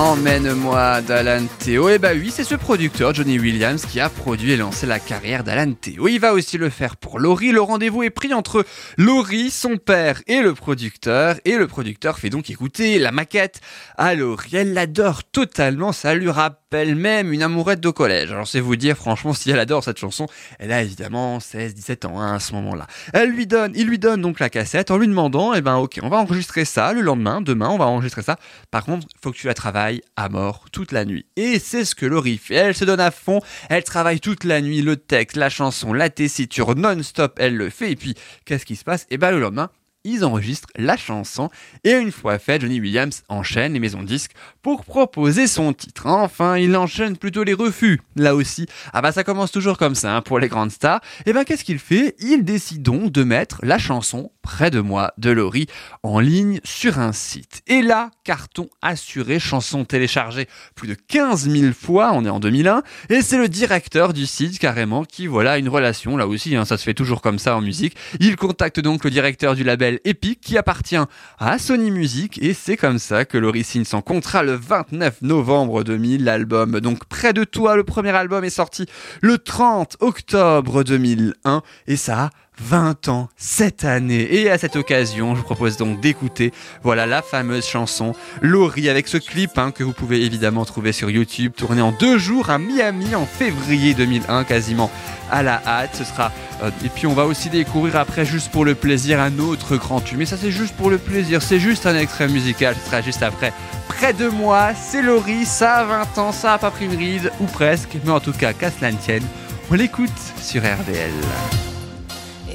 Emmène-moi. 0.00 1.02
D'Alan 1.02 1.44
Théo. 1.58 1.90
Et 1.90 1.98
bah 1.98 2.12
oui, 2.14 2.32
c'est 2.34 2.42
ce 2.42 2.54
producteur, 2.54 3.12
Johnny 3.12 3.38
Williams, 3.38 3.84
qui 3.84 4.00
a 4.00 4.08
produit 4.08 4.52
et 4.52 4.56
lancé 4.56 4.86
la 4.86 4.98
carrière 4.98 5.44
d'Alan 5.44 5.74
Théo. 5.74 6.08
Il 6.08 6.18
va 6.18 6.32
aussi 6.32 6.56
le 6.56 6.70
faire 6.70 6.96
pour 6.96 7.18
Laurie. 7.18 7.52
Le 7.52 7.60
rendez-vous 7.60 8.02
est 8.02 8.08
pris 8.08 8.32
entre 8.32 8.64
Laurie, 8.96 9.50
son 9.50 9.76
père 9.76 10.22
et 10.26 10.40
le 10.40 10.54
producteur. 10.54 11.36
Et 11.44 11.56
le 11.58 11.66
producteur 11.66 12.18
fait 12.18 12.30
donc 12.30 12.48
écouter 12.48 12.98
la 12.98 13.12
maquette 13.12 13.60
à 13.98 14.14
Laurie. 14.14 14.56
Elle 14.56 14.72
l'adore 14.72 15.22
totalement. 15.22 15.92
Ça 15.92 16.14
lui 16.14 16.30
rappelle 16.30 16.59
elle-même 16.72 17.32
une 17.32 17.42
amourette 17.42 17.80
de 17.80 17.90
collège. 17.90 18.30
Alors 18.30 18.46
c'est 18.46 18.60
vous 18.60 18.76
dire 18.76 18.96
franchement 18.96 19.32
si 19.32 19.50
elle 19.50 19.58
adore 19.58 19.84
cette 19.84 19.98
chanson, 19.98 20.26
elle 20.58 20.72
a 20.72 20.82
évidemment 20.82 21.38
16-17 21.38 22.06
ans 22.06 22.20
hein, 22.20 22.34
à 22.34 22.40
ce 22.40 22.52
moment-là. 22.54 22.86
Elle 23.12 23.30
lui 23.30 23.46
donne, 23.46 23.72
il 23.74 23.86
lui 23.86 23.98
donne 23.98 24.22
donc 24.22 24.40
la 24.40 24.50
cassette 24.50 24.90
en 24.90 24.98
lui 24.98 25.08
demandant, 25.08 25.54
eh 25.54 25.60
ben 25.60 25.76
ok, 25.76 25.98
on 26.02 26.08
va 26.08 26.18
enregistrer 26.18 26.64
ça 26.64 26.92
le 26.92 27.00
lendemain, 27.00 27.40
demain 27.40 27.68
on 27.68 27.78
va 27.78 27.86
enregistrer 27.86 28.22
ça. 28.22 28.36
Par 28.70 28.84
contre, 28.84 29.06
faut 29.20 29.32
que 29.32 29.36
tu 29.36 29.46
la 29.46 29.54
travailles 29.54 30.02
à 30.16 30.28
mort 30.28 30.66
toute 30.72 30.92
la 30.92 31.04
nuit. 31.04 31.26
Et 31.36 31.58
c'est 31.58 31.84
ce 31.84 31.94
que 31.94 32.06
Laurie 32.06 32.38
fait. 32.38 32.54
Elle 32.54 32.74
se 32.74 32.84
donne 32.84 33.00
à 33.00 33.10
fond, 33.10 33.40
elle 33.68 33.84
travaille 33.84 34.20
toute 34.20 34.44
la 34.44 34.60
nuit 34.60 34.82
le 34.82 34.96
texte, 34.96 35.36
la 35.36 35.50
chanson, 35.50 35.92
la 35.92 36.10
tessiture 36.10 36.74
non-stop, 36.76 37.34
elle 37.38 37.56
le 37.56 37.70
fait. 37.70 37.92
Et 37.92 37.96
puis 37.96 38.14
qu'est-ce 38.44 38.66
qui 38.66 38.76
se 38.76 38.84
passe? 38.84 39.06
Eh 39.10 39.18
ben 39.18 39.30
le 39.30 39.40
lendemain, 39.40 39.70
ils 40.04 40.24
enregistrent 40.24 40.70
la 40.76 40.96
chanson 40.96 41.50
et 41.84 41.92
une 41.92 42.12
fois 42.12 42.38
fait, 42.38 42.60
Johnny 42.60 42.80
Williams 42.80 43.22
enchaîne 43.28 43.74
les 43.74 43.80
maisons 43.80 44.02
disques 44.02 44.32
pour 44.62 44.84
proposer 44.84 45.46
son 45.46 45.72
titre. 45.72 46.06
Enfin, 46.06 46.56
il 46.56 46.76
enchaîne 46.76 47.16
plutôt 47.16 47.44
les 47.44 47.54
refus. 47.54 48.00
Là 48.16 48.34
aussi, 48.34 48.66
ah 48.92 49.02
bah 49.02 49.12
ça 49.12 49.24
commence 49.24 49.52
toujours 49.52 49.78
comme 49.78 49.94
ça 49.94 50.16
hein, 50.16 50.22
pour 50.22 50.38
les 50.38 50.48
grandes 50.48 50.70
stars. 50.70 51.00
Et 51.26 51.32
ben 51.32 51.44
qu'est-ce 51.44 51.64
qu'il 51.64 51.78
fait? 51.78 52.14
Il 52.18 52.44
décide 52.44 52.82
donc 52.82 53.12
de 53.12 53.24
mettre 53.24 53.60
la 53.62 53.78
chanson 53.78 54.30
Près 54.42 54.70
de 54.70 54.80
moi 54.80 55.12
de 55.18 55.30
Laurie 55.30 55.66
en 56.02 56.18
ligne 56.18 56.60
sur 56.64 56.98
un 56.98 57.12
site. 57.12 57.62
Et 57.66 57.82
là, 57.82 58.10
carton 58.24 58.70
assuré, 58.80 59.38
chanson 59.38 59.84
téléchargée 59.84 60.48
plus 60.74 60.88
de 60.88 60.94
15 60.94 61.48
000 61.48 61.72
fois, 61.74 62.12
on 62.14 62.24
est 62.24 62.30
en 62.30 62.40
2001, 62.40 62.82
et 63.10 63.20
c'est 63.20 63.36
le 63.36 63.48
directeur 63.48 64.14
du 64.14 64.24
site 64.24 64.58
carrément 64.58 65.04
qui 65.04 65.26
voilà 65.26 65.58
une 65.58 65.68
relation 65.68 66.16
là 66.16 66.26
aussi, 66.26 66.56
hein, 66.56 66.64
ça 66.64 66.78
se 66.78 66.84
fait 66.84 66.94
toujours 66.94 67.20
comme 67.20 67.38
ça 67.38 67.54
en 67.54 67.60
musique. 67.60 67.96
Il 68.18 68.36
contacte 68.36 68.80
donc 68.80 69.04
le 69.04 69.10
directeur 69.10 69.54
du 69.54 69.62
label 69.62 70.00
Epic 70.04 70.40
qui 70.40 70.56
appartient 70.56 70.96
à 71.38 71.58
Sony 71.58 71.90
Music 71.90 72.38
et 72.42 72.54
c'est 72.54 72.78
comme 72.78 72.98
ça 72.98 73.26
que 73.26 73.36
Laurie 73.36 73.64
signe 73.64 73.84
son 73.84 74.00
contrat 74.00 74.42
29 74.50 75.22
novembre 75.22 75.84
2000. 75.84 76.24
L'album 76.24 76.80
donc 76.80 77.04
Près 77.06 77.32
de 77.32 77.44
toi, 77.44 77.76
le 77.76 77.84
premier 77.84 78.10
album 78.10 78.44
est 78.44 78.50
sorti 78.50 78.86
le 79.20 79.38
30 79.38 79.96
octobre 80.00 80.82
2001 80.82 81.62
et 81.86 81.96
ça 81.96 82.24
a 82.24 82.30
20 82.60 83.08
ans 83.08 83.28
cette 83.36 83.84
année. 83.84 84.28
Et 84.34 84.50
à 84.50 84.58
cette 84.58 84.76
occasion, 84.76 85.34
je 85.34 85.40
vous 85.40 85.46
propose 85.46 85.76
donc 85.76 86.00
d'écouter, 86.00 86.52
voilà 86.82 87.06
la 87.06 87.22
fameuse 87.22 87.66
chanson 87.66 88.14
Laurie 88.42 88.88
avec 88.88 89.08
ce 89.08 89.16
clip 89.16 89.56
hein, 89.56 89.70
que 89.70 89.82
vous 89.82 89.92
pouvez 89.92 90.24
évidemment 90.24 90.64
trouver 90.64 90.92
sur 90.92 91.10
YouTube, 91.10 91.52
tourné 91.56 91.82
en 91.82 91.92
deux 91.92 92.18
jours 92.18 92.50
à 92.50 92.58
Miami 92.58 93.14
en 93.14 93.26
février 93.26 93.94
2001, 93.94 94.44
quasiment 94.44 94.90
à 95.30 95.42
la 95.42 95.62
hâte. 95.66 95.96
Ce 95.96 96.04
sera 96.04 96.32
euh, 96.62 96.70
et 96.84 96.88
puis 96.88 97.06
on 97.06 97.14
va 97.14 97.24
aussi 97.24 97.48
découvrir 97.48 97.96
après 97.96 98.24
juste 98.24 98.50
pour 98.50 98.64
le 98.64 98.74
plaisir 98.74 99.20
un 99.20 99.38
autre 99.38 99.76
grand 99.76 100.00
tube. 100.00 100.18
Mais 100.18 100.26
ça 100.26 100.36
c'est 100.36 100.50
juste 100.50 100.76
pour 100.76 100.90
le 100.90 100.98
plaisir, 100.98 101.42
c'est 101.42 101.60
juste 101.60 101.86
un 101.86 101.96
extrait 101.96 102.28
musical. 102.28 102.74
Ce 102.80 102.86
sera 102.86 103.00
juste 103.00 103.22
après. 103.22 103.52
Près 103.88 104.12
de 104.12 104.28
moi, 104.28 104.70
c'est 104.74 105.02
Laurie. 105.02 105.44
Ça 105.44 105.78
a 105.78 105.84
20 105.84 106.18
ans, 106.18 106.32
ça 106.32 106.54
a 106.54 106.58
pas 106.58 106.70
pris 106.70 106.86
une 106.86 107.30
ou 107.40 107.46
presque, 107.46 107.96
mais 108.04 108.12
en 108.12 108.20
tout 108.20 108.32
cas 108.32 108.52
qu'à 108.52 108.70
cela 108.70 108.92
ne 108.92 108.96
tienne, 108.96 109.24
on 109.70 109.74
l'écoute 109.74 110.10
sur 110.40 110.62
RDL. 110.62 111.10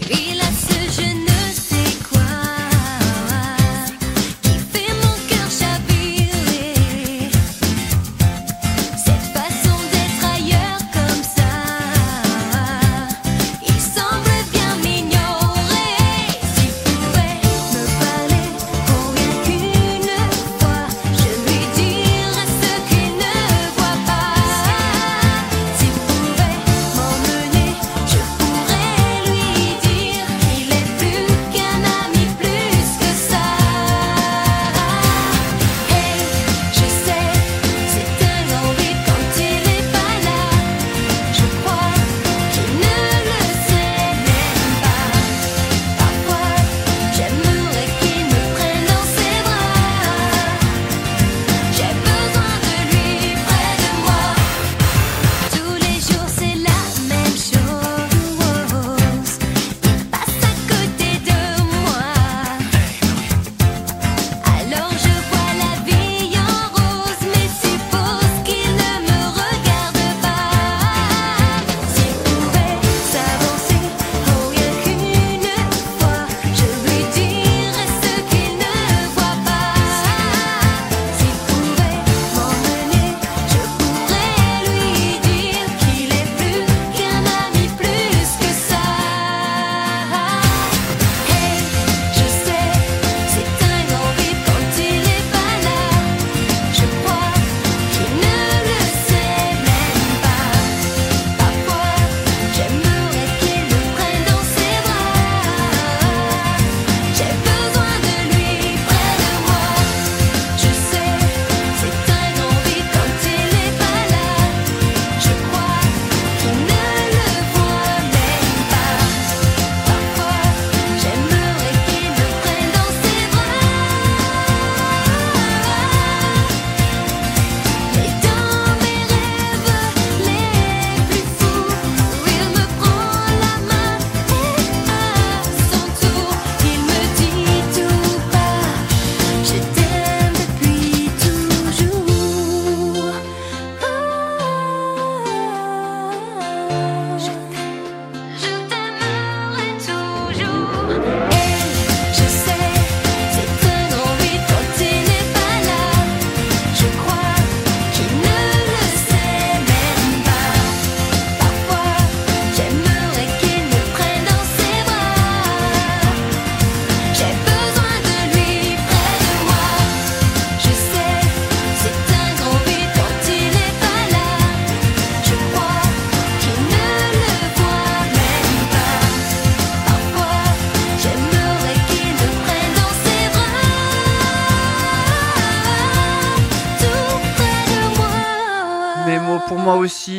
Il 0.09 0.39
a 0.39 0.44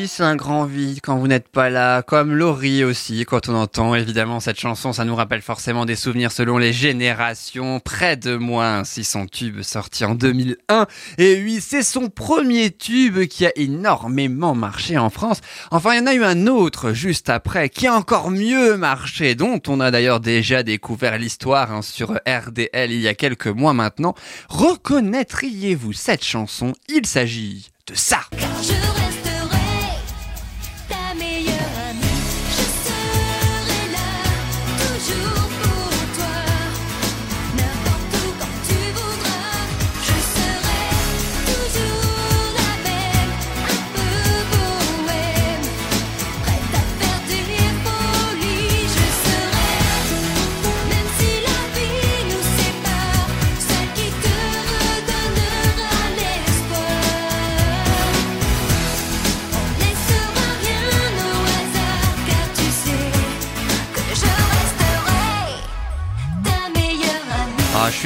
c'est 0.06 0.22
un 0.22 0.36
grand 0.36 0.64
vide 0.64 1.00
quand 1.02 1.16
vous 1.16 1.28
n'êtes 1.28 1.48
pas 1.48 1.70
là, 1.70 2.02
comme 2.02 2.34
Laurie 2.34 2.84
aussi, 2.84 3.24
quand 3.24 3.48
on 3.48 3.54
entend 3.54 3.94
évidemment 3.94 4.40
cette 4.40 4.58
chanson, 4.58 4.92
ça 4.92 5.04
nous 5.04 5.14
rappelle 5.14 5.42
forcément 5.42 5.84
des 5.84 5.96
souvenirs 5.96 6.32
selon 6.32 6.58
les 6.58 6.72
générations. 6.72 7.80
Près 7.80 8.16
de 8.16 8.36
moi, 8.36 8.68
ainsi 8.68 9.04
son 9.04 9.26
tube 9.26 9.62
sorti 9.62 10.04
en 10.04 10.14
2001. 10.14 10.86
Et 11.18 11.42
oui, 11.42 11.60
c'est 11.60 11.82
son 11.82 12.08
premier 12.08 12.70
tube 12.70 13.26
qui 13.26 13.46
a 13.46 13.52
énormément 13.56 14.54
marché 14.54 14.98
en 14.98 15.10
France. 15.10 15.40
Enfin, 15.70 15.94
il 15.94 15.98
y 15.98 16.02
en 16.02 16.06
a 16.06 16.14
eu 16.14 16.24
un 16.24 16.46
autre 16.46 16.92
juste 16.92 17.30
après 17.30 17.68
qui 17.68 17.86
a 17.86 17.94
encore 17.94 18.30
mieux 18.30 18.76
marché, 18.76 19.34
dont 19.34 19.60
on 19.66 19.80
a 19.80 19.90
d'ailleurs 19.90 20.20
déjà 20.20 20.62
découvert 20.62 21.18
l'histoire 21.18 21.72
hein, 21.72 21.82
sur 21.82 22.12
RDL 22.26 22.92
il 22.92 23.00
y 23.00 23.08
a 23.08 23.14
quelques 23.14 23.46
mois 23.46 23.72
maintenant. 23.72 24.14
Reconnaîtriez-vous 24.48 25.92
cette 25.92 26.24
chanson? 26.24 26.72
Il 26.88 27.06
s'agit 27.06 27.70
de 27.86 27.94
ça. 27.94 28.20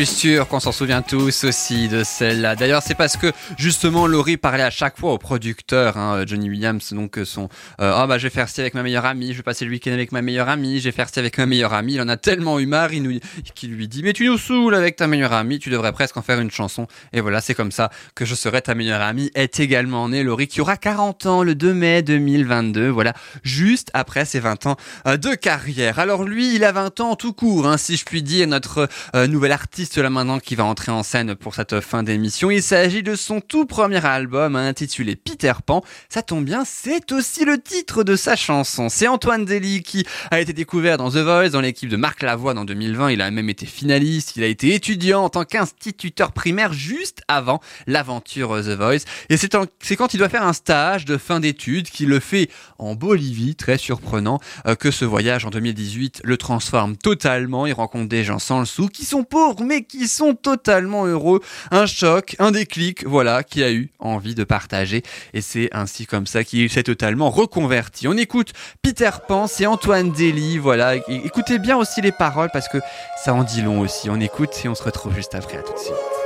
Suis 0.04 0.16
sûr 0.16 0.48
qu'on 0.48 0.60
s'en 0.60 0.72
souvient 0.72 1.02
tous 1.02 1.44
aussi 1.44 1.88
de 1.88 2.04
celle-là. 2.04 2.56
D'ailleurs, 2.56 2.82
c'est 2.82 2.94
parce 2.94 3.18
que 3.18 3.32
justement 3.58 4.06
Laurie 4.06 4.38
parlait 4.38 4.62
à 4.62 4.70
chaque 4.70 4.98
fois 4.98 5.12
au 5.12 5.18
producteur, 5.18 5.98
hein, 5.98 6.24
Johnny 6.26 6.48
Williams, 6.48 6.94
donc 6.94 7.18
euh, 7.18 7.26
son 7.26 7.50
euh, 7.82 7.92
ah 7.94 8.06
bah 8.06 8.16
je 8.16 8.22
vais 8.22 8.30
faire 8.30 8.48
ci 8.48 8.62
avec 8.62 8.72
ma 8.72 8.82
meilleure 8.82 9.04
amie, 9.04 9.32
je 9.32 9.38
vais 9.38 9.42
passer 9.42 9.66
le 9.66 9.70
week-end 9.70 9.92
avec 9.92 10.12
ma 10.12 10.22
meilleure 10.22 10.48
amie, 10.48 10.78
je 10.78 10.84
vais 10.84 10.92
faire 10.92 11.10
ci 11.10 11.18
avec 11.18 11.36
ma 11.36 11.44
meilleure 11.44 11.74
amie. 11.74 11.94
Il 11.94 12.00
en 12.00 12.08
a 12.08 12.16
tellement 12.16 12.58
eu 12.60 12.64
marre, 12.64 12.94
il 12.94 13.02
lui 13.02 13.88
dit 13.88 14.02
mais 14.02 14.14
tu 14.14 14.24
nous 14.26 14.38
saoules 14.38 14.74
avec 14.74 14.96
ta 14.96 15.06
meilleure 15.06 15.34
amie, 15.34 15.58
tu 15.58 15.68
devrais 15.68 15.92
presque 15.92 16.16
en 16.16 16.22
faire 16.22 16.40
une 16.40 16.50
chanson. 16.50 16.86
Et 17.12 17.20
voilà, 17.20 17.42
c'est 17.42 17.54
comme 17.54 17.72
ça 17.72 17.90
que 18.14 18.24
je 18.24 18.34
serai 18.34 18.62
ta 18.62 18.74
meilleure 18.74 19.02
amie. 19.02 19.30
Est 19.34 19.60
également 19.60 20.08
née 20.08 20.22
Laurie 20.22 20.48
qui 20.48 20.62
aura 20.62 20.78
40 20.78 21.26
ans 21.26 21.42
le 21.42 21.54
2 21.54 21.74
mai 21.74 22.00
2022. 22.02 22.88
Voilà, 22.88 23.12
juste 23.42 23.90
après 23.92 24.24
ses 24.24 24.40
20 24.40 24.64
ans 24.64 24.76
euh, 25.06 25.18
de 25.18 25.34
carrière. 25.34 25.98
Alors 25.98 26.24
lui, 26.24 26.54
il 26.54 26.64
a 26.64 26.72
20 26.72 27.00
ans 27.00 27.16
tout 27.16 27.34
court, 27.34 27.66
hein, 27.66 27.76
si 27.76 27.96
je 27.96 28.06
puis 28.06 28.22
dire, 28.22 28.46
notre 28.48 28.88
euh, 29.14 29.26
nouvel 29.26 29.52
artiste 29.52 29.89
là 29.98 30.10
maintenant 30.10 30.38
qui 30.38 30.54
va 30.54 30.64
entrer 30.64 30.92
en 30.92 31.02
scène 31.02 31.34
pour 31.34 31.54
cette 31.54 31.80
fin 31.80 32.02
d'émission. 32.02 32.50
Il 32.50 32.62
s'agit 32.62 33.02
de 33.02 33.16
son 33.16 33.40
tout 33.40 33.66
premier 33.66 34.04
album 34.04 34.54
hein, 34.54 34.66
intitulé 34.66 35.16
Peter 35.16 35.52
Pan. 35.66 35.82
Ça 36.08 36.22
tombe 36.22 36.44
bien, 36.44 36.64
c'est 36.64 37.10
aussi 37.12 37.44
le 37.44 37.60
titre 37.60 38.04
de 38.04 38.14
sa 38.14 38.36
chanson. 38.36 38.88
C'est 38.88 39.08
Antoine 39.08 39.44
Dely 39.44 39.82
qui 39.82 40.06
a 40.30 40.40
été 40.40 40.52
découvert 40.52 40.96
dans 40.96 41.10
The 41.10 41.16
Voice, 41.16 41.50
dans 41.50 41.60
l'équipe 41.60 41.88
de 41.88 41.96
Marc 41.96 42.22
Lavoine 42.22 42.58
en 42.58 42.64
2020. 42.64 43.10
Il 43.10 43.20
a 43.20 43.30
même 43.30 43.48
été 43.48 43.66
finaliste. 43.66 44.36
Il 44.36 44.44
a 44.44 44.46
été 44.46 44.74
étudiant 44.74 45.24
en 45.24 45.28
tant 45.28 45.44
qu'instituteur 45.44 46.32
primaire 46.32 46.72
juste 46.72 47.22
avant 47.26 47.60
l'aventure 47.86 48.62
The 48.62 48.76
Voice. 48.76 49.04
Et 49.28 49.36
c'est 49.36 49.96
quand 49.96 50.14
il 50.14 50.18
doit 50.18 50.28
faire 50.28 50.46
un 50.46 50.52
stage 50.52 51.04
de 51.04 51.16
fin 51.16 51.40
d'études 51.40 51.90
qu'il 51.90 52.08
le 52.08 52.20
fait 52.20 52.48
en 52.78 52.94
Bolivie, 52.94 53.56
très 53.56 53.76
surprenant, 53.76 54.40
euh, 54.66 54.76
que 54.76 54.90
ce 54.90 55.04
voyage 55.04 55.44
en 55.44 55.50
2018 55.50 56.20
le 56.22 56.36
transforme 56.36 56.96
totalement. 56.96 57.66
Il 57.66 57.72
rencontre 57.72 58.08
des 58.08 58.24
gens 58.24 58.38
sans 58.38 58.60
le 58.60 58.66
sou 58.66 58.88
qui 58.88 59.04
sont 59.04 59.24
pauvres 59.24 59.64
mais 59.64 59.79
qui 59.82 60.08
sont 60.08 60.34
totalement 60.34 61.06
heureux. 61.06 61.40
Un 61.70 61.86
choc, 61.86 62.36
un 62.38 62.50
déclic, 62.50 63.04
voilà, 63.06 63.42
qui 63.42 63.62
a 63.62 63.72
eu 63.72 63.90
envie 63.98 64.34
de 64.34 64.44
partager. 64.44 65.02
Et 65.34 65.40
c'est 65.40 65.68
ainsi 65.72 66.06
comme 66.06 66.26
ça 66.26 66.44
qu'il 66.44 66.70
s'est 66.70 66.82
totalement 66.82 67.30
reconverti. 67.30 68.08
On 68.08 68.16
écoute 68.16 68.52
Peter 68.82 69.10
Pan, 69.26 69.46
c'est 69.46 69.66
Antoine 69.66 70.12
Dely, 70.12 70.58
voilà. 70.58 70.96
Écoutez 71.08 71.58
bien 71.58 71.76
aussi 71.76 72.00
les 72.00 72.12
paroles 72.12 72.50
parce 72.52 72.68
que 72.68 72.78
ça 73.24 73.34
en 73.34 73.44
dit 73.44 73.62
long 73.62 73.80
aussi. 73.80 74.10
On 74.10 74.20
écoute 74.20 74.50
et 74.64 74.68
on 74.68 74.74
se 74.74 74.82
retrouve 74.82 75.14
juste 75.14 75.34
après. 75.34 75.58
À 75.58 75.62
tout 75.62 75.72
de 75.72 75.78
suite. 75.78 76.19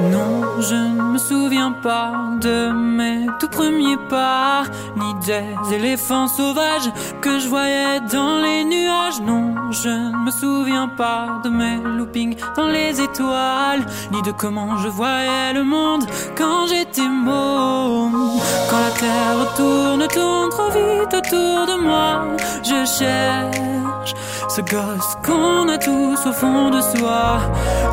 Non, 0.00 0.58
je 0.58 0.74
ne 0.74 1.12
me 1.12 1.18
souviens 1.18 1.70
pas 1.70 2.12
de 2.40 2.72
mes 2.72 3.26
tout 3.38 3.48
premiers 3.48 3.98
pas, 4.08 4.62
ni 4.96 5.14
des 5.26 5.74
éléphants 5.74 6.28
sauvages 6.28 6.90
que 7.20 7.38
je 7.38 7.46
voyais 7.46 8.00
dans 8.10 8.38
les 8.38 8.64
nuages. 8.64 9.20
Non, 9.20 9.54
je 9.70 9.90
ne 9.90 10.24
me 10.24 10.30
souviens 10.30 10.88
pas 10.88 11.42
de 11.44 11.50
mes 11.50 11.76
loopings 11.76 12.36
dans 12.56 12.68
les 12.68 13.02
étoiles, 13.02 13.84
ni 14.12 14.22
de 14.22 14.32
comment 14.32 14.78
je 14.78 14.88
voyais 14.88 15.52
le 15.52 15.62
monde 15.62 16.04
quand 16.38 16.66
j'étais 16.68 17.08
môme. 17.08 18.40
Quand 18.70 18.80
la 18.80 18.90
terre 18.98 19.54
tourne, 19.56 20.08
tourne 20.08 20.48
trop 20.48 20.70
vite 20.70 21.12
autour 21.12 21.66
de 21.66 21.82
moi, 21.82 22.24
je 22.62 22.86
cherche 22.86 24.14
ce 24.48 24.60
gosse 24.60 25.16
qu'on 25.24 25.68
a 25.68 25.78
tous 25.78 26.26
au 26.26 26.32
fond 26.32 26.70
de 26.70 26.80
soi. 26.80 27.40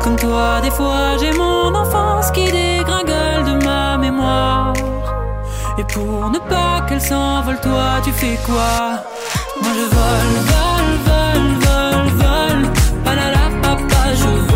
Comme 0.02 0.16
toi, 0.16 0.60
des 0.62 0.70
fois, 0.70 1.16
j'ai 1.18 1.32
mon 1.32 1.74
qui 2.32 2.44
dégringole 2.44 3.44
de 3.46 3.64
ma 3.64 3.98
mémoire. 3.98 4.72
Et 5.78 5.84
pour 5.84 6.30
ne 6.30 6.38
pas 6.38 6.82
qu'elle 6.86 7.00
s'envole, 7.00 7.58
toi, 7.60 8.00
tu 8.04 8.12
fais 8.12 8.38
quoi? 8.46 9.02
Moi, 9.62 9.72
je 9.78 9.86
vole, 9.96 10.34
vole, 10.50 10.92
vole, 11.08 11.52
vole, 11.64 12.10
vole. 12.20 12.64
Palala, 13.04 13.44
papa, 13.62 14.02
je 14.14 14.28
vole, 14.28 14.49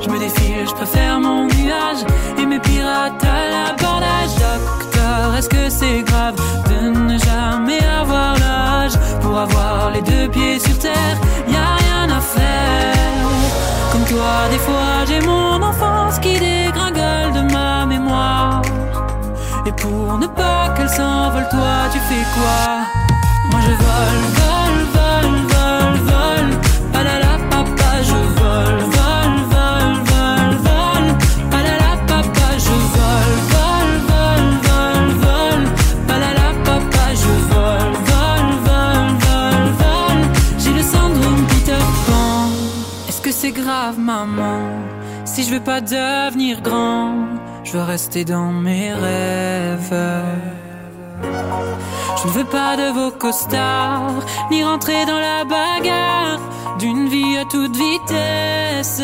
Je 0.00 0.08
me 0.10 0.18
défile, 0.18 0.66
je 0.66 0.74
préfère 0.74 1.20
mon 1.20 1.46
nuage 1.46 2.02
et 2.38 2.46
mes 2.46 2.58
pirates 2.58 3.22
à 3.24 3.50
l'abordage. 3.52 4.34
Docteur, 4.80 5.34
est-ce 5.36 5.48
que 5.48 5.68
c'est 5.68 6.02
grave 6.02 6.34
de 6.70 6.90
ne 6.90 7.18
jamais 7.18 7.80
avoir 8.00 8.34
l'âge? 8.38 8.92
Pour 9.20 9.38
avoir 9.38 9.90
les 9.94 10.02
deux 10.02 10.28
pieds 10.28 10.58
sur 10.58 10.76
terre? 10.78 11.16
Y 11.48 11.54
a 11.54 11.76
rien 11.82 12.16
à 12.16 12.20
faire. 12.20 13.28
Comme 13.92 14.04
toi, 14.04 14.48
des 14.50 14.58
fois, 14.58 15.04
j'ai 15.06 15.20
mon 15.20 15.62
enfance 15.62 16.18
qui 16.18 16.38
dégringole 16.38 17.32
de 17.34 17.52
ma 17.52 17.86
mémoire. 17.86 18.62
Et 19.66 19.72
pour 19.72 20.18
ne 20.18 20.26
pas 20.26 20.70
qu'elle 20.76 20.90
s'envole, 20.90 21.48
toi, 21.50 21.74
tu 21.92 21.98
fais 22.08 22.26
quoi? 22.36 22.60
Moi, 23.50 23.60
je 23.66 23.74
vole, 23.84 24.24
vole, 24.38 24.84
vole, 24.96 25.47
Si 45.24 45.44
je 45.44 45.50
veux 45.54 45.60
pas 45.60 45.80
devenir 45.80 46.60
grand, 46.60 47.14
je 47.62 47.72
veux 47.72 47.82
rester 47.82 48.24
dans 48.24 48.50
mes 48.50 48.92
rêves. 48.92 49.94
Je 51.22 52.26
ne 52.26 52.32
veux 52.32 52.44
pas 52.44 52.76
de 52.76 52.92
vos 52.98 53.10
costards, 53.10 54.24
ni 54.50 54.64
rentrer 54.64 55.04
dans 55.06 55.20
la 55.20 55.44
bagarre 55.44 56.40
d'une 56.78 57.08
vie 57.08 57.36
à 57.36 57.44
toute 57.44 57.76
vitesse. 57.76 59.02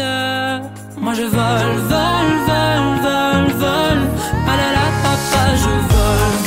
Moi 1.00 1.12
je 1.14 1.22
vole, 1.22 1.76
vole, 1.92 2.34
vole, 2.48 2.94
vole, 3.06 3.52
vole. 3.62 4.04
Palala, 4.46 4.86
papa, 5.02 5.44
je 5.62 5.74
vole, 5.92 5.92
vole, 5.92 6.34
vole, 6.34 6.43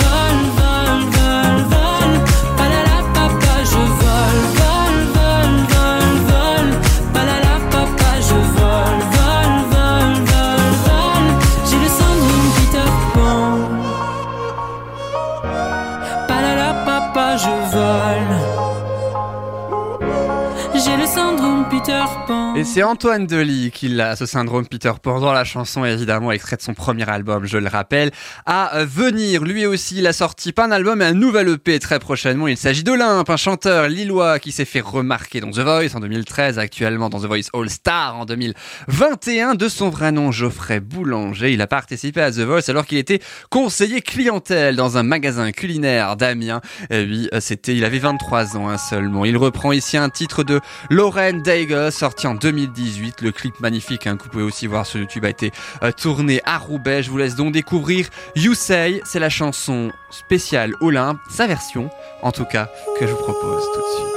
Pan. 21.87 22.36
Et 22.57 22.63
c'est 22.63 22.81
Antoine 22.81 23.27
Delis 23.27 23.69
qui 23.69 23.87
l'a, 23.87 24.15
ce 24.15 24.25
syndrome 24.25 24.65
Peter 24.65 24.91
Pan, 24.99 25.19
la 25.31 25.43
chanson 25.43 25.85
évidemment 25.85 26.31
extrait 26.31 26.55
de 26.55 26.63
son 26.63 26.73
premier 26.73 27.07
album, 27.07 27.45
je 27.45 27.59
le 27.59 27.67
rappelle, 27.67 28.09
à 28.47 28.83
venir. 28.83 29.43
Lui 29.43 29.67
aussi, 29.67 29.97
il 29.99 30.07
a 30.07 30.11
sorti 30.11 30.53
pas 30.53 30.65
un 30.65 30.71
album 30.71 30.97
mais 30.97 31.05
un 31.05 31.13
nouvel 31.13 31.49
EP 31.49 31.77
très 31.77 31.99
prochainement. 31.99 32.47
Il 32.47 32.57
s'agit 32.57 32.83
d'Olympe, 32.83 33.29
un 33.29 33.37
chanteur 33.37 33.87
lillois 33.87 34.39
qui 34.39 34.51
s'est 34.51 34.65
fait 34.65 34.79
remarquer 34.79 35.39
dans 35.39 35.51
The 35.51 35.59
Voice 35.59 35.95
en 35.95 35.99
2013, 35.99 36.57
actuellement 36.57 37.09
dans 37.09 37.19
The 37.19 37.25
Voice 37.25 37.49
All 37.53 37.69
Star 37.69 38.17
en 38.17 38.25
2021. 38.25 39.53
De 39.53 39.69
son 39.69 39.91
vrai 39.91 40.11
nom, 40.11 40.31
Geoffrey 40.31 40.79
Boulanger. 40.79 41.53
Il 41.53 41.61
a 41.61 41.67
participé 41.67 42.21
à 42.21 42.31
The 42.31 42.39
Voice 42.39 42.69
alors 42.69 42.87
qu'il 42.87 42.97
était 42.97 43.19
conseiller 43.51 44.01
clientèle 44.01 44.75
dans 44.75 44.97
un 44.97 45.03
magasin 45.03 45.51
culinaire 45.51 46.15
d'Amiens. 46.15 46.61
Et 46.89 47.29
euh, 47.35 47.39
c'était, 47.39 47.75
il 47.75 47.85
avait 47.85 47.99
23 47.99 48.57
ans 48.57 48.67
hein, 48.67 48.79
seulement. 48.79 49.25
Il 49.25 49.37
reprend 49.37 49.73
ici 49.73 49.95
un 49.95 50.09
titre 50.09 50.43
de 50.43 50.59
Lauren 50.89 51.33
Daigle, 51.33 51.91
sorti 51.91 52.25
en 52.25 52.33
2018. 52.51 53.21
Le 53.21 53.31
clip 53.31 53.59
magnifique, 53.59 54.07
hein, 54.07 54.15
que 54.15 54.23
vous 54.23 54.29
pouvez 54.29 54.43
aussi 54.43 54.67
voir 54.67 54.85
sur 54.85 54.99
YouTube, 54.99 55.25
a 55.25 55.29
été 55.29 55.51
euh, 55.83 55.91
tourné 55.91 56.41
à 56.45 56.57
Roubaix. 56.57 57.03
Je 57.03 57.11
vous 57.11 57.17
laisse 57.17 57.35
donc 57.35 57.51
découvrir 57.51 58.07
You 58.35 58.53
Say. 58.53 59.01
C'est 59.03 59.19
la 59.19 59.29
chanson 59.29 59.91
spéciale 60.09 60.73
Olympe, 60.79 61.19
sa 61.29 61.45
version, 61.45 61.89
en 62.21 62.31
tout 62.31 62.45
cas, 62.45 62.69
que 62.97 63.05
je 63.05 63.11
vous 63.11 63.17
propose 63.17 63.63
tout 63.73 63.81
de 63.81 63.95
suite. 63.95 64.16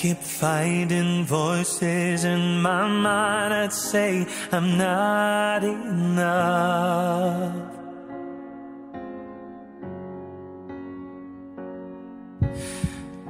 Keep 0.00 0.16
finding 0.16 1.26
voices 1.26 2.24
in 2.24 2.62
my 2.62 2.88
mind 2.88 3.52
that 3.52 3.70
say 3.70 4.26
I'm 4.50 4.78
not 4.78 5.62
enough. 5.62 7.54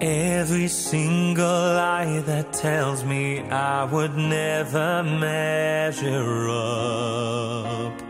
Every 0.01 0.69
single 0.69 1.45
lie 1.45 2.23
that 2.27 2.53
tells 2.53 3.03
me 3.03 3.41
I 3.41 3.83
would 3.93 4.15
never 4.17 5.03
measure 5.03 6.49
up. 6.51 8.10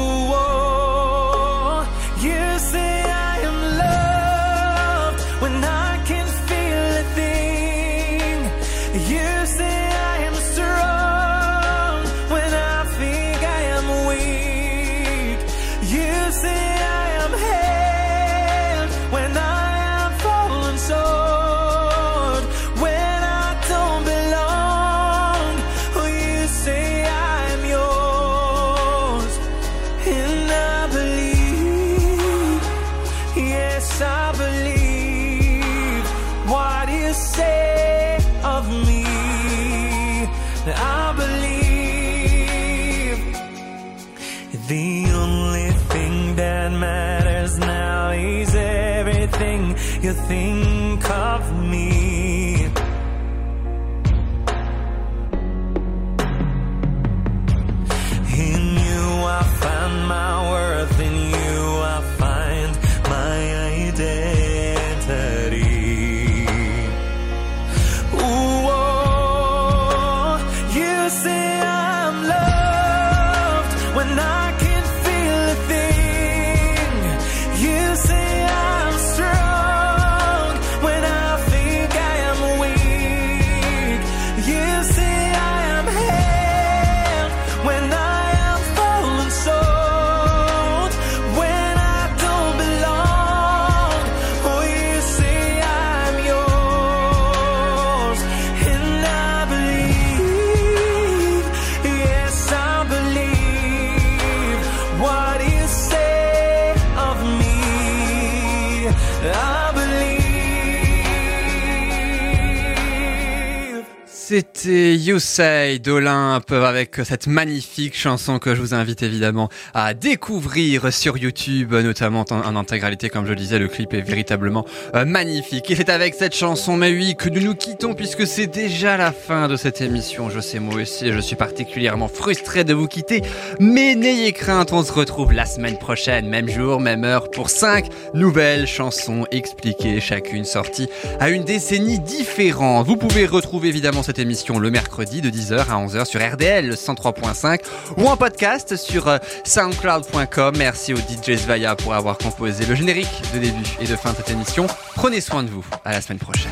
You 115.11 115.19
Say 115.19 115.79
d'Olympe 115.79 116.53
avec 116.53 117.01
cette 117.03 117.27
magnifique 117.27 117.97
chanson 117.97 118.39
que 118.39 118.55
je 118.55 118.61
vous 118.61 118.73
invite 118.73 119.03
évidemment 119.03 119.49
à 119.73 119.93
découvrir 119.93 120.93
sur 120.93 121.17
YouTube, 121.17 121.73
notamment 121.73 122.23
en, 122.31 122.55
intégralité, 122.55 123.09
comme 123.09 123.25
je 123.25 123.31
le 123.31 123.35
disais, 123.35 123.59
le 123.59 123.67
clip 123.67 123.93
est 123.93 123.99
véritablement 123.99 124.65
euh, 124.95 125.03
magnifique. 125.03 125.69
Et 125.69 125.75
c'est 125.75 125.89
avec 125.89 126.13
cette 126.13 126.33
chanson, 126.33 126.77
mais 126.77 126.93
oui, 126.93 127.15
que 127.17 127.27
nous 127.27 127.41
nous 127.41 127.55
quittons 127.55 127.93
puisque 127.93 128.25
c'est 128.25 128.47
déjà 128.47 128.95
la 128.95 129.11
fin 129.11 129.49
de 129.49 129.57
cette 129.57 129.81
émission. 129.81 130.29
Je 130.29 130.39
sais 130.39 130.59
moi 130.59 130.75
aussi, 130.75 131.11
je 131.11 131.19
suis 131.19 131.35
particulièrement 131.35 132.07
frustré 132.07 132.63
de 132.63 132.73
vous 132.73 132.87
quitter, 132.87 133.21
mais 133.59 133.95
n'ayez 133.95 134.31
crainte, 134.31 134.71
on 134.71 134.81
se 134.81 134.93
retrouve 134.93 135.33
la 135.33 135.45
semaine 135.45 135.77
prochaine, 135.77 136.29
même 136.29 136.47
jour, 136.47 136.79
même 136.79 137.03
heure, 137.03 137.29
pour 137.31 137.49
cinq 137.49 137.87
nouvelles 138.13 138.65
chansons 138.65 139.25
expliquées, 139.31 139.99
chacune 139.99 140.45
sortie 140.45 140.87
à 141.19 141.29
une 141.29 141.43
décennie 141.43 141.99
différente. 141.99 142.87
Vous 142.87 142.95
pouvez 142.95 143.25
retrouver 143.25 143.67
évidemment 143.67 144.03
cette 144.03 144.19
émission 144.19 144.57
le 144.57 144.71
mercredi 144.71 145.00
de 145.05 145.29
10h 145.29 145.59
à 145.59 145.85
11h 145.85 146.05
sur 146.05 146.21
RDL 146.21 146.73
103.5 146.73 147.61
ou 147.97 148.07
en 148.07 148.17
podcast 148.17 148.75
sur 148.75 149.07
euh, 149.07 149.17
soundcloud.com. 149.43 150.55
Merci 150.57 150.93
au 150.93 150.97
DJ 150.97 151.37
Svaya 151.37 151.75
pour 151.75 151.93
avoir 151.93 152.17
composé 152.17 152.65
le 152.65 152.75
générique 152.75 153.21
de 153.33 153.39
début 153.39 153.63
et 153.79 153.87
de 153.87 153.95
fin 153.95 154.11
de 154.11 154.17
cette 154.17 154.29
émission. 154.29 154.67
Prenez 154.95 155.21
soin 155.21 155.43
de 155.43 155.49
vous. 155.49 155.65
À 155.83 155.91
la 155.91 156.01
semaine 156.01 156.19
prochaine. 156.19 156.51